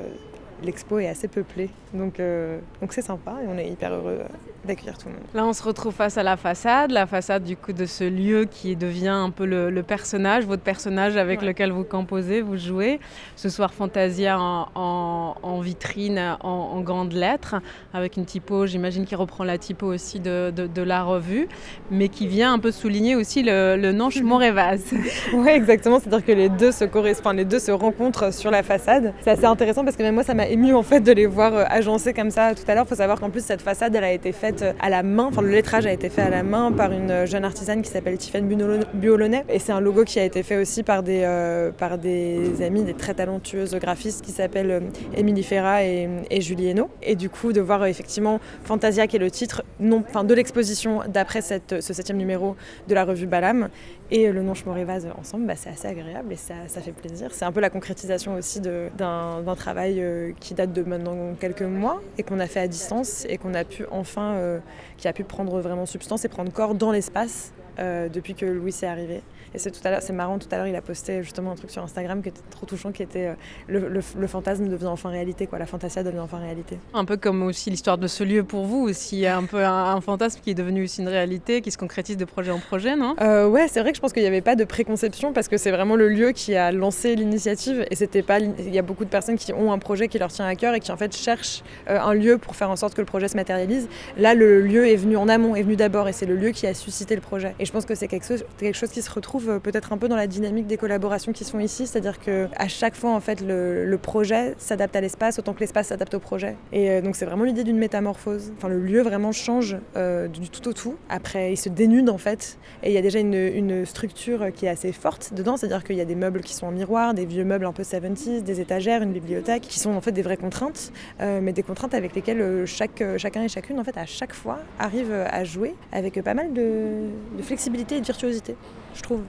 l'expo 0.62 0.98
est 0.98 1.08
assez 1.08 1.28
peuplée. 1.28 1.70
Donc 1.94 2.20
euh, 2.20 2.58
donc 2.80 2.92
c'est 2.92 3.02
sympa 3.02 3.36
et 3.42 3.48
on 3.48 3.58
est 3.58 3.68
hyper 3.68 3.92
heureux 3.92 4.18
euh, 4.20 4.24
d'accueillir 4.64 4.98
tout 4.98 5.08
le 5.08 5.14
monde. 5.14 5.22
Là, 5.34 5.46
on 5.46 5.52
se 5.52 5.62
retrouve 5.62 5.94
face 5.94 6.18
à 6.18 6.22
la 6.22 6.36
façade, 6.36 6.90
la 6.90 7.06
façade 7.06 7.44
du 7.44 7.56
coup 7.56 7.72
de 7.72 7.86
ce 7.86 8.04
lieu 8.04 8.44
qui 8.44 8.76
devient 8.76 9.08
un 9.08 9.30
peu 9.30 9.46
le, 9.46 9.82
personnage, 9.82 10.44
votre 10.44 10.62
personnage 10.62 11.16
avec 11.16 11.42
lequel 11.42 11.72
vous 11.72 11.84
composez, 11.84 12.42
vous 12.42 12.58
jouez. 12.58 13.00
Ce 13.36 13.48
soir, 13.48 13.72
Fantasia 13.72 14.38
en, 14.38 15.60
vitrine, 15.62 16.36
en, 16.40 16.80
grandes 16.80 17.14
lettres, 17.14 17.56
avec 17.94 18.16
une 18.16 18.26
typo, 18.26 18.66
j'imagine, 18.66 19.04
qui 19.04 19.14
reprend 19.14 19.44
la 19.44 19.58
typo 19.58 19.86
aussi 19.86 20.20
de, 20.20 20.50
de, 20.50 20.82
la 20.82 21.02
revue, 21.02 21.48
mais 21.90 22.08
qui 22.08 22.26
vient 22.26 22.52
un 22.52 22.58
peu 22.58 22.70
souligner 22.70 23.16
aussi 23.16 23.42
le, 23.42 23.76
le 23.76 23.92
nom 23.92 24.10
Morévaz. 24.22 24.92
oui, 25.32 25.48
exactement. 25.48 26.00
C'est-à-dire 26.00 26.24
que 26.24 26.32
les 26.32 26.48
deux 26.48 26.72
se 26.72 26.84
correspondent, 26.84 27.36
les 27.36 27.44
deux 27.44 27.58
se 27.58 27.70
rencontrent 27.70 28.32
sur 28.32 28.50
la 28.50 28.62
façade. 28.62 29.14
C'est 29.22 29.30
assez 29.30 29.44
intéressant 29.44 29.84
parce 29.84 29.96
que 29.96 30.02
même 30.02 30.14
moi, 30.14 30.24
ça 30.24 30.34
m'a 30.34 30.48
ému 30.50 30.74
en 30.74 30.82
fait 30.82 31.00
de 31.00 31.12
les 31.12 31.26
voir 31.26 31.54
euh, 31.54 31.64
agencés 31.68 32.12
comme 32.12 32.30
ça 32.30 32.54
tout 32.54 32.62
à 32.68 32.74
l'heure. 32.74 32.84
Il 32.86 32.88
faut 32.88 32.94
savoir 32.96 33.20
qu'en 33.20 33.30
plus, 33.30 33.44
cette 33.44 33.62
façade, 33.62 33.94
elle 33.94 34.04
a 34.04 34.12
été 34.12 34.32
faite 34.32 34.64
à 34.80 34.90
la 34.90 35.02
main, 35.02 35.24
enfin 35.24 35.42
le 35.42 35.50
lettrage 35.50 35.86
a 35.86 35.92
été 35.92 36.08
fait 36.08 36.22
à 36.22 36.30
la 36.30 36.42
main 36.42 36.72
par 36.72 36.92
une 36.92 37.26
jeune 37.26 37.44
artisane 37.44 37.82
qui 37.82 37.90
s'appelle 37.90 38.18
Tiffany 38.18 38.56
Buolonnet 38.94 39.44
et 39.48 39.58
c'est 39.58 39.72
un 39.72 39.80
logo 39.80 40.04
qui 40.04 40.18
a 40.18 40.24
été 40.24 40.42
fait 40.42 40.56
aussi 40.56 40.82
par 40.82 41.02
des, 41.02 41.22
euh, 41.24 41.70
par 41.70 41.98
des 41.98 42.62
amis, 42.62 42.82
des 42.82 42.94
très 42.94 43.14
talentueuses 43.14 43.74
graphistes 43.76 44.24
qui 44.24 44.32
s'appellent 44.32 44.70
euh, 44.70 44.80
Émilie 45.16 45.42
Ferra 45.42 45.84
et, 45.84 46.08
Julie 46.40 46.68
Hainaut. 46.68 46.90
Et 47.02 47.16
du 47.16 47.28
coup 47.28 47.52
de 47.52 47.60
voir 47.60 47.82
euh, 47.82 47.86
effectivement 47.86 48.40
Fantasia 48.64 49.06
qui 49.06 49.16
est 49.16 49.20
le 49.20 49.30
titre 49.30 49.62
de 49.80 50.34
l'exposition 50.34 51.00
d'après 51.08 51.40
ce 51.42 51.80
septième 51.80 52.18
numéro 52.18 52.56
de 52.88 52.94
la 52.94 53.04
revue 53.04 53.26
Balam 53.26 53.68
et 54.10 54.30
le 54.32 54.42
nom 54.42 54.54
Chmorivaz 54.54 55.06
ensemble, 55.18 55.46
bah, 55.46 55.54
c'est 55.56 55.70
assez 55.70 55.86
agréable 55.86 56.32
et 56.32 56.36
ça, 56.36 56.54
fait 56.80 56.92
plaisir. 56.92 57.28
C'est 57.32 57.44
un 57.44 57.52
peu 57.52 57.60
la 57.60 57.70
concrétisation 57.70 58.34
aussi 58.34 58.60
d'un 58.60 59.54
travail 59.56 60.02
qui 60.40 60.54
date 60.54 60.72
de 60.72 60.82
maintenant 60.82 61.34
quelques 61.38 61.62
mois 61.62 62.00
et 62.18 62.22
qu'on 62.22 62.40
a 62.40 62.46
fait 62.46 62.60
à 62.60 62.68
distance 62.68 63.26
et 63.28 63.38
qu'on 63.38 63.54
a 63.54 63.64
pu 63.64 63.84
enfin 63.90 64.34
euh, 64.34 64.58
qui 64.96 65.08
a 65.08 65.12
pu 65.12 65.24
prendre 65.24 65.60
vraiment 65.60 65.86
substance 65.86 66.24
et 66.24 66.28
prendre 66.28 66.52
corps 66.52 66.74
dans 66.74 66.92
l'espace 66.92 67.52
euh, 67.78 68.08
depuis 68.08 68.34
que 68.34 68.46
Louis 68.46 68.74
est 68.82 68.86
arrivé. 68.86 69.22
Et 69.54 69.58
c'est 69.58 69.70
tout 69.70 69.80
à 69.84 69.90
l'heure, 69.90 70.02
c'est 70.02 70.12
marrant, 70.12 70.38
tout 70.38 70.48
à 70.50 70.56
l'heure, 70.56 70.66
il 70.66 70.76
a 70.76 70.80
posté 70.80 71.22
justement 71.22 71.52
un 71.52 71.56
truc 71.56 71.70
sur 71.70 71.82
Instagram 71.82 72.22
qui 72.22 72.28
était 72.28 72.40
trop 72.50 72.66
touchant, 72.66 72.92
qui 72.92 73.02
était 73.02 73.34
euh, 73.68 73.90
le, 74.16 74.26
fantasme 74.26 74.68
devient 74.68 74.86
enfin 74.86 75.10
réalité, 75.10 75.46
quoi. 75.46 75.58
La 75.58 75.66
fantasia 75.66 76.02
devient 76.02 76.20
enfin 76.20 76.38
réalité. 76.38 76.78
Un 76.94 77.04
peu 77.04 77.16
comme 77.16 77.42
aussi 77.42 77.70
l'histoire 77.70 77.98
de 77.98 78.06
ce 78.06 78.22
lieu 78.22 78.44
pour 78.44 78.64
vous, 78.64 78.88
aussi 78.88 79.26
un 79.26 79.44
peu 79.44 79.64
un, 79.64 80.00
fantasme 80.00 80.40
qui 80.42 80.50
est 80.50 80.54
devenu 80.54 80.84
aussi 80.84 81.02
une 81.02 81.08
réalité, 81.08 81.60
qui 81.60 81.70
se 81.70 81.78
concrétise 81.78 82.16
de 82.16 82.24
projet 82.24 82.50
en 82.50 82.58
projet, 82.58 82.96
non? 82.96 83.14
Euh, 83.20 83.48
Ouais, 83.50 83.66
c'est 83.68 83.80
vrai 83.80 83.90
que 83.90 83.96
je 83.96 84.00
pense 84.00 84.12
qu'il 84.12 84.22
n'y 84.22 84.28
avait 84.28 84.40
pas 84.40 84.54
de 84.54 84.64
préconception 84.64 85.32
parce 85.32 85.48
que 85.48 85.56
c'est 85.56 85.72
vraiment 85.72 85.96
le 85.96 86.08
lieu 86.08 86.30
qui 86.30 86.54
a 86.54 86.70
lancé 86.70 87.16
l'initiative 87.16 87.84
et 87.90 87.96
c'était 87.96 88.22
pas. 88.22 88.38
Il 88.38 88.72
y 88.72 88.78
a 88.78 88.82
beaucoup 88.82 89.04
de 89.04 89.10
personnes 89.10 89.36
qui 89.36 89.52
ont 89.52 89.72
un 89.72 89.78
projet 89.78 90.06
qui 90.06 90.18
leur 90.18 90.30
tient 90.30 90.46
à 90.46 90.54
cœur 90.54 90.74
et 90.74 90.80
qui 90.80 90.92
en 90.92 90.96
fait 90.96 91.14
cherchent 91.16 91.62
euh, 91.88 91.98
un 92.00 92.14
lieu 92.14 92.38
pour 92.38 92.54
faire 92.54 92.70
en 92.70 92.76
sorte 92.76 92.94
que 92.94 93.00
le 93.00 93.06
projet 93.06 93.26
se 93.26 93.36
matérialise. 93.36 93.88
Là, 94.16 94.34
le 94.34 94.60
lieu 94.60 94.86
est 94.86 94.96
venu 94.96 95.16
en 95.16 95.28
amont, 95.28 95.56
est 95.56 95.62
venu 95.62 95.76
d'abord 95.76 96.08
et 96.08 96.12
c'est 96.12 96.26
le 96.26 96.36
lieu 96.36 96.50
qui 96.50 96.66
a 96.66 96.74
suscité 96.74 97.14
le 97.16 97.20
projet. 97.20 97.54
Et 97.58 97.64
je 97.64 97.72
pense 97.72 97.86
que 97.86 97.94
c'est 97.94 98.08
quelque 98.08 98.26
chose, 98.26 98.44
quelque 98.58 98.76
chose 98.76 98.90
qui 98.90 99.02
se 99.02 99.10
retrouve 99.10 99.39
euh, 99.48 99.58
peut-être 99.58 99.92
un 99.92 99.98
peu 99.98 100.08
dans 100.08 100.16
la 100.16 100.26
dynamique 100.26 100.66
des 100.66 100.76
collaborations 100.76 101.32
qui 101.32 101.44
sont 101.44 101.60
ici, 101.60 101.86
c'est-à-dire 101.86 102.18
que 102.20 102.48
à 102.56 102.68
chaque 102.68 102.94
fois 102.94 103.10
en 103.10 103.20
fait 103.20 103.40
le, 103.40 103.98
projet 104.00 104.54
s'adapte 104.56 104.96
à 104.96 105.00
l'espace 105.00 105.38
autant 105.38 105.52
que 105.52 105.60
l'espace 105.60 105.88
s'adapte 105.88 106.14
au 106.14 106.20
projet. 106.20 106.56
Et 106.72 106.90
euh, 106.90 107.00
donc 107.02 107.16
c'est 107.16 107.26
vraiment 107.26 107.44
l'idée 107.44 107.64
d'une 107.64 107.76
métamorphose. 107.76 108.52
Enfin 108.56 108.68
le 108.68 108.80
lieu 108.80 109.02
vraiment 109.02 109.30
change 109.30 109.76
euh, 109.96 110.26
du 110.26 110.48
tout 110.48 110.66
au 110.68 110.72
tout. 110.72 110.96
Après 111.08 111.52
il 111.52 111.56
se 111.56 111.68
dénude 111.68 112.08
en 112.08 112.16
fait 112.18 112.58
et 112.82 112.90
il 112.90 112.94
y 112.94 112.98
a 112.98 113.02
déjà 113.02 113.18
une, 113.18 113.84
structure 113.84 114.52
qui 114.52 114.66
est 114.66 114.68
assez 114.68 114.92
forte 114.92 115.32
dedans, 115.34 115.56
c'est-à-dire 115.56 115.84
qu'il 115.84 115.96
y 115.96 116.00
a 116.00 116.04
des 116.04 116.14
meubles 116.14 116.40
qui 116.40 116.54
sont 116.54 116.66
en 116.66 116.70
miroir, 116.70 117.14
des 117.14 117.24
vieux 117.24 117.44
meubles 117.44 117.66
un 117.66 117.72
peu 117.72 117.82
70s, 117.82 118.42
des 118.42 118.60
étagères, 118.60 119.02
une 119.02 119.12
bibliothèque 119.12 119.62
qui 119.62 119.78
sont 119.78 119.90
en 119.90 120.00
fait 120.00 120.12
des 120.12 120.22
vraies 120.22 120.36
contraintes, 120.36 120.92
mais 121.20 121.52
des 121.52 121.62
contraintes 121.62 121.94
avec 121.94 122.14
lesquelles 122.14 122.66
chaque, 122.66 123.02
chacun 123.16 123.42
et 123.42 123.48
chacune 123.48 123.78
en 123.78 123.84
fait 123.84 123.96
à 123.96 124.06
chaque 124.06 124.34
fois 124.34 124.58
arrive 124.78 125.12
à 125.12 125.44
jouer 125.44 125.74
avec 125.92 126.20
pas 126.22 126.34
mal 126.34 126.52
de 126.52 127.08
flexibilité 127.42 127.96
et 127.96 128.00
de 128.00 128.06
virtuosité, 128.06 128.56
je 128.94 129.02
trouve. 129.02 129.22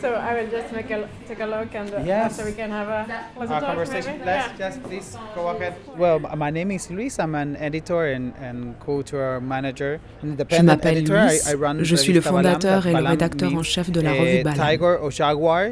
So 0.00 0.06
I 0.14 0.32
will 0.34 0.48
just 0.48 0.72
make 0.72 0.90
a, 0.92 1.08
take 1.26 1.40
a 1.40 1.46
look 1.46 1.74
and 1.74 1.90
uh, 1.92 1.98
Yes. 2.06 2.38
after 2.38 2.44
we 2.44 2.52
can 2.54 2.70
have 2.70 2.88
a 2.88 3.46
talk 3.48 3.64
conversation. 3.66 4.12
maybe? 4.18 4.26
Let's 4.26 4.46
Yeah. 4.56 4.68
just 4.68 4.82
please 4.84 5.18
go 5.34 5.48
ahead. 5.48 5.74
Well, 5.98 6.20
my 6.36 6.50
name 6.52 6.70
is 6.70 6.88
Luis. 6.88 7.18
I'm 7.18 7.34
an 7.34 7.56
editor 7.56 8.04
and, 8.14 8.32
and 8.40 8.74
culture 8.78 9.40
manager. 9.40 9.98
Je 10.22 10.62
m'appelle 10.62 10.98
editor. 10.98 11.16
I- 11.16 11.26
Luis, 11.26 11.50
I 11.50 11.54
run 11.56 11.82
je 11.82 11.96
suis 11.96 12.12
le 12.12 12.20
revista 12.20 12.30
Balam. 12.32 12.52
fondateur 12.52 12.86
et 12.86 12.90
le 12.90 12.94
Balam 12.94 13.10
rédacteur 13.10 13.48
en 13.48 13.54
means, 13.56 13.62
chef 13.64 13.90
de 13.90 14.00
la 14.00 14.12
revue 14.12 14.42
Balam. 14.44 14.68
Tiger 14.70 14.96
or 15.02 15.10
jaguar. 15.10 15.62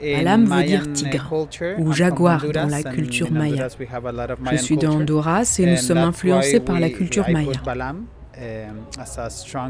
in 0.00 0.18
Balam 0.18 0.44
veut 0.44 0.62
dire 0.64 0.80
Mayan, 0.80 0.82
eh, 0.86 0.92
tigre 0.92 1.28
culture. 1.28 1.74
ou 1.76 1.80
I'm 1.80 1.84
from 1.86 1.92
jaguar 1.94 2.38
dans 2.40 2.46
Honduras, 2.46 2.68
la 2.70 2.76
and 2.90 2.94
culture 2.94 3.30
maya. 3.32 3.50
Honduras 3.50 3.76
we 3.80 3.86
have 3.92 4.04
a 4.06 4.12
lot 4.12 4.30
of 4.30 4.38
Je 4.38 4.44
Mayan 4.44 4.58
suis 4.58 4.76
de 4.76 4.80
culture. 4.82 5.00
Honduras 5.00 5.56
et 5.58 5.66
nous 5.66 5.72
And 5.72 5.76
sommes 5.78 5.96
that's 5.96 6.06
influencés 6.08 6.58
why 6.58 6.64
par 6.64 6.78
la 6.80 6.90
culture 6.90 7.24
maya. 7.28 7.52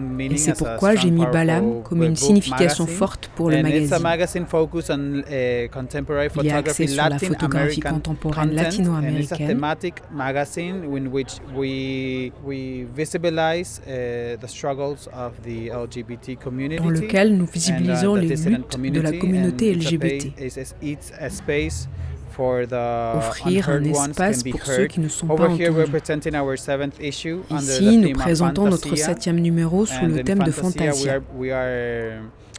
Meaning, 0.01 0.33
Et 0.35 0.39
c'est 0.39 0.57
pourquoi 0.57 0.95
j'ai 0.95 1.11
mis 1.11 1.25
Balam 1.27 1.83
comme 1.83 2.03
une 2.03 2.17
signification 2.17 2.87
forte 2.87 3.31
pour 3.35 3.51
le 3.51 3.57
And 3.57 3.61
it's 3.67 3.93
a 3.93 3.99
magazine. 3.99 4.03
magazine 4.03 4.47
focused 4.47 4.91
on 4.91 5.21
uh, 5.21 5.69
contemporary 5.71 6.29
Il 6.43 6.47
est 6.47 6.53
axé 6.53 6.87
photography, 6.87 6.89
sur 6.89 6.97
la 7.03 7.09
Latin 7.09 7.27
photographie 7.27 7.81
contemporaine 7.81 8.55
latino-américaine. 8.55 9.49
thematic 9.49 9.95
magazine 10.13 10.85
in 10.85 11.07
which 11.13 11.33
we 11.55 12.33
we 12.45 12.87
visibilize 12.95 13.81
uh, 13.87 14.37
the 14.41 14.47
struggles 14.49 15.09
of 15.13 15.33
the 15.45 15.71
LGBT 15.71 16.37
community. 16.39 16.83
dans 16.83 16.91
lequel 16.91 17.37
nous 17.37 17.45
uh, 17.45 17.51
visibilisons 17.53 18.15
les 18.17 18.29
luttes 18.37 18.79
de 18.81 19.01
la 19.01 19.13
communauté 19.13 19.75
LGBT. 19.75 20.33
Offrir 23.17 23.69
un 23.69 23.85
espace 23.85 24.43
pour 24.43 24.65
ceux 24.67 24.87
qui 24.87 25.01
ne 25.01 25.09
sont 25.09 25.27
pas 25.27 25.45
entendus. 25.45 25.63
Ici, 27.51 27.99
nous 27.99 28.13
présentons 28.13 28.67
notre 28.67 28.95
septième 28.97 29.41
numéro 29.41 29.87
sous 29.87 30.07
le 30.07 30.23
thème 30.23 30.39
de 30.41 30.51
Fantasia, 30.51 31.21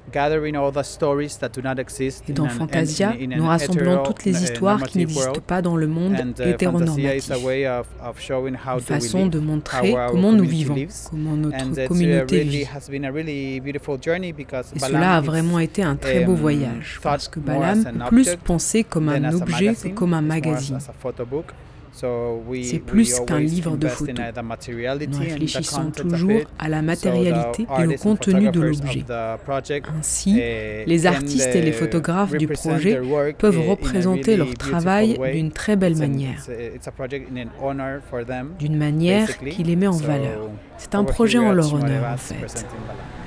we 0.07 0.11
Fantasia. 0.11 0.27
are, 0.27 0.41
we 0.41 0.51
are 0.51 0.55
gathering 0.55 0.55
all 0.55 0.71
the 0.71 0.83
stories 0.83 1.37
that 1.37 1.49
do 1.49 1.61
not 1.61 1.79
exist 1.79 2.23
Et 2.29 2.33
dans 2.33 2.45
an- 2.45 2.49
Fantasia, 2.49 3.13
nous 3.19 3.45
rassemblons 3.45 4.03
toutes 4.03 4.25
les 4.25 4.33
uh, 4.39 4.43
histoires 4.43 4.83
qui 4.83 4.97
n'existent 4.99 5.41
pas 5.45 5.61
dans 5.61 5.75
le 5.75 5.87
monde 5.87 6.15
uh, 6.39 6.49
hétéronormatif. 6.49 7.31
Une 8.47 8.81
façon 8.81 9.27
de 9.27 9.39
montrer 9.39 9.95
comment 10.09 10.31
nous 10.31 10.45
vivons, 10.45 10.75
comment 11.09 11.35
notre 11.35 11.87
communauté 11.87 12.43
vit. 12.43 12.61
Et 12.61 12.67
cela 14.79 15.15
a 15.17 15.21
vraiment 15.21 15.59
été 15.59 15.83
un 15.83 15.95
très 15.95 16.23
beau 16.25 16.33
um, 16.33 16.37
voyage, 16.37 16.99
parce 17.01 17.27
que 17.27 17.39
Balam 17.39 18.05
plus 18.09 18.35
pensé 18.43 18.83
comme 18.83 19.09
un 19.09 19.33
objet 19.33 19.73
que 19.75 19.89
comme 19.89 20.13
un 20.13 20.21
magazine. 20.21 20.79
C'est 21.95 22.79
plus 22.79 23.19
qu'un 23.21 23.39
livre 23.39 23.77
de 23.77 23.87
photos. 23.87 24.15
Nous 25.07 25.17
réfléchissons 25.17 25.91
toujours 25.91 26.41
à 26.59 26.69
la 26.69 26.81
matérialité 26.81 27.65
et 27.79 27.87
au 27.87 27.93
contenu 27.97 28.49
de 28.49 28.59
l'objet. 28.59 29.05
Ainsi, 29.97 30.39
eh, 30.39 30.83
les 30.85 31.05
artistes 31.05 31.55
et 31.55 31.61
les 31.61 31.69
uh, 31.69 31.73
photographes 31.73 32.35
du 32.35 32.47
projet 32.47 32.99
peuvent 33.37 33.59
eh, 33.61 33.69
représenter 33.69 34.37
leur 34.37 34.53
travail 34.55 35.17
d'une 35.33 35.51
très 35.51 35.75
belle 35.75 35.95
manière, 35.95 36.39
d'une 38.59 38.77
manière 38.77 39.37
qui 39.37 39.63
les 39.63 39.75
met 39.75 39.87
en 39.87 39.97
valeur. 39.97 40.49
C'est 40.77 40.95
un 40.95 41.03
projet 41.03 41.39
en 41.39 41.53
leur 41.53 41.73
honneur 41.73 42.03
en 42.13 42.17
fait. 42.17 42.65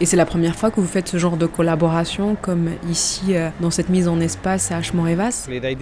Et 0.01 0.07
c'est 0.07 0.17
la 0.17 0.27
première 0.27 0.55
fois 0.55 0.71
que 0.71 0.81
vous 0.81 0.87
faites 0.87 1.09
ce 1.09 1.17
genre 1.17 1.37
de 1.37 1.47
collaboration 1.47 2.37
comme 2.41 2.71
ici 2.89 3.35
euh, 3.35 3.49
dans 3.61 3.73
cette 3.73 3.89
mise 3.89 4.07
en 4.07 4.21
espace 4.21 4.71
à 4.71 4.77
Ashmorevas 4.77 5.49
L'idée 5.49 5.75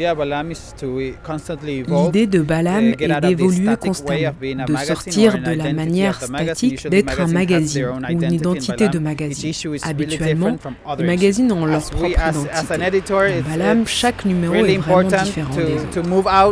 de 2.26 2.40
Balam 2.40 2.94
est 2.98 3.20
d'évoluer 3.20 3.76
constamment, 3.76 4.32
de 4.66 4.76
sortir 4.76 5.38
de 5.38 5.50
la 5.50 5.72
manière 5.74 6.22
statique 6.22 6.88
d'être 6.88 7.20
un 7.20 7.26
magazine 7.26 7.84
ou 7.86 7.90
une 8.22 8.32
identité 8.32 8.88
de 8.88 8.98
magazine. 8.98 9.52
Habituellement, 9.82 10.56
les 10.98 11.04
magazines 11.04 11.52
ont 11.52 11.66
leur 11.66 11.82
propre 11.90 12.06
identité. 12.06 12.48
it's- 13.38 13.44
Balam, 13.48 13.86
chaque 13.86 14.24
numéro 14.24 14.54
est 14.54 14.78
vraiment 14.78 14.96
différent 15.24 15.54
des 15.56 15.62
autres. 15.74 15.90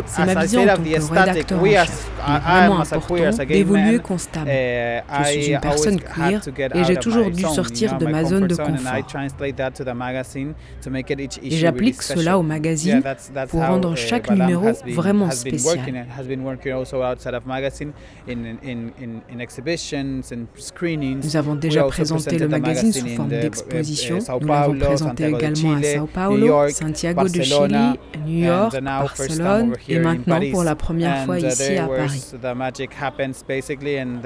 C'est 0.05 0.25
ma 0.25 0.33
vision 0.41 0.61
en 0.61 0.65
tant 0.67 0.83
que 0.83 0.89
rédacteur 1.31 1.59
en 1.59 1.61
chef. 1.85 2.09
Il 2.27 2.35
est 2.35 2.39
vraiment 2.39 2.79
important 2.81 3.15
d'évoluer 3.47 3.99
constamment. 3.99 4.51
uh, 4.51 5.01
Je 5.23 5.27
suis 5.29 5.45
une 5.51 5.59
personne 5.59 5.99
queer 5.99 6.41
et 6.75 6.83
j'ai 6.83 6.95
toujours 6.97 7.31
dû 7.31 7.45
sortir 7.55 7.97
de 7.97 8.05
ma 8.05 8.23
zone 8.23 8.47
de 8.47 8.55
confort. 8.55 8.95
Et 11.43 11.51
j'applique 11.51 12.01
cela 12.01 12.37
au 12.37 12.43
magazine 12.43 13.01
pour 13.49 13.61
rendre 13.61 13.93
uh, 13.93 13.97
chaque 13.97 14.29
numéro 14.29 14.71
vraiment 14.87 15.31
spécial. 15.31 15.79
Nous 21.23 21.37
avons 21.37 21.55
déjà 21.55 21.83
présenté 21.83 22.37
le 22.37 22.47
the 22.47 22.51
magazine 22.51 22.93
sous 22.93 23.07
forme 23.09 23.29
d'exposition. 23.29 24.19
uh, 24.19 24.39
Nous 24.41 24.47
l'avons 24.47 24.79
présenté 24.79 25.25
également 25.27 25.73
à 25.75 25.83
Sao 25.83 26.07
Paulo, 26.07 26.69
Santiago 26.69 27.27
de 27.27 27.41
Chili, 27.41 27.99
New 28.25 28.45
York, 28.45 28.81
Barcelone 28.81 29.73
et 29.87 29.99
maintenant 29.99 30.39
pour 30.51 30.63
la 30.63 30.75
première 30.75 31.25
fois 31.25 31.39
uh, 31.39 31.45
ici 31.45 31.77
à 31.77 31.87
Paris. 31.87 32.25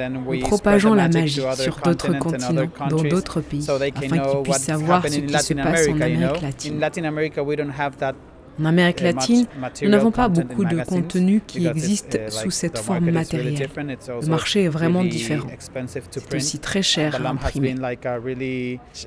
Nous 0.10 0.40
propageons 0.40 0.94
la 0.94 1.10
magie 1.10 1.42
sur 1.56 1.78
d'autres 1.80 2.18
continents 2.18 2.54
dans 2.54 2.68
countries, 2.68 3.10
d'autres 3.22 3.42
pays, 3.42 3.62
so 3.62 3.78
they 3.78 3.92
can 3.92 4.00
afin 4.00 4.08
qu'ils 4.18 4.22
know 4.32 4.44
puissent 4.44 4.58
savoir 4.64 5.02
ce 5.04 5.08
qui 5.10 5.28
se 5.28 5.54
Latin 5.54 5.64
passe 5.64 5.88
en. 5.88 6.02
Amérique 6.02 6.44
In 6.44 6.46
latine. 6.48 6.80
Latin 6.80 7.04
America, 7.06 7.44
we 7.44 7.56
don't 7.58 7.72
have 7.78 7.98
that 7.98 8.14
En 8.62 8.66
Amérique 8.66 9.00
uh, 9.00 9.06
much 9.06 9.16
latine, 9.16 9.46
nous 9.84 9.90
n'avons 9.90 10.12
pas 10.12 10.28
beaucoup 10.28 10.66
de 10.66 10.84
contenu 10.84 11.42
qui 11.48 11.66
existe 11.66 12.20
uh, 12.28 12.30
sous 12.30 12.52
cette 12.52 12.74
the 12.74 12.80
forme 12.80 13.10
market 13.10 13.32
is 13.32 13.38
really 13.38 13.52
matérielle. 13.52 13.98
Le 14.22 14.28
marché 14.28 14.64
est 14.66 14.68
vraiment 14.68 15.04
différent. 15.06 15.48
expensive 15.50 16.10
to 16.12 16.20
C'est 16.20 16.36
aussi 16.36 16.60
très 16.60 16.82
cher 16.82 17.26
à 17.26 17.30
imprimer. 17.30 17.76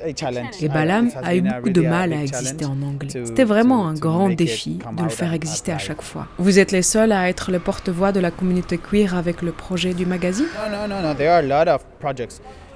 Et 0.07 0.14
Uh, 0.62 0.68
Balam 0.68 1.11
a 1.22 1.35
eu 1.35 1.42
beaucoup 1.42 1.68
de 1.68 1.85
a 1.85 1.90
mal 1.90 2.12
à 2.14 2.22
exister 2.22 2.64
en 2.64 2.81
anglais. 2.81 3.11
C'était 3.25 3.44
vraiment 3.44 3.87
un 3.88 3.94
grand 3.94 4.31
défi 4.31 4.79
de 4.96 5.03
le 5.03 5.11
faire 5.11 5.35
exister 5.35 5.72
à 5.72 5.79
chaque 5.79 6.01
fois. 6.03 6.29
Vous 6.38 6.59
êtes 6.59 6.72
les 6.72 6.83
seuls 6.83 7.12
à 7.12 7.29
être 7.29 7.51
le 7.51 7.59
porte-voix 7.59 8.12
de 8.12 8.20
la 8.20 8.31
communauté 8.31 8.79
queer 8.79 9.14
avec 9.14 9.42
le 9.42 9.53
projet 9.53 9.92
du 9.92 10.07
magazine? 10.07 10.46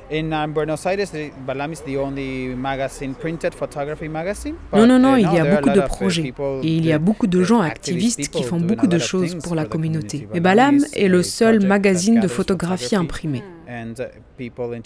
In 0.09 0.33
um, 0.33 0.53
Buenos 0.53 0.87
Aires, 0.87 1.11
the, 1.11 1.33
Balam 1.47 1.73
is 1.73 1.81
the 1.81 1.97
only 1.99 2.55
magazine, 2.55 3.15
printed 3.15 3.55
photography 3.55 4.09
magazine. 4.09 4.55
Non, 4.73 4.87
non, 4.87 5.01
non, 5.01 5.17
il 5.17 5.23
y 5.23 5.39
a 5.39 5.57
beaucoup 5.57 5.71
de 5.71 5.81
uh, 5.81 5.87
projets. 5.89 6.33
Et 6.63 6.77
il 6.77 6.87
y 6.87 6.93
a 6.93 6.99
beaucoup 6.99 7.27
de 7.27 7.43
gens 7.43 7.61
activist 7.61 8.21
activistes 8.21 8.33
qui 8.33 8.43
font 8.45 8.61
beaucoup 8.61 8.87
de 8.87 8.99
choses 8.99 9.37
pour 9.43 9.55
la 9.57 9.65
communauté. 9.65 10.29
Et 10.33 10.41
Balam 10.41 10.79
est 10.95 11.09
le 11.09 11.23
seul 11.23 11.65
magazine 11.67 12.21
de 12.21 12.29
photographie 12.29 12.95
photography 12.97 13.43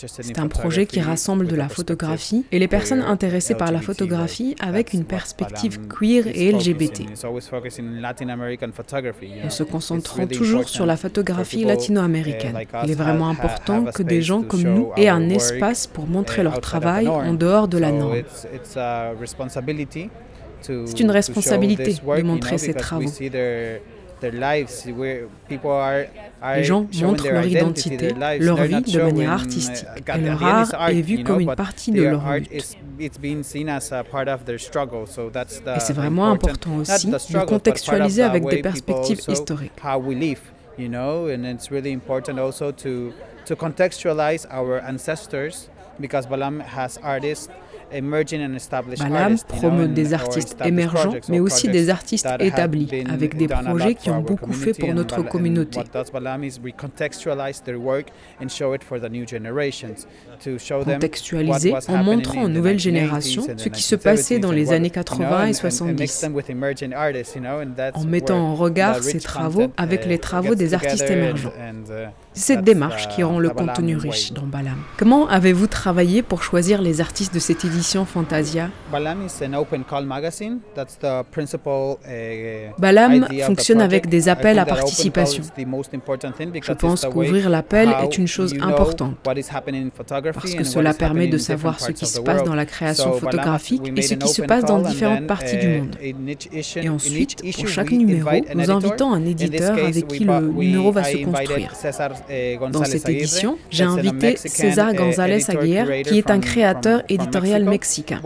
C'est 0.08 0.38
un 0.38 0.48
projet 0.48 0.86
qui 0.86 1.00
rassemble 1.00 1.46
de 1.46 1.56
la 1.56 1.68
photographie 1.68 2.44
et 2.50 2.58
les 2.58 2.68
personnes 2.68 3.02
intéressées 3.02 3.54
par 3.54 3.72
la 3.72 3.80
photographie 3.80 4.56
avec 4.60 4.92
une 4.92 5.04
perspective 5.04 5.80
queer 5.88 6.26
et. 6.26 6.50
LGBT. 6.50 7.02
En 9.44 9.50
se 9.50 9.62
concentrant 9.62 10.26
toujours 10.26 10.68
sur 10.68 10.86
la 10.86 10.96
photographie 10.96 11.58
people, 11.58 11.68
latino-américaine. 11.68 12.58
Il 12.84 12.90
est 12.90 12.94
vraiment 12.94 13.28
important 13.28 13.84
que 13.84 14.02
des 14.02 14.22
gens 14.22 14.42
comme 14.42 14.62
nous 14.62 14.90
aient 14.96 15.08
un 15.08 15.28
espace 15.28 15.86
pour 15.86 16.06
montrer 16.06 16.42
uh, 16.42 16.44
leur 16.44 16.60
travail 16.60 17.08
en 17.08 17.34
dehors 17.34 17.68
de 17.68 17.78
la 17.78 17.92
norme. 17.92 18.22
C'est 20.62 21.00
une 21.00 21.10
responsabilité 21.10 21.94
de 21.94 22.22
montrer 22.22 22.58
ces 22.58 22.74
travaux. 22.74 23.10
See 24.20 24.20
their- 24.20 24.30
their 24.30 24.32
lives, 24.32 24.86
where 24.96 25.26
people 25.48 25.70
are- 25.70 26.06
are 26.42 26.56
Les 26.56 26.64
gens 26.64 26.86
montrent 27.02 27.28
leur 27.30 27.44
identité, 27.46 28.14
leur 28.38 28.56
vie 28.62 28.80
de 28.92 29.00
manière 29.02 29.30
uh, 29.30 29.32
artistique. 29.32 29.86
Et 30.16 30.20
leur 30.20 30.42
art 30.44 30.90
est 30.90 31.00
vu 31.02 31.24
comme 31.24 31.40
une 31.40 31.54
partie 31.54 31.92
de 31.92 32.02
leur 32.02 32.32
lutte. 32.32 32.52
Et 32.52 32.60
c'est 35.80 35.92
vraiment 35.92 36.30
important- 36.30 36.76
aussi 36.78 37.06
de 37.06 37.44
contextualiser 37.46 38.22
avec 38.22 38.46
des 38.48 38.62
perspectives 38.62 39.20
historiques. 39.28 39.72
you 40.78 40.88
know, 40.88 41.28
and 41.28 41.44
it's 41.44 41.70
really 41.70 41.92
important 41.92 42.38
also 42.38 42.72
to 42.72 43.12
to 43.44 43.54
contextualize 43.54 44.46
our 44.50 44.80
ancestors 44.88 45.68
because 45.98 46.26
Balam 46.26 46.62
has 46.62 46.98
artists 47.02 47.50
Balam 48.98 49.36
promeut 49.48 49.88
des 49.88 50.14
artistes 50.14 50.56
émergents, 50.64 51.14
mais 51.28 51.40
aussi 51.40 51.68
des 51.68 51.90
artistes 51.90 52.26
établis, 52.38 52.88
avec 53.10 53.36
des 53.36 53.48
projets 53.48 53.94
qui 53.94 54.10
ont 54.10 54.20
beaucoup 54.20 54.52
fait 54.52 54.72
pour 54.74 54.94
notre 54.94 55.22
communauté. 55.22 55.80
Contextualiser 60.94 61.74
en 61.88 62.02
montrant 62.04 62.42
aux 62.44 62.48
nouvelles 62.48 62.76
1980s 62.76 62.80
générations 62.80 63.42
ce 63.56 63.68
qui 63.68 63.82
se 63.82 63.94
passait 63.96 64.38
dans 64.38 64.52
1970s 64.52 64.54
les 64.54 64.72
années 64.72 64.88
what- 64.88 65.00
you 65.00 65.04
80 65.04 65.28
know, 65.28 65.36
et 65.36 65.40
and- 65.40 65.46
and- 65.46 65.50
and 65.50 65.52
70. 65.70 66.00
mix 66.00 66.20
them 66.20 66.34
with 66.34 66.50
emerging 66.50 66.92
artists, 66.94 67.34
you 67.34 67.40
know, 67.40 67.60
and 67.60 67.72
that's 67.76 67.96
en 67.96 68.04
mettant 68.04 68.38
en 68.38 68.54
regard 68.54 69.02
ces 69.02 69.18
travaux 69.20 69.70
avec 69.76 70.06
uh, 70.06 70.08
les 70.08 70.18
travaux 70.18 70.54
des 70.54 70.74
artistes 70.74 71.10
émergents. 71.10 71.52
Cette 72.40 72.64
démarche 72.64 73.08
qui 73.08 73.22
rend 73.22 73.38
le 73.38 73.50
contenu 73.50 73.96
riche 73.96 74.32
dans 74.32 74.46
Balam. 74.46 74.78
Comment 74.96 75.28
avez-vous 75.28 75.66
travaillé 75.66 76.22
pour 76.22 76.42
choisir 76.42 76.82
les 76.82 77.00
artistes 77.00 77.34
de 77.34 77.38
cette 77.38 77.64
édition 77.64 78.04
Fantasia? 78.04 78.70
Balam 82.78 83.26
fonctionne 83.46 83.80
avec 83.80 84.08
des 84.08 84.28
appels 84.28 84.58
à 84.58 84.64
participation. 84.64 85.42
Je 86.62 86.72
pense 86.72 87.06
qu'ouvrir 87.06 87.50
l'appel 87.50 87.94
est 88.02 88.18
une 88.18 88.26
chose 88.26 88.54
importante 88.60 89.16
parce 89.22 90.54
que 90.54 90.64
cela 90.64 90.94
permet 90.94 91.28
de 91.28 91.38
savoir 91.38 91.80
ce 91.80 91.92
qui 91.92 92.06
se 92.06 92.20
passe 92.20 92.44
dans 92.44 92.54
la 92.54 92.66
création 92.66 93.12
photographique 93.12 93.92
et 93.96 94.02
ce 94.02 94.14
qui 94.14 94.28
se 94.28 94.42
passe 94.42 94.64
dans 94.64 94.78
différentes 94.78 95.26
parties 95.26 95.58
du 95.58 95.66
uh, 95.66 95.78
monde. 95.78 95.96
Et 96.00 96.88
ensuite, 96.88 97.42
pour 97.54 97.68
chaque 97.68 97.90
numéro, 97.90 98.30
nous 98.54 98.70
invitons 98.70 99.12
un 99.12 99.24
éditeur 99.24 99.78
avec 99.78 100.06
qui 100.08 100.24
le 100.24 100.40
numéro 100.40 100.92
va 100.92 101.04
se 101.04 101.16
construire. 101.18 101.72
César, 102.30 102.68
uh, 102.68 102.70
Dans 102.70 102.84
cette 102.84 103.08
édition, 103.08 103.58
j'ai 103.70 103.84
invité 103.84 104.28
Mexican, 104.28 104.48
César 104.48 104.94
González 104.94 105.50
Aguirre, 105.50 106.02
qui 106.04 106.18
est 106.18 106.30
un 106.30 106.38
créateur 106.38 107.02
éditorial 107.08 107.64
mexicain. 107.64 108.20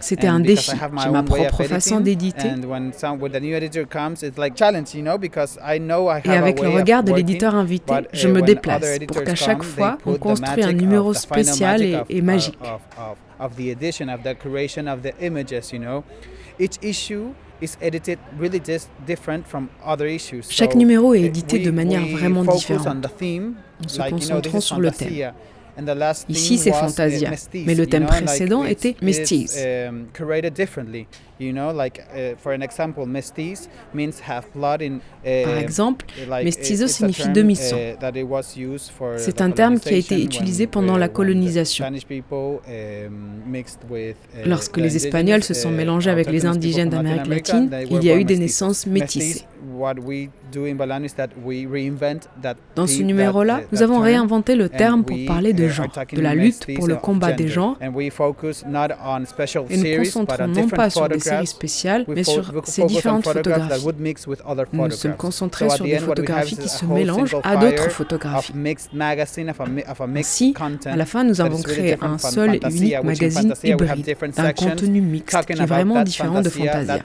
C'était 0.00 0.26
un 0.26 0.40
défi. 0.40 0.70
J'ai 1.02 1.10
ma 1.10 1.22
propre 1.22 1.64
façon 1.64 2.00
d'éditer. 2.00 2.48
Et 6.24 6.30
avec 6.30 6.60
le 6.60 6.68
regard 6.68 7.02
de 7.02 7.12
l'éditeur 7.12 7.54
invité, 7.54 7.94
je 8.12 8.28
uh, 8.28 8.32
me 8.32 8.42
déplace 8.42 8.98
pour 9.08 9.24
qu'à 9.24 9.34
chaque 9.34 9.62
fois, 9.62 9.98
on 10.06 10.14
construit 10.14 10.62
un 10.62 10.72
numéro 10.72 11.12
spécial 11.14 11.82
et, 11.82 11.98
et 12.08 12.22
magique. 12.22 12.58
Chaque 20.48 20.74
numéro 20.74 21.14
est 21.14 21.22
édité 21.22 21.58
de 21.58 21.70
manière 21.70 22.06
vraiment 22.06 22.44
différente, 22.44 23.06
en 23.06 23.88
se 23.88 24.10
concentrant 24.10 24.60
sur 24.60 24.80
le 24.80 24.90
thème. 24.90 25.32
Ici, 26.28 26.58
c'est 26.58 26.70
uh, 26.70 26.74
Fantasia, 26.74 27.30
mais 27.54 27.74
le 27.74 27.86
thème 27.86 28.06
précédent 28.06 28.64
était 28.64 28.96
Mestiz. 29.02 29.58
Curated 31.40 31.46
differently. 31.46 31.46
You 31.46 31.52
know, 31.52 31.72
like 31.72 32.00
uh, 32.12 32.36
for 32.36 32.52
an 32.52 32.62
example, 32.62 33.06
mestiz 33.06 33.68
means 33.94 34.20
half 34.20 34.52
blood 34.54 34.82
in. 34.82 35.00
uh, 35.24 35.44
Par 35.44 35.58
exemple, 35.58 36.06
like, 36.28 36.44
mestizo 36.44 36.86
signifie 36.86 37.28
demi-sang. 37.32 37.76
uh, 37.76 37.96
C'est 39.16 39.40
un 39.40 39.50
terme 39.50 39.78
qui 39.78 39.94
a 39.94 39.96
été 39.96 40.22
utilisé 40.22 40.66
pendant 40.66 40.96
uh, 40.96 41.00
la 41.00 41.08
colonisation. 41.08 41.86
Um, 41.86 43.54
uh, 43.54 44.14
Lorsque 44.46 44.76
les 44.76 44.96
Espagnols 44.96 45.42
se 45.42 45.54
sont 45.54 45.70
uh, 45.72 45.76
mélangés 45.76 46.10
avec 46.10 46.30
les 46.30 46.46
indigènes 46.46 46.90
d'Amérique 46.90 47.26
latine, 47.26 47.70
il 47.90 48.04
y 48.04 48.10
a 48.10 48.16
eu 48.16 48.24
des 48.24 48.38
naissances 48.38 48.86
métissées. 48.86 49.44
Dans 52.74 52.86
ce 52.86 53.02
numéro-là, 53.02 53.60
nous 53.72 53.82
avons 53.82 54.00
réinventé 54.00 54.56
le 54.56 54.68
terme 54.68 55.04
pour 55.04 55.16
parler 55.26 55.52
de 55.52 55.64
uh, 55.64 55.68
genre, 55.68 55.88
de 56.12 56.20
la 56.20 56.34
lutte 56.34 56.66
pour 56.74 56.88
le 56.88 56.96
combat 56.96 57.32
des 57.32 57.48
genres, 57.48 57.78
et 57.80 57.88
nous 57.88 57.92
but 59.82 59.96
concentrons 59.96 60.44
on 60.44 60.48
non 60.48 60.68
pas 60.68 60.90
sur 60.90 61.08
des 61.08 61.20
spéciales, 61.46 62.04
We 62.06 62.16
mais 62.16 62.24
sur 62.24 62.52
ces 62.64 62.84
différentes 62.84 63.24
photographies. 63.24 63.84
Nous 64.72 64.82
nous 64.82 64.90
sommes 64.90 65.16
concentrés 65.16 65.70
sur 65.70 65.84
des 65.84 65.98
photographies 65.98 66.56
qui 66.56 66.68
se 66.68 66.84
mélangent 66.84 67.36
à 67.42 67.56
d'autres 67.56 67.90
photographies. 67.90 68.52
Ainsi, 70.16 70.54
à 70.86 70.96
la 70.96 71.06
fin, 71.06 71.24
nous 71.24 71.40
avons 71.40 71.62
créé 71.62 71.96
un 72.00 72.18
seul 72.18 72.56
et 72.56 72.60
unique 72.70 73.02
magazine 73.02 73.54
hybride, 73.62 74.16
d'un 74.36 74.52
contenu 74.52 75.00
mixte 75.00 75.44
qui 75.46 75.52
est 75.52 75.66
vraiment 75.66 76.02
différent 76.02 76.40
de 76.40 76.48
Fantasia, 76.48 77.04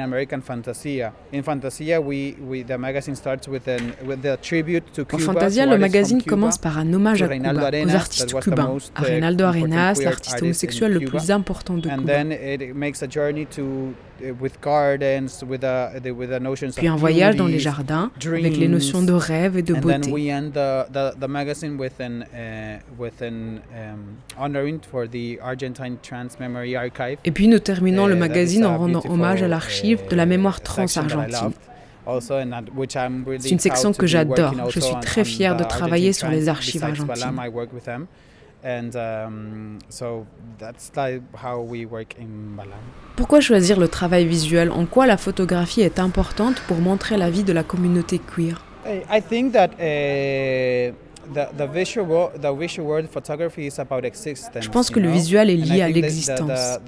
American 0.00 0.40
Fantasia. 0.42 1.12
Le 5.66 5.78
magazine 5.78 6.22
commence 6.22 6.58
par 6.58 6.78
un 6.78 6.92
hommage 6.92 7.22
à 7.22 7.28
Cuba, 7.28 7.70
aux 7.84 7.94
artistes 7.94 8.40
cubains, 8.40 8.68
most, 8.68 8.92
à 8.94 9.02
uh, 9.08 9.42
Arenas, 9.42 10.00
l'artiste 10.02 10.42
homosexuel 10.42 10.92
le 10.92 11.00
plus 11.00 11.30
important 11.30 11.76
de 11.76 11.88
Cuba. 11.88 12.24
Uh, 13.62 14.32
with 14.40 14.52
gardens, 14.62 15.42
with 15.48 15.64
a 15.64 16.00
the, 16.02 16.10
with 16.10 16.30
the 16.30 16.40
notions 16.40 16.72
Puis 16.76 16.88
un 16.88 16.96
voyage 16.96 17.36
dans 17.36 17.46
les 17.46 17.58
jardins 17.58 18.10
avec 18.26 18.56
les 18.56 18.68
notions 18.68 19.02
de 19.02 19.12
rêve 19.12 19.56
et 19.56 19.62
de 19.62 19.74
and 19.74 19.80
beauté. 19.80 20.00
then 20.00 20.12
we 20.12 20.28
end 20.30 20.50
the, 20.52 20.86
the, 20.92 21.18
the 21.20 21.28
magazine 21.28 21.78
with 21.78 22.00
an 22.00 22.24
with 22.98 23.20
an 23.22 23.60
honoring 24.38 24.78
for 24.90 25.06
the 25.08 25.38
Argentine 25.42 25.96
Trans 26.02 26.38
Memory 26.40 26.76
Archive. 26.76 27.18
Et 27.24 27.30
puis 27.30 27.48
nous 27.48 27.58
terminons 27.58 28.06
le 28.06 28.14
Uh, 28.14 28.16
is 28.16 28.20
magazine 28.20 28.66
en 28.66 28.78
rendant 28.78 29.02
hommage 29.08 29.42
à 29.42 29.48
l'archive 29.48 30.06
de 30.08 30.16
la 30.16 30.24
uh, 30.24 30.26
mémoire 30.26 30.60
trans 30.60 30.86
section 30.86 31.06
that 31.08 31.14
I 31.14 31.34
argentine. 31.34 31.44
love 31.44 31.54
Also, 32.06 32.34
and 32.36 32.50
that- 32.50 32.70
which 32.76 32.94
I'm 32.94 33.24
really 33.26 33.42
C'est 33.42 33.50
une 33.50 33.58
section 33.58 33.92
que 33.92 34.06
j'adore. 34.06 34.52
Je 34.70 34.80
suis 34.80 34.94
très 35.02 35.24
fier 35.24 35.56
de 35.56 35.64
travailler 35.64 36.12
sur 36.12 36.28
les 36.28 36.48
archives 36.48 36.84
argentines. 36.84 37.34
Um, 38.66 39.78
so 39.88 40.26
that's 40.58 40.90
like 40.96 41.22
how 41.40 41.60
we 41.60 41.86
work 41.86 42.16
in 42.18 42.56
Balam. 42.56 42.72
Pourquoi 43.14 43.40
choisir 43.40 43.78
le 43.78 43.86
travail 43.88 44.26
visuel? 44.26 44.70
En 44.72 44.86
quoi 44.86 45.06
la 45.06 45.16
photographie 45.16 45.82
est 45.82 46.00
importante 46.00 46.60
pour 46.66 46.78
montrer 46.78 47.16
la 47.16 47.30
vie 47.30 47.44
de 47.44 47.52
la 47.52 47.62
communauté 47.62 48.18
queer? 48.18 48.60
I 48.86 49.20
think 49.20 49.52
that 49.52 49.70
uh, 49.80 50.94
Je 54.60 54.68
pense 54.68 54.90
que 54.90 55.00
le 55.00 55.10
visuel 55.10 55.50
est 55.50 55.56
lié 55.56 55.82
à 55.82 55.88
l'existence. 55.88 56.78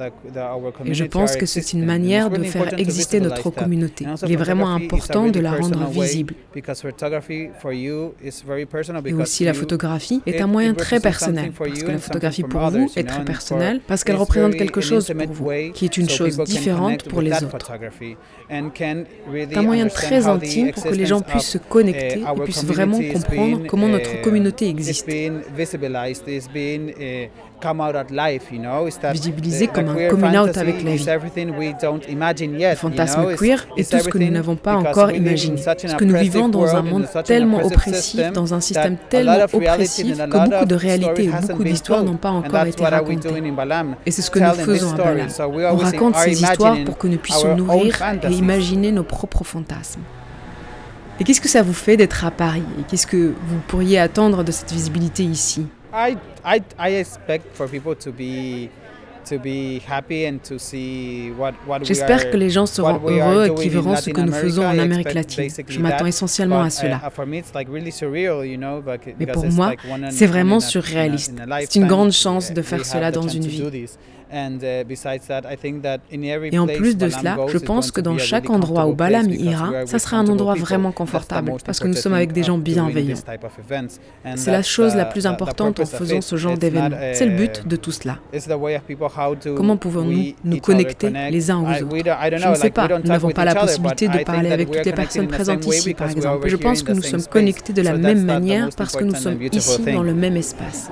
Et 0.84 0.94
je 0.94 1.04
pense 1.04 1.36
que 1.36 1.46
c'est 1.46 1.72
une 1.72 1.84
manière 1.84 2.30
de 2.30 2.42
faire 2.42 2.62
important 2.62 2.76
to 2.76 2.82
exister 2.82 3.20
notre 3.20 3.50
communauté. 3.50 4.06
Il 4.24 4.32
est 4.32 4.36
vraiment 4.36 4.74
important 4.74 5.28
de 5.28 5.40
la 5.40 5.52
rendre 5.52 5.86
visible. 5.88 6.34
Because 6.54 6.82
photography 6.82 7.50
for 7.60 7.72
you 7.72 8.14
is 8.22 8.42
very 8.46 8.66
personal 8.66 9.02
Et 9.06 9.12
aussi 9.12 9.44
la 9.44 9.54
photographie 9.54 10.20
est 10.26 10.40
un 10.40 10.46
moyen 10.46 10.74
très 10.74 11.00
personnel, 11.00 11.52
parce 11.56 11.82
que 11.82 11.90
la 11.90 11.98
photographie 11.98 12.42
pour 12.42 12.60
vous 12.70 12.90
est 12.96 13.04
très 13.04 13.24
personnelle, 13.24 13.80
parce 13.86 14.04
qu'elle 14.04 14.16
représente 14.16 14.56
quelque 14.56 14.80
chose 14.80 15.12
pour 15.16 15.32
vous, 15.32 15.72
qui 15.72 15.84
est 15.84 15.96
une 15.96 16.08
chose 16.08 16.38
différente 16.44 17.04
pour 17.04 17.20
les 17.20 17.32
autres. 17.32 17.70
C'est 18.48 19.56
un 19.56 19.62
moyen 19.62 19.88
très 19.88 20.26
intime 20.26 20.72
pour 20.72 20.84
que 20.84 20.94
les 20.94 21.06
gens 21.06 21.20
puissent 21.20 21.50
se 21.50 21.58
connecter 21.58 22.20
uh, 22.20 22.36
et 22.36 22.44
puissent 22.44 22.64
vraiment 22.64 23.00
comprendre 23.12 23.66
comment 23.66 23.88
notre 23.88 24.14
uh, 24.14 24.22
communauté 24.28 24.66
is 24.66 24.70
existe. 24.70 25.06
Visibilisé 29.12 29.66
comme 29.66 29.88
un 29.88 30.08
coming 30.08 30.36
out 30.38 30.56
avec 30.56 30.82
la 30.84 30.92
vie. 30.92 31.04
Le 32.60 32.74
fantasme 32.76 33.34
queer 33.36 33.66
est 33.76 33.90
tout 33.90 33.98
ce 33.98 34.08
que 34.08 34.18
nous 34.18 34.30
n'avons 34.30 34.56
pas 34.56 34.76
encore 34.76 35.10
imaginé. 35.10 35.60
Parce 35.64 35.94
que 35.94 36.04
nous 36.04 36.16
vivons 36.16 36.48
dans 36.48 36.74
un 36.76 36.82
monde 36.82 37.06
tellement 37.24 37.64
oppressif, 37.64 38.32
dans 38.32 38.54
un 38.54 38.60
système 38.60 38.96
tellement 39.08 39.44
oppressif 39.52 40.16
que 40.16 40.48
beaucoup 40.48 40.66
de 40.66 40.74
réalités 40.74 41.24
et 41.24 41.30
beaucoup 41.48 41.64
d'histoires 41.64 42.04
n'ont 42.04 42.16
pas 42.16 42.30
encore 42.30 42.66
été 42.66 42.84
racontées. 42.84 43.28
Et 44.06 44.10
c'est 44.10 44.22
ce 44.22 44.30
que 44.30 44.38
nous 44.38 44.54
faisons 44.54 44.92
à. 44.92 44.96
Balam. 44.96 45.28
On 45.72 45.76
raconte 45.76 46.16
ces 46.16 46.42
histoires 46.42 46.76
pour 46.84 46.98
que 46.98 47.08
nous 47.08 47.18
puissions 47.18 47.56
nourrir 47.56 47.96
et 48.22 48.32
imaginer 48.32 48.92
nos 48.92 49.02
propres 49.04 49.44
fantasmes. 49.44 50.02
Et 51.20 51.24
qu'est-ce 51.24 51.40
que 51.40 51.48
ça 51.48 51.62
vous 51.62 51.72
fait 51.72 51.96
d'être 51.96 52.24
à 52.24 52.30
Paris? 52.30 52.62
Et 52.78 52.82
qu'est-ce 52.84 53.06
que 53.06 53.34
vous 53.48 53.58
pourriez 53.66 53.98
attendre 53.98 54.44
de 54.44 54.52
cette 54.52 54.72
visibilité 54.72 55.24
ici? 55.24 55.66
I, 55.92 56.16
I, 56.44 56.62
I 56.78 56.94
expect 56.94 57.46
for 57.54 57.68
people 57.68 57.96
to 57.96 58.12
be 58.12 58.68
to 59.28 59.38
be 59.38 59.80
happy 59.86 60.26
and 60.26 60.38
to 60.48 60.58
see 60.58 61.30
what, 61.36 61.52
what 61.66 61.80
we 61.80 61.86
J'espère 61.88 62.30
que 62.30 62.36
les 62.36 62.50
gens 62.50 62.66
seront 62.66 63.00
heureux 63.06 63.46
et 63.46 63.54
qu'ils 63.54 63.70
verront 63.70 63.96
ce 63.96 64.10
que 64.10 64.20
nous 64.20 64.32
faisons 64.32 64.64
en 64.64 64.78
Amérique 64.78 65.12
latine. 65.12 65.48
Je 65.68 65.80
m'attends 65.80 66.06
essentiellement 66.06 66.62
à 66.62 66.70
cela. 66.70 67.00
uh, 67.06 67.10
for 67.14 67.26
me 67.26 67.38
it's 67.38 67.52
like 67.54 67.68
really 67.68 67.92
surreal, 67.92 68.46
you 68.46 68.56
know, 68.56 68.80
but- 68.80 69.00
Mais 69.18 69.26
pour 69.26 69.44
it's 69.44 69.54
moi, 69.54 69.72
c'est 70.10 70.26
vraiment 70.26 70.60
surréaliste. 70.60 71.34
C'est 71.60 71.76
une 71.76 71.86
grande 71.86 72.12
chance 72.12 72.52
de 72.52 72.62
faire 72.62 72.84
cela 72.84 73.10
dans 73.10 73.26
une 73.28 73.46
vie. 73.46 73.64
Uh, 74.32 74.84
besides 74.86 75.26
that, 75.28 75.42
I 75.50 75.56
think 75.56 75.82
that 75.82 75.98
in 76.12 76.22
every 76.22 76.50
Et 76.52 76.58
en 76.58 76.66
plus 76.66 76.96
de 76.96 77.08
cela, 77.08 77.36
je 77.48 77.58
pense 77.58 77.90
que 77.90 78.00
dans 78.00 78.18
chaque 78.18 78.50
endroit 78.50 78.86
où 78.86 78.94
we 78.98 79.40
ira, 79.40 79.86
ça 79.86 79.98
sera 79.98 80.18
un 80.18 80.26
endroit 80.26 80.54
vraiment 80.54 80.92
confortable 80.92 81.52
parce 81.64 81.80
que 81.80 81.88
nous 81.88 81.94
sommes 81.94 82.14
avec 82.14 82.32
des 82.32 82.42
gens 82.42 82.58
bienveillants. 82.58 83.16
C'est 84.36 84.50
la 84.50 84.62
chose 84.62 84.94
la 84.94 85.04
the- 85.04 85.12
plus 85.12 85.26
importante 85.26 85.80
en 85.80 85.86
faisant 85.86 86.20
ce 86.20 86.36
genre 86.36 86.58
d'événement. 86.58 86.96
C'est 87.12 87.26
le 87.26 87.36
but 87.36 87.62
uh, 87.64 87.68
de 87.68 87.76
tout 87.76 87.92
cela. 87.92 88.18
Comment 89.56 89.76
pouvons-nous 89.76 90.34
nous 90.44 90.60
connecter 90.60 91.08
connect? 91.08 91.32
les 91.32 91.50
uns 91.50 91.58
aux 91.58 91.66
I- 91.70 91.82
autres? 91.82 91.96
Je 92.38 92.42
know, 92.42 92.50
ne 92.50 92.54
sais 92.54 92.70
pas, 92.70 92.88
nous 92.88 93.08
n'avons 93.08 93.30
pas 93.30 93.44
la 93.44 93.54
possibilité 93.54 94.08
de 94.08 94.18
parler 94.24 94.52
avec 94.52 94.70
toutes 94.70 94.86
les 94.86 94.92
personnes 94.92 95.28
présentes 95.28 95.66
ici, 95.66 95.94
par 95.94 96.10
exemple. 96.10 96.48
Je 96.48 96.56
pense 96.56 96.82
que 96.82 96.92
nous 96.92 97.02
sommes 97.02 97.24
connectés 97.24 97.72
de 97.72 97.82
la 97.82 97.96
même 97.96 98.24
manière 98.24 98.68
parce 98.76 98.96
que 98.96 99.04
nous 99.04 99.14
sommes 99.14 99.40
ici 99.42 99.82
dans 99.92 100.02
le 100.02 100.14
même 100.14 100.36
espace. 100.36 100.90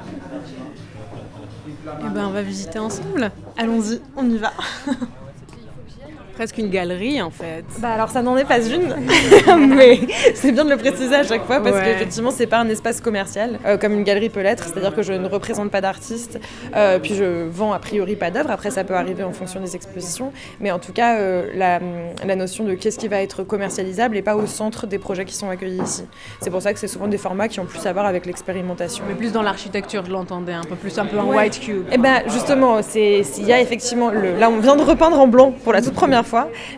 Eh 2.06 2.14
ben, 2.14 2.24
on 2.24 2.30
va 2.30 2.42
visiter 2.42 2.78
ensemble. 2.78 3.32
Allons-y, 3.56 4.00
on 4.16 4.30
y 4.30 4.38
va. 4.38 4.52
Presque 6.36 6.58
une 6.58 6.68
galerie 6.68 7.20
en 7.22 7.30
fait. 7.30 7.64
Bah 7.78 7.88
alors 7.94 8.10
ça 8.10 8.20
n'en 8.20 8.36
est 8.36 8.44
pas 8.44 8.60
une, 8.60 8.94
mais 9.74 9.98
c'est 10.34 10.52
bien 10.52 10.64
de 10.66 10.70
le 10.70 10.76
préciser 10.76 11.14
à 11.14 11.22
chaque 11.22 11.44
fois 11.46 11.60
parce 11.60 11.76
Ouais. 11.76 11.82
qu'effectivement 11.84 12.30
c'est 12.30 12.46
pas 12.46 12.58
un 12.58 12.68
espace 12.68 13.00
commercial 13.00 13.58
euh, 13.64 13.76
comme 13.78 13.94
une 13.94 14.04
galerie 14.04 14.28
peut 14.28 14.42
l'être, 14.42 14.64
c'est-à-dire 14.64 14.94
que 14.94 15.02
je 15.02 15.14
ne 15.14 15.26
représente 15.28 15.70
pas 15.70 15.80
d'artistes, 15.80 16.38
euh, 16.74 16.98
puis 16.98 17.14
je 17.14 17.46
vends 17.48 17.72
a 17.72 17.78
priori 17.78 18.16
pas 18.16 18.30
d'œuvres, 18.30 18.50
après 18.50 18.70
ça 18.70 18.84
peut 18.84 18.94
arriver 18.94 19.24
en 19.24 19.32
fonction 19.32 19.60
des 19.60 19.74
expositions, 19.76 20.30
mais 20.60 20.70
en 20.70 20.78
tout 20.78 20.92
cas 20.92 21.16
euh, 21.16 21.50
la, 21.54 21.80
la 22.26 22.36
notion 22.36 22.64
de 22.64 22.74
qu'est-ce 22.74 22.98
qui 22.98 23.08
va 23.08 23.22
être 23.22 23.42
commercialisable 23.42 24.14
n'est 24.16 24.22
pas 24.22 24.36
au 24.36 24.44
centre 24.46 24.86
des 24.86 24.98
projets 24.98 25.24
qui 25.24 25.34
sont 25.34 25.48
accueillis 25.48 25.80
ici. 25.82 26.04
C'est 26.42 26.50
pour 26.50 26.60
ça 26.60 26.74
que 26.74 26.78
c'est 26.78 26.88
souvent 26.88 27.08
des 27.08 27.18
formats 27.18 27.48
qui 27.48 27.60
ont 27.60 27.64
plus 27.64 27.84
à 27.86 27.92
voir 27.94 28.04
avec 28.04 28.26
l'expérimentation. 28.26 29.04
Mais 29.08 29.14
plus 29.14 29.32
dans 29.32 29.42
l'architecture, 29.42 30.04
je 30.04 30.10
l'entendais, 30.10 30.52
un 30.52 30.64
peu 30.64 30.74
plus 30.76 30.98
un 30.98 31.06
peu 31.06 31.18
en 31.18 31.26
Ouais. 31.28 31.36
white 31.36 31.60
cube. 31.60 31.86
Eh 31.92 31.96
ben 31.98 32.20
justement, 32.28 32.82
c'est 32.82 33.22
il 33.38 33.46
y 33.46 33.52
a 33.54 33.60
effectivement 33.60 34.10
le 34.10 34.38
là 34.38 34.50
on 34.50 34.58
vient 34.60 34.76
de 34.76 34.82
repeindre 34.82 35.18
en 35.18 35.26
blanc 35.28 35.52
pour 35.64 35.72
la 35.72 35.80
toute 35.80 35.94
première 35.94 36.25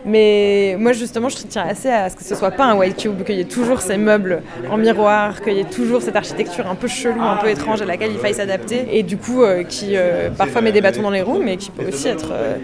mais 0.05 0.75
moi 0.79 0.93
justement 0.93 1.29
je 1.29 1.37
tiens 1.37 1.65
assez 1.67 1.89
à 1.89 2.09
ce 2.09 2.15
que 2.15 2.23
ce 2.23 2.35
soit 2.35 2.51
pas 2.51 2.65
un 2.65 2.75
white 2.75 2.97
cube, 2.97 3.23
qu'il 3.23 3.35
y 3.35 3.41
ait 3.41 3.45
toujours 3.45 3.81
ces 3.81 3.97
meubles 3.97 4.41
en 4.69 4.77
miroir, 4.77 5.41
qu'il 5.41 5.53
y 5.53 5.59
ait 5.59 5.63
toujours 5.63 6.01
cette 6.01 6.15
architecture 6.15 6.67
un 6.67 6.75
peu 6.75 6.87
chelou, 6.87 7.21
un 7.21 7.37
peu 7.37 7.49
étrange 7.49 7.81
à 7.81 7.85
laquelle 7.85 8.11
il 8.11 8.17
faille 8.19 8.33
s'adapter. 8.33 8.87
Et 8.91 9.03
du 9.03 9.17
coup 9.17 9.43
euh, 9.43 9.63
qui 9.63 9.95
euh, 9.95 10.29
parfois 10.29 10.61
met 10.61 10.71
des 10.71 10.81
bâtons 10.81 11.01
dans 11.01 11.09
les 11.09 11.21
roues, 11.21 11.41
mais 11.43 11.57
qui 11.57 11.71
peut 11.71 11.87
aussi 11.87 12.07
être 12.07 12.29
euh, 12.31 12.57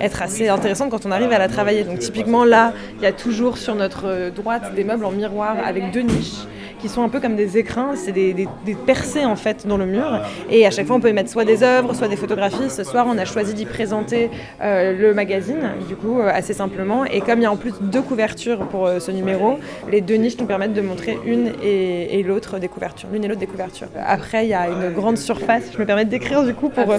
être 0.00 0.22
assez 0.22 0.48
intéressante 0.48 0.90
quand 0.90 1.06
on 1.06 1.10
arrive 1.10 1.32
à 1.32 1.38
la 1.38 1.48
travailler. 1.48 1.84
Donc 1.84 1.98
typiquement 1.98 2.44
là, 2.44 2.72
il 2.98 3.02
y 3.02 3.06
a 3.06 3.12
toujours 3.12 3.58
sur 3.58 3.74
notre 3.74 4.30
droite 4.30 4.74
des 4.74 4.84
meubles 4.84 5.04
en 5.04 5.10
miroir 5.10 5.56
avec 5.64 5.90
deux 5.92 6.02
niches 6.02 6.46
qui 6.82 6.88
sont 6.88 7.02
un 7.02 7.08
peu 7.08 7.20
comme 7.20 7.36
des 7.36 7.56
écrins, 7.58 7.92
c'est 7.94 8.12
des, 8.12 8.34
des- 8.34 8.48
des 8.66 8.74
percées 8.74 9.24
en 9.24 9.36
fait 9.36 9.66
dans 9.66 9.76
le 9.78 9.86
mur. 9.86 10.20
Et 10.50 10.66
à 10.66 10.70
chaque 10.70 10.86
fois, 10.86 10.96
on 10.96 11.00
peut 11.00 11.08
y 11.08 11.12
mettre 11.12 11.30
soit 11.30 11.44
des 11.44 11.62
œuvres, 11.62 11.94
soit 11.94 12.08
des 12.08 12.16
photographies. 12.16 12.68
Ce 12.68 12.82
soir, 12.84 13.06
on 13.08 13.16
a 13.18 13.24
choisi 13.24 13.54
d'y 13.54 13.64
présenter 13.64 14.28
euh, 14.60 14.92
le 14.98 15.14
magazine, 15.14 15.62
du 15.88 15.94
coup, 15.96 16.20
euh, 16.20 16.28
assez 16.32 16.52
simplement. 16.52 17.04
Et 17.04 17.20
comme 17.20 17.38
il 17.38 17.42
y 17.44 17.46
a 17.46 17.52
en 17.52 17.56
plus 17.56 17.72
deux 17.80 18.02
couvertures 18.02 18.66
pour 18.66 18.86
euh, 18.86 18.98
ce 18.98 19.10
numéro, 19.12 19.58
les 19.90 20.00
deux 20.00 20.16
niches 20.16 20.36
nous 20.38 20.46
permettent 20.46 20.74
de 20.74 20.80
montrer 20.82 21.18
une 21.24 21.52
et, 21.62 22.18
et 22.18 22.22
l'autre 22.24 22.58
des 22.58 22.68
couvertures, 22.68 23.08
l'une 23.12 23.24
et 23.24 23.28
l'autre 23.28 23.40
des 23.40 23.46
couvertures. 23.46 23.88
Après, 24.04 24.44
il 24.44 24.48
y 24.50 24.54
a 24.54 24.68
une 24.68 24.90
grande 24.92 25.18
surface. 25.18 25.64
Je 25.72 25.78
me 25.78 25.86
permets 25.86 26.04
de 26.04 26.10
décrire 26.10 26.42
du 26.44 26.52
coup 26.54 26.68
pour 26.68 26.92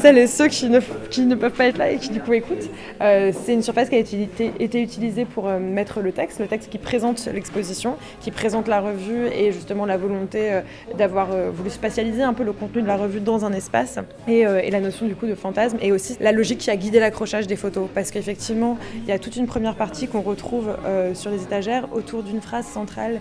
celles 0.00 0.18
et 0.18 0.26
ceux 0.28 0.46
qui 0.48 0.68
ne, 0.70 0.78
qui 1.10 1.22
ne 1.22 1.34
peuvent 1.34 1.50
pas 1.52 1.66
être 1.66 1.78
là 1.78 1.90
et 1.90 1.96
qui 1.96 2.10
du 2.10 2.20
coup 2.20 2.32
écoutent. 2.34 2.70
Euh, 3.02 3.32
c'est 3.44 3.52
une 3.54 3.62
surface 3.62 3.88
qui 3.88 3.96
a 3.96 3.98
été, 3.98 4.52
été 4.60 4.80
utilisée 4.80 5.24
pour 5.24 5.48
euh, 5.48 5.58
mettre 5.58 6.00
le 6.00 6.12
texte, 6.12 6.38
le 6.40 6.46
texte 6.46 6.70
qui 6.70 6.78
présente 6.78 7.28
l'exposition, 7.32 7.96
qui 8.20 8.30
présente 8.30 8.68
la 8.68 8.80
revue 8.80 9.23
et 9.26 9.52
justement 9.52 9.86
la 9.86 9.96
volonté 9.96 10.52
euh, 10.52 10.60
d'avoir 10.96 11.32
euh, 11.32 11.50
voulu 11.50 11.70
spatialiser 11.70 12.22
un 12.22 12.34
peu 12.34 12.44
le 12.44 12.52
contenu 12.52 12.82
de 12.82 12.86
la 12.86 12.96
revue 12.96 13.20
dans 13.20 13.44
un 13.44 13.52
espace 13.52 13.98
et, 14.28 14.46
euh, 14.46 14.60
et 14.62 14.70
la 14.70 14.80
notion 14.80 15.06
du 15.06 15.14
coup 15.14 15.26
de 15.26 15.34
fantasme 15.34 15.78
et 15.80 15.92
aussi 15.92 16.16
la 16.20 16.32
logique 16.32 16.58
qui 16.58 16.70
a 16.70 16.76
guidé 16.76 17.00
l'accrochage 17.00 17.46
des 17.46 17.56
photos. 17.56 17.88
Parce 17.94 18.10
qu'effectivement 18.10 18.78
il 18.96 19.08
y 19.08 19.12
a 19.12 19.18
toute 19.18 19.36
une 19.36 19.46
première 19.46 19.74
partie 19.74 20.08
qu'on 20.08 20.20
retrouve 20.20 20.76
sur 21.14 21.30
les 21.30 21.42
étagères 21.42 21.88
autour 21.92 22.22
d'une 22.22 22.40
phrase 22.40 22.66
centrale 22.66 23.20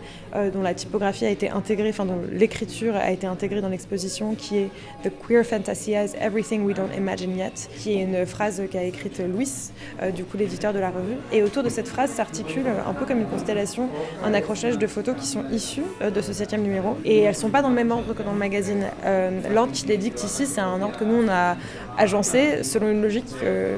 dont 0.54 0.62
la 0.62 0.74
typographie 0.74 1.26
a 1.26 1.30
été 1.30 1.49
intégrée, 1.49 1.89
enfin 1.89 2.06
dont 2.06 2.20
l'écriture 2.32 2.95
a 2.95 3.12
été 3.12 3.28
intégrée 3.28 3.62
dans 3.62 3.70
l'exposition 3.70 4.36
qui 4.36 4.58
est 4.58 4.70
The 5.04 5.12
queer 5.26 5.43
fantasias 5.43 6.16
everything 6.20 6.64
we 6.64 6.76
don't 6.76 6.95
imagine 6.97 7.38
yet 7.38 7.70
qui 7.78 7.93
est 7.93 8.04
une 8.04 8.26
phrase 8.26 8.62
qu'a 8.72 8.84
écrite 8.84 9.20
Louis, 9.20 9.72
du 10.16 10.24
coup 10.24 10.38
l'éditeur 10.38 10.74
de 10.74 10.80
la 10.80 10.89
revue. 10.89 11.18
Et 11.32 11.43
autour 11.43 11.64
de 11.64 11.70
cette 11.70 11.88
phrase 11.88 12.12
s'articule 12.12 12.66
un 12.68 12.93
peu 12.93 13.06
comme 13.06 13.20
une 13.20 13.28
constellation 13.28 13.89
un 14.24 14.34
accrochage 14.34 14.78
de 14.78 14.88
photos 14.88 15.16
qui 15.20 15.28
sont 15.28 15.43
issues 15.51 15.84
de 16.02 16.22
ce 16.22 16.34
septième 16.34 16.62
numéro 16.62 16.98
et 17.06 17.20
elles 17.20 17.36
sont 17.36 17.50
pas 17.50 17.62
dans 17.62 17.70
le 17.70 17.76
même 17.76 17.91
ordre 17.91 18.14
que 18.14 18.24
dans 18.24 18.32
le 18.32 18.38
magazine. 18.38 18.86
Euh, 19.06 19.30
L'ordre 19.54 19.72
qui 19.72 19.86
les 19.86 19.98
dicte 19.98 20.24
ici, 20.24 20.46
c'est 20.46 20.62
un 20.62 20.82
ordre 20.82 20.98
que 20.98 21.04
nous 21.04 21.24
on 21.26 21.30
a 21.30 21.56
agencé 21.98 22.64
selon 22.64 22.89
une 22.89 23.02
logique 23.02 23.26
euh, 23.44 23.78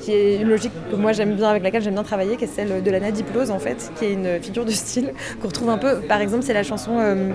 qui 0.00 0.12
est 0.12 0.36
une 0.36 0.48
logique 0.48 0.72
que 0.90 0.96
moi 0.96 1.12
j'aime 1.12 1.34
bien, 1.34 1.48
avec 1.48 1.62
laquelle 1.62 1.82
j'aime 1.82 1.94
bien 1.94 2.02
travailler, 2.02 2.36
qui 2.36 2.44
est 2.44 2.48
celle 2.48 2.82
de 2.82 2.90
la 2.90 3.00
nadiplose 3.00 3.50
en 3.50 3.58
fait, 3.58 3.90
qui 3.98 4.06
est 4.06 4.12
une 4.12 4.40
figure 4.40 4.64
de 4.64 4.70
style 4.70 5.12
qu'on 5.40 5.48
retrouve 5.48 5.70
un 5.70 5.78
peu, 5.78 6.00
par 6.00 6.20
exemple 6.20 6.44
c'est 6.44 6.54
la 6.54 6.62
chanson 6.62 6.98
euh, 6.98 7.32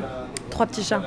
Trois 0.52 0.66
petits 0.66 0.84
chats, 0.84 1.02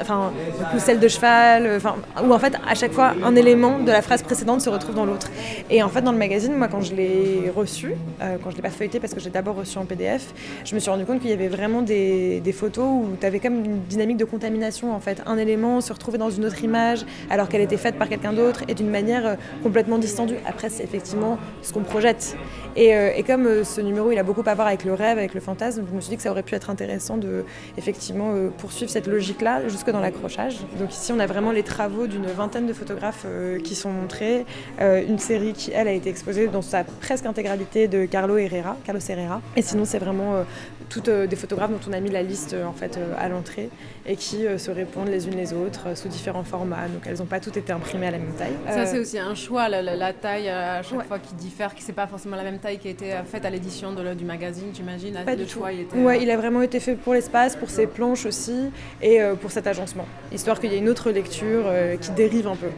enfin 0.00 0.32
celle 0.78 0.98
de 0.98 1.08
cheval, 1.08 1.66
euh, 1.66 1.76
enfin 1.78 1.94
où 2.22 2.32
en 2.32 2.38
fait 2.38 2.54
à 2.68 2.74
chaque 2.74 2.92
fois 2.92 3.14
un 3.24 3.36
élément 3.36 3.78
de 3.78 3.90
la 3.90 4.02
phrase 4.02 4.22
précédente 4.22 4.60
se 4.60 4.68
retrouve 4.68 4.94
dans 4.96 5.06
l'autre. 5.06 5.30
Et 5.70 5.82
en 5.82 5.88
fait 5.88 6.02
dans 6.02 6.12
le 6.12 6.18
magazine, 6.18 6.54
moi 6.54 6.66
quand 6.68 6.80
je 6.80 6.94
l'ai 6.94 7.50
reçu, 7.54 7.92
euh, 8.20 8.36
quand 8.42 8.50
je 8.50 8.56
l'ai 8.56 8.62
pas 8.62 8.70
feuilleté 8.70 8.98
parce 9.00 9.14
que 9.14 9.20
j'ai 9.20 9.30
d'abord 9.30 9.54
reçu 9.54 9.78
en 9.78 9.84
PDF, 9.84 10.34
je 10.64 10.74
me 10.74 10.80
suis 10.80 10.90
rendu 10.90 11.04
compte 11.04 11.20
qu'il 11.20 11.30
y 11.30 11.32
avait 11.32 11.48
vraiment 11.48 11.82
des, 11.82 12.42
photos 12.52 12.86
où 12.86 13.16
tu 13.20 13.26
avais 13.26 13.38
comme 13.38 13.64
une 13.64 13.82
dynamique 13.82 14.16
de 14.16 14.24
contamination 14.24 14.94
en 14.94 15.00
fait. 15.00 15.22
Un 15.26 15.38
élément 15.38 15.80
se 15.80 15.92
retrouvait 15.92 16.18
dans 16.18 16.30
une 16.30 16.44
autre 16.44 16.62
image 16.64 17.04
alors 17.30 17.48
qu'elle 17.48 17.60
était 17.60 17.76
faite 17.76 17.96
par 17.96 18.08
quelqu'un 18.08 18.32
d'autre 18.32 18.62
et 18.68 18.74
d'une 18.74 18.90
manière 18.90 19.26
euh, 19.26 19.34
complètement 19.62 19.98
distendue. 19.98 20.36
Après 20.46 20.70
c'est 20.70 20.82
effectivement 20.82 21.38
ce 21.62 21.72
qu'on 21.72 21.82
projette. 21.82 22.36
Et, 22.76 23.22
comme 23.26 23.64
ce 23.64 23.80
numéro 23.80 24.12
il 24.12 24.18
a 24.18 24.22
beaucoup 24.22 24.42
à 24.46 24.54
voir 24.54 24.66
avec 24.66 24.84
le 24.84 24.92
rêve, 24.92 25.18
avec 25.18 25.34
le 25.34 25.40
fantasme, 25.40 25.84
je 25.88 25.94
me 25.96 26.00
suis 26.00 26.10
dit 26.10 26.16
que 26.16 26.22
ça 26.22 26.30
aurait 26.30 26.42
pu 26.42 26.54
être 26.54 26.70
intéressant 26.70 27.16
de 27.16 27.44
effectivement 27.78 28.32
poursuivre 28.56 28.90
cette 28.90 29.06
logique-là 29.06 29.68
jusque 29.68 29.90
dans 29.90 30.00
l'accrochage. 30.00 30.58
Donc 30.78 30.92
ici 30.92 31.12
on 31.12 31.20
a 31.20 31.26
vraiment 31.26 31.52
les 31.52 31.62
travaux 31.62 32.06
d'une 32.06 32.26
vingtaine 32.26 32.66
de 32.66 32.72
photographes 32.72 33.24
euh, 33.26 33.58
qui 33.60 33.74
sont 33.74 33.90
montrés, 33.90 34.44
Euh, 34.80 35.02
une 35.06 35.18
série 35.18 35.52
qui 35.52 35.70
elle 35.72 35.88
a 35.88 35.92
été 35.92 36.08
exposée 36.10 36.48
dans 36.48 36.62
sa 36.62 36.84
presque 36.84 37.26
intégralité 37.26 37.88
de 37.88 38.06
Carlo 38.06 38.36
Herrera, 38.36 38.76
Carlos 38.84 39.00
Herrera. 39.08 39.40
Et 39.56 39.62
sinon 39.62 39.84
c'est 39.84 39.98
vraiment 39.98 40.34
euh, 40.34 40.42
toutes 40.88 41.10
des 41.10 41.36
photographes 41.36 41.70
dont 41.70 41.84
on 41.88 41.92
a 41.92 42.00
mis 42.00 42.10
la 42.10 42.22
liste 42.22 42.54
en 42.54 42.72
fait 42.72 42.98
à 43.18 43.28
l'entrée 43.28 43.70
et 44.06 44.16
qui 44.16 44.46
euh, 44.46 44.56
se 44.58 44.70
répondent 44.70 45.08
les 45.08 45.26
unes 45.26 45.36
les 45.36 45.52
autres 45.52 45.88
euh, 45.88 45.94
sous 45.94 46.08
différents 46.08 46.44
formats. 46.44 46.86
Donc 46.88 47.02
elles 47.06 47.18
n'ont 47.18 47.26
pas 47.26 47.40
toutes 47.40 47.56
été 47.56 47.72
imprimées 47.72 48.06
à 48.06 48.10
la 48.12 48.18
même 48.18 48.32
taille. 48.38 48.52
Ça, 48.68 48.80
Euh, 48.80 48.86
c'est 48.86 48.98
aussi 48.98 49.18
un 49.18 49.34
choix, 49.34 49.68
la, 49.68 49.82
la- 49.82 49.96
la 49.96 50.12
taille 50.12 50.48
euh, 50.48 50.78
à 50.78 50.82
chaque 50.82 50.98
Ouais. 50.98 51.04
fois 51.04 51.18
qui 51.18 51.34
diffère, 51.34 51.74
qui 51.74 51.82
c'est 51.82 51.92
pas 51.92 52.06
forcément 52.06 52.36
la 52.36 52.44
même 52.44 52.58
taille 52.58 52.78
qui 52.78 52.88
a 52.88 52.90
été 52.92 53.12
euh, 53.12 53.24
faite 53.24 53.44
à 53.44 53.50
l'édition 53.50 53.92
du 53.92 54.24
magazine, 54.24 54.68
j'imagine. 54.74 55.14
Pas 55.24 55.32
le 55.32 55.38
du 55.38 55.44
tout. 55.44 55.58
choix, 55.58 55.72
il 55.72 55.80
était. 55.80 55.96
Ouais, 55.98 56.22
il 56.22 56.30
a 56.30 56.36
vraiment 56.36 56.62
été 56.62 56.78
fait 56.80 56.94
pour 56.94 57.14
l'espace, 57.14 57.56
pour 57.56 57.68
ses 57.70 57.86
planches 57.86 58.26
aussi, 58.26 58.70
et 59.02 59.20
euh, 59.20 59.34
pour 59.34 59.50
cet 59.50 59.66
agencement. 59.66 60.06
Histoire 60.32 60.60
qu'il 60.60 60.70
y 60.72 60.74
ait 60.76 60.78
une 60.78 60.88
autre 60.88 61.10
lecture 61.10 61.64
euh, 61.66 61.96
qui 61.96 62.10
dérive 62.12 62.46
un 62.46 62.56
peu, 62.56 62.68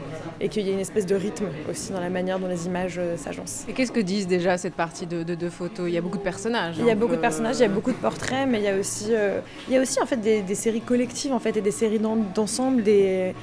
et 0.40 0.48
qu'il 0.48 0.66
y 0.66 0.70
ait 0.70 0.72
une 0.72 0.78
espèce 0.80 1.04
de 1.06 1.14
rythme 1.14 1.46
aussi 1.70 1.92
dans 1.92 2.00
la 2.00 2.08
manière 2.10 2.38
dont 2.38 2.48
les 2.48 2.66
images 2.66 2.96
euh, 2.98 3.16
s'agencent. 3.16 3.64
Et 3.68 3.72
qu'est-ce 3.74 3.92
que 3.92 4.00
disent 4.00 4.26
déjà 4.26 4.56
cette 4.56 4.74
partie 4.74 5.06
de, 5.06 5.22
de- 5.22 5.34
de 5.34 5.48
photos? 5.50 5.88
Il 5.88 5.94
y 5.94 5.98
a 5.98 6.00
beaucoup 6.00 6.18
de 6.18 6.22
personnages. 6.22 6.76
Il 6.78 6.84
y 6.86 6.88
a 6.90 6.92
un 6.92 6.96
beaucoup 6.96 7.16
de 7.16 7.20
personnages, 7.20 7.56
il 7.58 7.62
y 7.62 7.64
a 7.64 7.68
beaucoup 7.68 7.92
de 7.92 7.96
portraits, 7.96 8.46
mais 8.48 8.58
il 8.58 8.64
y 8.64 8.68
a 8.68 8.76
aussi, 8.76 9.06
euh, 9.10 9.40
il 9.68 9.74
y 9.74 9.76
a 9.76 9.80
aussi 9.80 10.00
en 10.00 10.06
fait 10.06 10.16
des, 10.20 10.40
des 10.42 10.54
séries 10.54 10.80
collectives 10.80 11.17
en 11.26 11.38
fait 11.38 11.56
et 11.56 11.60
des 11.60 11.70
séries 11.70 11.98
d'en- 11.98 12.16
d'ensemble, 12.34 12.82
des, 12.82 13.34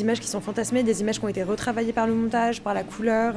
images 0.00 0.20
qui 0.20 0.28
sont 0.28 0.40
fantasmées, 0.40 0.82
des 0.82 1.00
images 1.00 1.18
qui 1.18 1.24
ont 1.24 1.28
été 1.28 1.42
retravaillées 1.42 1.92
par 1.92 2.06
le 2.06 2.14
montage, 2.14 2.60
par 2.60 2.74
la 2.74 2.82
couleur. 2.82 3.34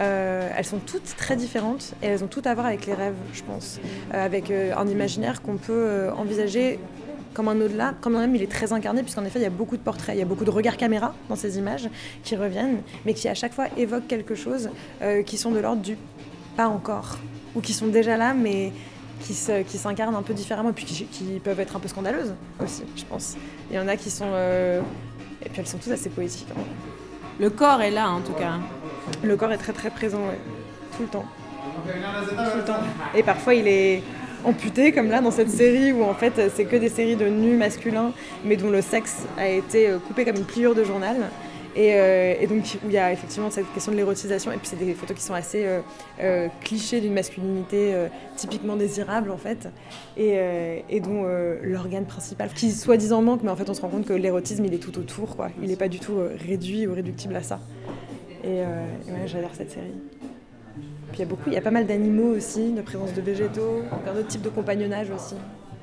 Euh, 0.00 0.48
elles 0.56 0.64
sont 0.64 0.78
toutes 0.78 1.16
très 1.16 1.36
différentes 1.36 1.94
et 2.02 2.06
elles 2.06 2.22
ont 2.24 2.28
toutes 2.28 2.46
à 2.46 2.54
voir 2.54 2.66
avec 2.66 2.86
les 2.86 2.94
rêves, 2.94 3.14
je 3.32 3.42
pense, 3.42 3.80
Euh, 4.14 4.24
avec 4.24 4.50
euh, 4.50 4.72
un 4.76 4.86
imaginaire 4.86 5.42
qu'on 5.42 5.56
peut 5.56 6.08
envisager 6.16 6.78
comme 7.34 7.48
un 7.48 7.60
au-delà, 7.60 7.94
quand 8.00 8.10
même 8.10 8.34
il 8.34 8.42
est 8.42 8.50
très 8.50 8.72
incarné, 8.72 9.02
puisqu'en 9.02 9.24
effet 9.24 9.38
il 9.38 9.42
y 9.42 9.46
a 9.46 9.50
beaucoup 9.50 9.76
de 9.76 9.82
portraits, 9.82 10.14
il 10.16 10.18
y 10.18 10.22
a 10.22 10.24
beaucoup 10.24 10.44
de 10.44 10.50
regards 10.50 10.76
caméra 10.76 11.14
dans 11.28 11.36
ces 11.36 11.58
images 11.58 11.88
qui 12.24 12.34
reviennent, 12.36 12.80
mais 13.04 13.14
qui 13.14 13.28
à 13.28 13.34
chaque 13.34 13.52
fois 13.52 13.66
évoquent 13.76 14.08
quelque 14.08 14.34
chose 14.34 14.70
qui 15.26 15.36
sont 15.36 15.52
de 15.52 15.60
l'ordre 15.60 15.82
du 15.82 15.96
pas 16.56 16.68
encore, 16.68 17.18
ou 17.54 17.60
qui 17.60 17.72
sont 17.72 17.86
déjà 17.86 18.16
là, 18.16 18.34
mais 18.34 18.72
qui 19.20 19.34
s'incarnent 19.78 20.16
un 20.16 20.22
peu 20.22 20.34
différemment, 20.34 20.70
et 20.70 20.72
puis 20.72 20.84
qui, 20.84 21.04
qui 21.06 21.24
peuvent 21.42 21.60
être 21.60 21.76
un 21.76 21.80
peu 21.80 21.88
scandaleuses 21.88 22.34
aussi, 22.62 22.82
je 22.96 23.04
pense. 23.04 23.36
Il 23.70 23.76
y 23.76 23.78
en 23.78 23.88
a 23.88 23.96
qui 23.96 24.10
sont... 24.10 24.30
euh, 24.32 24.80
Et 25.44 25.48
puis 25.48 25.60
elles 25.60 25.66
sont 25.66 25.78
toutes 25.78 25.92
assez 25.92 26.08
poétiques. 26.08 26.48
hein. 26.56 26.60
Le 27.40 27.50
corps 27.50 27.80
est 27.82 27.90
là, 27.92 28.10
en 28.10 28.20
tout 28.20 28.32
cas. 28.32 28.54
Le 29.22 29.36
corps 29.36 29.52
est 29.52 29.58
très 29.58 29.72
très 29.72 29.90
présent, 29.90 30.18
ouais. 30.18 30.38
tout 30.96 31.02
le 31.02 31.08
temps. 31.08 31.24
Tout 31.86 32.58
le 32.58 32.64
temps. 32.64 32.80
Et 33.14 33.22
parfois 33.22 33.54
il 33.54 33.68
est 33.68 34.02
amputé, 34.44 34.92
comme 34.92 35.08
là 35.08 35.20
dans 35.20 35.30
cette 35.30 35.50
série 35.50 35.92
où 35.92 36.02
en 36.04 36.14
fait 36.14 36.50
c'est 36.54 36.64
que 36.64 36.76
des 36.76 36.88
séries 36.88 37.16
de 37.16 37.26
nus 37.28 37.56
masculins, 37.56 38.12
mais 38.44 38.56
dont 38.56 38.70
le 38.70 38.82
sexe 38.82 39.24
a 39.36 39.48
été 39.48 39.88
euh, 39.88 39.98
coupé 39.98 40.24
comme 40.24 40.36
une 40.36 40.44
pliure 40.44 40.74
de 40.74 40.84
journal. 40.84 41.16
Et, 41.78 41.94
euh, 41.94 42.34
et 42.40 42.48
donc 42.48 42.64
où 42.84 42.88
il 42.88 42.92
y 42.92 42.98
a 42.98 43.12
effectivement 43.12 43.52
cette 43.52 43.72
question 43.72 43.92
de 43.92 43.96
l'érotisation, 43.96 44.50
et 44.50 44.56
puis 44.56 44.66
c'est 44.66 44.76
des 44.76 44.94
photos 44.94 45.16
qui 45.16 45.22
sont 45.22 45.34
assez 45.34 45.64
euh, 45.64 45.80
euh, 46.20 46.48
clichés 46.60 47.00
d'une 47.00 47.14
masculinité 47.14 47.94
euh, 47.94 48.08
typiquement 48.34 48.74
désirable 48.74 49.30
en 49.30 49.36
fait, 49.36 49.68
et, 50.16 51.00
dont 51.00 51.22
l'organe 51.62 52.04
principal, 52.04 52.50
qui 52.52 52.72
soi-disant 52.72 53.22
manque, 53.22 53.44
mais 53.44 53.50
en 53.50 53.56
fait 53.56 53.70
on 53.70 53.74
se 53.74 53.80
rend 53.80 53.90
compte 53.90 54.06
que 54.06 54.12
l'érotisme 54.12 54.64
il 54.64 54.74
est 54.74 54.78
tout 54.78 54.98
autour, 54.98 55.36
quoi. 55.36 55.50
il 55.62 55.68
n'est 55.68 55.76
pas 55.76 55.86
du 55.86 56.00
tout 56.00 56.18
réduit 56.44 56.88
ou 56.88 56.94
réductible 56.94 57.36
à 57.36 57.44
ça. 57.44 57.60
Et, 58.42 58.56
Et, 58.56 58.62
ouais, 58.62 59.26
j'adore 59.26 59.50
cette 59.54 59.70
série. 59.70 59.94
Puis 61.12 61.18
il 61.18 61.20
y 61.20 61.22
a 61.22 61.26
beaucoup, 61.26 61.44
il 61.46 61.52
y 61.52 61.56
a 61.56 61.60
pas 61.60 61.70
mal 61.70 61.86
d'animaux 61.86 62.34
aussi, 62.34 62.72
de 62.72 62.82
présence 62.82 63.14
de 63.14 63.20
végétaux, 63.20 63.82
d'autres 64.04 64.26
types 64.26 64.42
de 64.42 64.48
compagnonnage 64.48 65.10
aussi, 65.10 65.36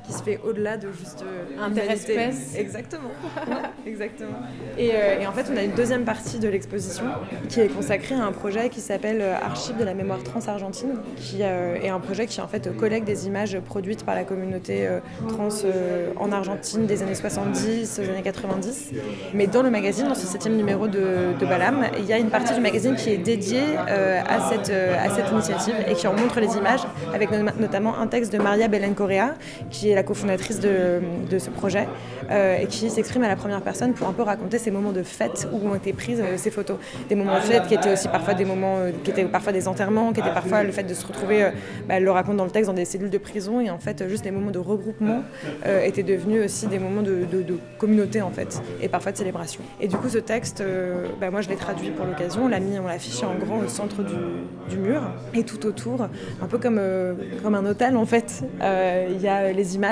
qui 0.06 0.14
se 0.14 0.24
fait 0.24 0.40
au-delà 0.46 0.78
de 0.78 0.88
juste 0.92 1.24
euh, 1.24 1.44
l'humanité. 1.52 1.82
Interespèce. 1.82 2.56
Exactement. 2.58 3.10
Exactement. 3.88 4.38
Et, 4.78 4.92
euh, 4.94 5.20
et 5.22 5.28
en 5.28 5.32
fait, 5.32 5.46
on 5.54 5.58
a 5.58 5.64
une 5.64 5.72
deuxième 5.74 6.04
partie 6.04 6.40
de 6.40 6.48
l'exposition 6.48 7.06
qui 7.50 7.62
est 7.62 7.68
consacrée 7.68 8.16
à 8.16 8.24
un 8.24 8.32
projet 8.32 8.70
qui 8.70 8.82
s'appelle 8.82 9.22
euh, 9.22 9.36
Archives 9.36 9.78
de 9.78 9.84
la 9.84 9.94
mémoire 9.94 10.22
trans-argentine, 10.24 10.96
qui 11.18 11.40
euh, 11.42 11.76
est 11.82 11.90
un 11.90 12.00
projet 12.00 12.26
qui 12.26 12.40
en 12.42 12.48
fait 12.48 12.76
collecte 12.76 13.06
des 13.08 13.28
images 13.28 13.60
produites 13.60 14.04
par 14.06 14.16
la 14.16 14.24
communauté 14.24 14.88
euh, 14.88 15.00
trans 15.30 15.50
en 16.20 16.32
Argentine 16.32 16.86
des 16.86 17.02
années 17.04 17.16
70 17.16 18.00
aux 18.00 18.10
années 18.10 18.22
90. 18.22 18.92
Mais 19.34 19.48
dans 19.48 19.62
le 19.64 19.70
magazine, 19.70 20.08
dans 20.08 20.16
ce 20.16 20.26
septième 20.28 20.56
numéro 20.58 20.88
de, 20.88 21.34
de 21.40 21.46
Balam, 21.46 21.86
il 22.00 22.06
y 22.06 22.14
a 22.14 22.18
une 22.18 22.30
partie 22.30 22.54
du 22.54 22.60
magazine 22.62 22.96
qui 22.96 23.10
est 23.12 23.18
dédiée 23.18 23.78
à, 23.78 24.50
cette, 24.50 24.70
à 24.72 25.10
cette 25.14 25.32
initiative 25.32 25.76
et 25.88 25.94
qui 25.94 26.08
en 26.08 26.14
montre 26.14 26.40
les 26.40 26.56
images, 26.58 26.82
avec 27.14 27.32
no- 27.32 27.50
notamment 27.60 27.98
un 27.98 28.08
texte 28.08 28.32
de 28.34 28.38
Maria 28.38 28.68
Belen 28.68 28.94
Correa, 28.96 29.36
qui 29.70 29.90
est 29.92 29.95
la 29.96 30.04
cofondatrice 30.04 30.60
de, 30.60 31.02
ce 31.38 31.50
projet, 31.50 31.88
euh, 32.32 32.58
et 32.58 32.68
qui 32.68 32.90
s'exprime 32.90 33.24
à 33.24 33.28
la 33.28 33.36
première 33.36 33.62
personne 33.62 33.94
pour 33.94 34.08
un 34.08 34.14
peu 34.14 34.22
raconter 34.22 34.58
ces 34.58 34.72
moments 34.72 34.92
de 34.92 35.04
fête 35.04 35.48
où 35.52 35.68
ont 35.68 35.76
été 35.76 35.94
prises 35.94 36.22
euh, 36.22 36.38
ces 36.38 36.52
photos. 36.52 36.78
Des 37.10 37.16
moments 37.16 37.36
de 37.36 37.42
fête 37.42 37.68
qui 37.68 37.74
étaient 37.74 37.92
aussi 37.92 38.08
parfois 38.08 38.34
des 38.34 38.46
moments, 38.46 38.78
euh, 38.78 38.92
qui 39.04 39.12
étaient 39.12 39.26
parfois 39.26 39.52
des 39.52 39.68
enterrements, 39.68 40.14
qui 40.14 40.20
étaient 40.20 40.34
parfois 40.34 40.64
le 40.64 40.72
fait 40.72 40.84
de 40.84 40.94
se 40.94 41.06
retrouver, 41.06 41.44
euh, 41.44 41.50
bah, 41.88 41.96
elle 41.96 42.04
le 42.04 42.12
raconte 42.12 42.38
dans 42.38 42.46
le 42.46 42.52
texte, 42.52 42.70
dans 42.70 42.76
des 42.76 42.86
cellules 42.86 43.10
de 43.10 43.18
prison, 43.18 43.62
et 43.62 43.70
en 43.70 43.80
fait, 43.80 44.08
juste 44.08 44.24
des 44.24 44.32
moments 44.32 44.52
de 44.52 44.60
regroupement 44.60 45.24
étaient 45.84 46.04
devenus 46.04 46.46
aussi 46.46 46.68
des 46.68 46.80
moments 46.80 47.02
de, 47.02 47.26
communauté, 47.78 48.22
en 48.22 48.32
fait, 48.32 48.62
et 48.82 48.90
parfois 48.90 49.12
de 49.12 49.18
célébration. 49.18 49.62
Et 49.80 49.88
du 49.88 49.96
coup, 49.98 50.10
ce 50.10 50.18
texte, 50.18 50.64
bah, 51.20 51.32
moi, 51.32 51.42
je 51.42 51.50
l'ai 51.50 51.56
traduit 51.56 51.90
pour 51.92 52.06
l'occasion, 52.06 52.46
on 52.46 52.48
l'a 52.48 52.60
mis, 52.60 52.78
on 52.80 52.88
l'a 52.88 52.96
en 52.96 53.36
grand 53.36 53.60
au 53.60 53.68
centre 53.68 54.04
du, 54.04 54.78
mur, 54.78 55.02
et 55.34 55.44
tout 55.44 55.66
autour, 55.66 56.08
un 56.42 56.48
peu 56.48 56.58
comme, 56.58 56.82
comme 57.44 57.56
un 57.56 57.66
hôtel, 57.66 57.98
en 57.98 58.06
fait, 58.06 58.44
il 58.62 59.22
y 59.22 59.28
a 59.28 59.52
les 59.52 59.76
images 59.76 59.85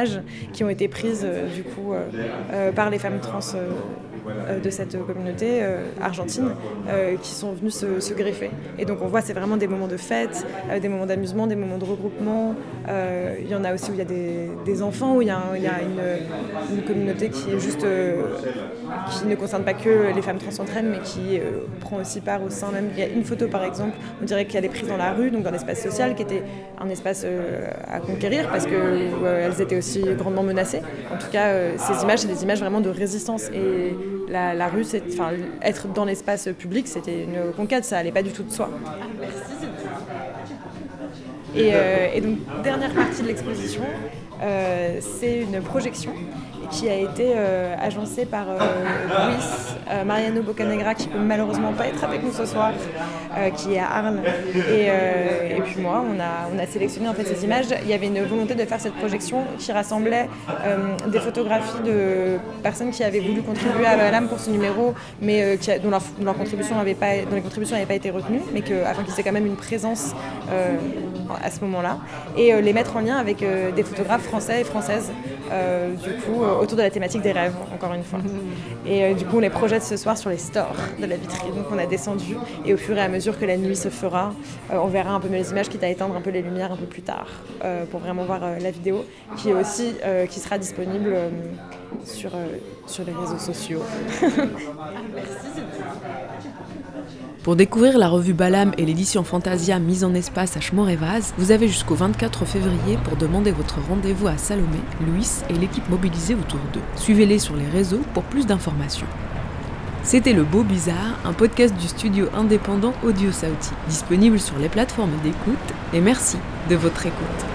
qui 0.52 0.64
ont 0.64 0.70
été 0.70 0.88
prises, 0.88 1.26
euh, 1.26 1.48
du 1.54 1.64
coup, 1.64 1.94
euh, 1.94 2.08
euh, 2.52 2.72
par 2.72 2.90
les 2.90 3.00
femmes 3.00 3.20
trans 3.20 3.40
de 4.64 4.70
cette 4.70 4.98
communauté 5.06 5.60
euh, 5.62 5.86
argentine 6.02 6.52
euh, 6.88 7.16
qui 7.18 7.32
sont 7.32 7.54
venus 7.54 7.76
se, 7.76 8.14
greffer. 8.14 8.52
Et 8.78 8.86
donc 8.86 9.00
on 9.02 9.08
voit 9.08 9.22
c'est 9.22 9.34
vraiment 9.34 9.58
des 9.58 9.68
moments 9.68 9.88
de 9.88 9.98
fête, 9.98 10.46
euh, 10.70 10.80
des 10.80 10.90
moments 10.90 11.06
d'amusement, 11.06 11.48
des 11.48 11.56
moments 11.56 11.78
de 11.78 11.86
regroupement. 11.86 12.56
Euh, 12.88 13.36
il 13.40 13.50
y 13.50 13.56
en 13.56 13.64
a 13.64 13.74
aussi 13.74 13.92
où 13.92 13.94
il 13.94 14.00
y 14.00 14.02
a 14.02 14.06
des, 14.06 14.50
des 14.66 14.82
enfants, 14.82 15.18
où 15.18 15.22
il 15.22 15.28
y 15.28 15.32
a, 15.32 15.42
y 15.58 15.68
a 15.68 15.82
une, 15.82 16.84
communauté 16.84 17.30
qui 17.30 17.52
euh, 17.84 18.24
ne 19.26 19.36
concerne 19.36 19.64
pas 19.64 19.74
que 19.74 20.14
les 20.14 20.22
femmes 20.22 20.38
trans 20.38 20.64
mais 20.84 21.00
qui 21.00 21.40
euh, 21.40 21.62
prend 21.80 21.98
aussi 21.98 22.20
part 22.22 22.44
au 22.44 22.50
sein 22.50 22.72
même. 22.72 22.90
Il 22.94 23.00
y 23.00 23.04
a 23.04 23.08
une 23.08 23.24
photo 23.24 23.48
par 23.48 23.64
exemple, 23.64 23.96
on 24.22 24.26
dirait 24.26 24.46
qu'elle 24.46 24.66
est 24.66 24.70
prise 24.70 24.88
dans 24.88 24.98
la 24.98 25.14
rue, 25.14 25.32
donc 25.32 25.44
dans 25.44 25.52
l'espace 25.52 25.82
social, 25.82 26.16
qui 26.16 26.24
était 26.24 26.44
un 26.80 26.90
espace 26.90 27.24
euh, 27.26 27.70
à 27.88 28.00
conquérir 28.00 28.50
parce 28.50 28.66
que 28.66 28.74
euh, 28.74 29.48
elles 29.48 29.62
étaient 29.62 29.78
aussi 29.78 30.04
grandement 30.18 30.44
menacées. 30.44 30.82
En 31.14 31.18
tout 31.18 31.30
cas, 31.32 31.48
euh, 31.48 31.76
ces 31.78 32.04
images, 32.04 32.20
c'est 32.20 32.28
des 32.28 32.44
images 32.44 32.60
vraiment 32.60 32.82
de 32.82 32.90
résistance. 32.90 33.50
La, 34.28 34.54
la 34.54 34.68
rue, 34.68 34.84
c'est, 34.84 35.04
enfin, 35.12 35.32
être 35.62 35.88
dans 35.88 36.06
l'espace 36.06 36.50
public, 36.58 36.88
c'était 36.88 37.24
une 37.24 37.52
conquête, 37.56 37.86
ça 37.86 37.98
allait 37.98 38.12
pas 38.12 38.24
du 38.24 38.32
tout 38.32 38.44
de 38.44 38.52
soi. 38.52 38.70
Et, 41.56 41.70
euh, 41.74 42.08
et 42.14 42.22
donc, 42.22 42.40
dernière 42.64 42.92
partie 42.94 43.22
de 43.22 43.28
l'exposition, 43.28 43.84
euh, 44.42 45.00
c'est 45.02 45.42
une 45.42 45.62
projection 45.62 46.12
qui 46.72 46.90
a 46.90 46.96
été 46.96 47.34
euh, 47.36 47.76
agencée 47.80 48.26
par 48.26 48.50
euh, 48.50 48.58
Luis 49.28 49.44
euh, 49.90 50.04
Mariano 50.04 50.42
Bocanegra, 50.42 50.96
qui 50.96 51.08
peut 51.08 51.20
malheureusement 51.20 51.74
pas 51.74 51.88
être 51.88 52.04
avec 52.04 52.24
nous 52.24 52.32
ce 52.32 52.46
soir, 52.46 52.72
euh, 53.38 53.50
qui 53.52 53.74
est 53.74 53.80
à 53.80 53.90
Arles. 53.90 54.22
Et, 54.56 55.62
puis 55.62 55.82
moi, 55.82 56.04
on 56.06 56.20
a, 56.20 56.50
on 56.54 56.60
a 56.60 56.66
sélectionné 56.66 57.08
en 57.08 57.14
fait 57.14 57.26
ces 57.26 57.44
images. 57.44 57.68
Il 57.84 57.90
y 57.90 57.94
avait 57.94 58.08
une 58.08 58.24
volonté 58.24 58.56
de 58.56 58.66
faire 58.66 58.80
cette 58.80 58.94
projection 58.94 59.44
qui 59.58 59.72
rassemblait 59.72 60.30
des 61.08 61.20
photographies 61.20 61.84
de 61.86 62.38
personnes 62.62 62.92
qui 62.92 63.04
avaient 63.04 63.20
voulu 63.20 63.42
contribuer 63.42 63.86
à 63.86 64.12
l'âme 64.12 64.28
pour 64.28 64.40
ce 64.40 64.50
numéro, 64.50 64.94
mais 65.22 65.58
dont, 65.82 65.90
leur, 65.90 66.38
contribution 66.38 66.76
pas, 66.76 67.18
dont 67.30 67.36
les 67.36 67.42
contributions 67.42 67.76
n'avaient 67.76 67.88
pas 67.88 67.96
été 67.96 68.10
retenues, 68.12 68.42
mais 68.54 68.62
que, 68.62 68.84
afin 68.84 69.04
qu'ils 69.04 69.20
aient 69.20 69.24
quand 69.24 69.32
même 69.32 69.46
une 69.46 69.56
présence 69.56 70.14
à 71.44 71.50
ce 71.50 71.60
moment-là, 71.62 71.98
et 72.38 72.62
les 72.62 72.74
mettre 72.74 72.96
en 72.98 73.00
lien 73.00 73.18
avec 73.18 73.38
des 73.40 73.84
photographes 73.84 74.24
français 74.24 74.62
et 74.62 74.64
françaises, 74.64 75.12
euh, 75.52 75.94
du 75.96 76.12
coup, 76.22 76.44
euh, 76.44 76.60
autour 76.60 76.78
de 76.78 76.84
la 76.84 76.90
thématique 76.90 77.22
des 77.22 77.32
rêves, 77.32 77.56
encore 77.74 77.94
une 77.94 78.04
fois. 78.04 78.20
Et 78.86 79.04
euh, 79.04 79.14
du 79.14 79.26
coup, 79.26 79.38
on 79.38 79.40
les 79.40 79.50
projette 79.50 79.84
ce 79.84 79.98
soir 79.98 80.18
sur 80.18 80.30
les 80.30 80.38
stores 80.38 80.76
de 81.00 81.06
la 81.06 81.18
vitrine. 81.18 81.56
Donc 81.56 81.66
on 81.72 81.78
a 81.78 81.86
descendu, 81.86 82.38
et 82.66 82.74
au 82.74 82.78
fur 82.78 82.98
et 82.98 83.02
à 83.02 83.10
mesure 83.10 83.40
que 83.40 83.46
la 83.46 83.58
nuit 83.58 83.76
se 83.76 83.90
fera, 83.90 84.34
on 84.72 84.88
verra 84.88 85.14
un 85.14 85.20
peu 85.20 85.28
mieux 85.28 85.38
les 85.38 85.52
images, 85.52 85.70
quitte 85.70 85.84
à 85.84 85.90
éteindre 85.90 86.16
un 86.16 86.22
peu 86.22 86.30
les 86.30 86.42
lumières 86.42 86.72
un 86.72 86.78
peu 86.78 86.86
plus 86.86 87.02
tard, 87.02 87.28
pour 87.92 88.00
vraiment 88.00 88.24
voir 88.24 88.42
la 88.60 88.72
vidéo, 88.72 89.06
qui 89.38 89.50
est 89.50 89.54
aussi, 89.54 89.94
qui 90.30 90.40
sera 90.40 90.58
disponible 90.58 91.16
sur, 92.06 92.32
sur 92.88 93.04
les 93.06 93.14
réseaux 93.14 93.40
sociaux. 93.40 93.82
Pour 97.44 97.58
découvrir 97.58 97.98
la 97.98 98.08
revue 98.08 98.34
Balam 98.34 98.72
et 98.78 98.86
l'édition 98.86 99.26
Fantasia 99.26 99.78
mise 99.78 100.06
en 100.06 100.14
espace 100.14 100.56
à 100.56 100.62
Schmorevaz, 100.62 101.34
vous 101.38 101.52
avez 101.52 101.68
jusqu'au 101.68 101.94
24 101.94 102.46
février 102.46 102.98
pour 103.04 103.18
demander 103.18 103.52
votre 103.52 103.82
rendez-vous 103.82 104.28
à 104.28 104.38
Salomé, 104.38 104.80
Luis 105.02 105.28
et 105.50 105.54
l'équipe 105.54 105.90
mobilisée 105.90 106.36
autour 106.36 106.62
d'eux. 106.72 106.80
Suivez-les 106.96 107.40
sur 107.40 107.58
les 107.58 107.68
réseaux 107.68 108.02
pour 108.14 108.24
plus 108.24 108.46
d'informations. 108.46 109.08
C'était 110.04 110.32
Le 110.32 110.44
Beau 110.44 110.64
Bizarre, 110.64 111.20
un 111.26 111.34
podcast 111.34 111.76
du 111.76 111.90
studio 111.90 112.28
indépendant 112.34 112.94
Audio 113.04 113.34
Sauti, 113.34 113.72
disponible 113.90 114.40
sur 114.40 114.58
les 114.58 114.70
plateformes 114.70 115.18
d'écoute, 115.22 115.58
et 115.94 116.00
merci 116.00 116.38
de 116.70 116.78
votre 116.78 117.06
écoute. 117.06 117.53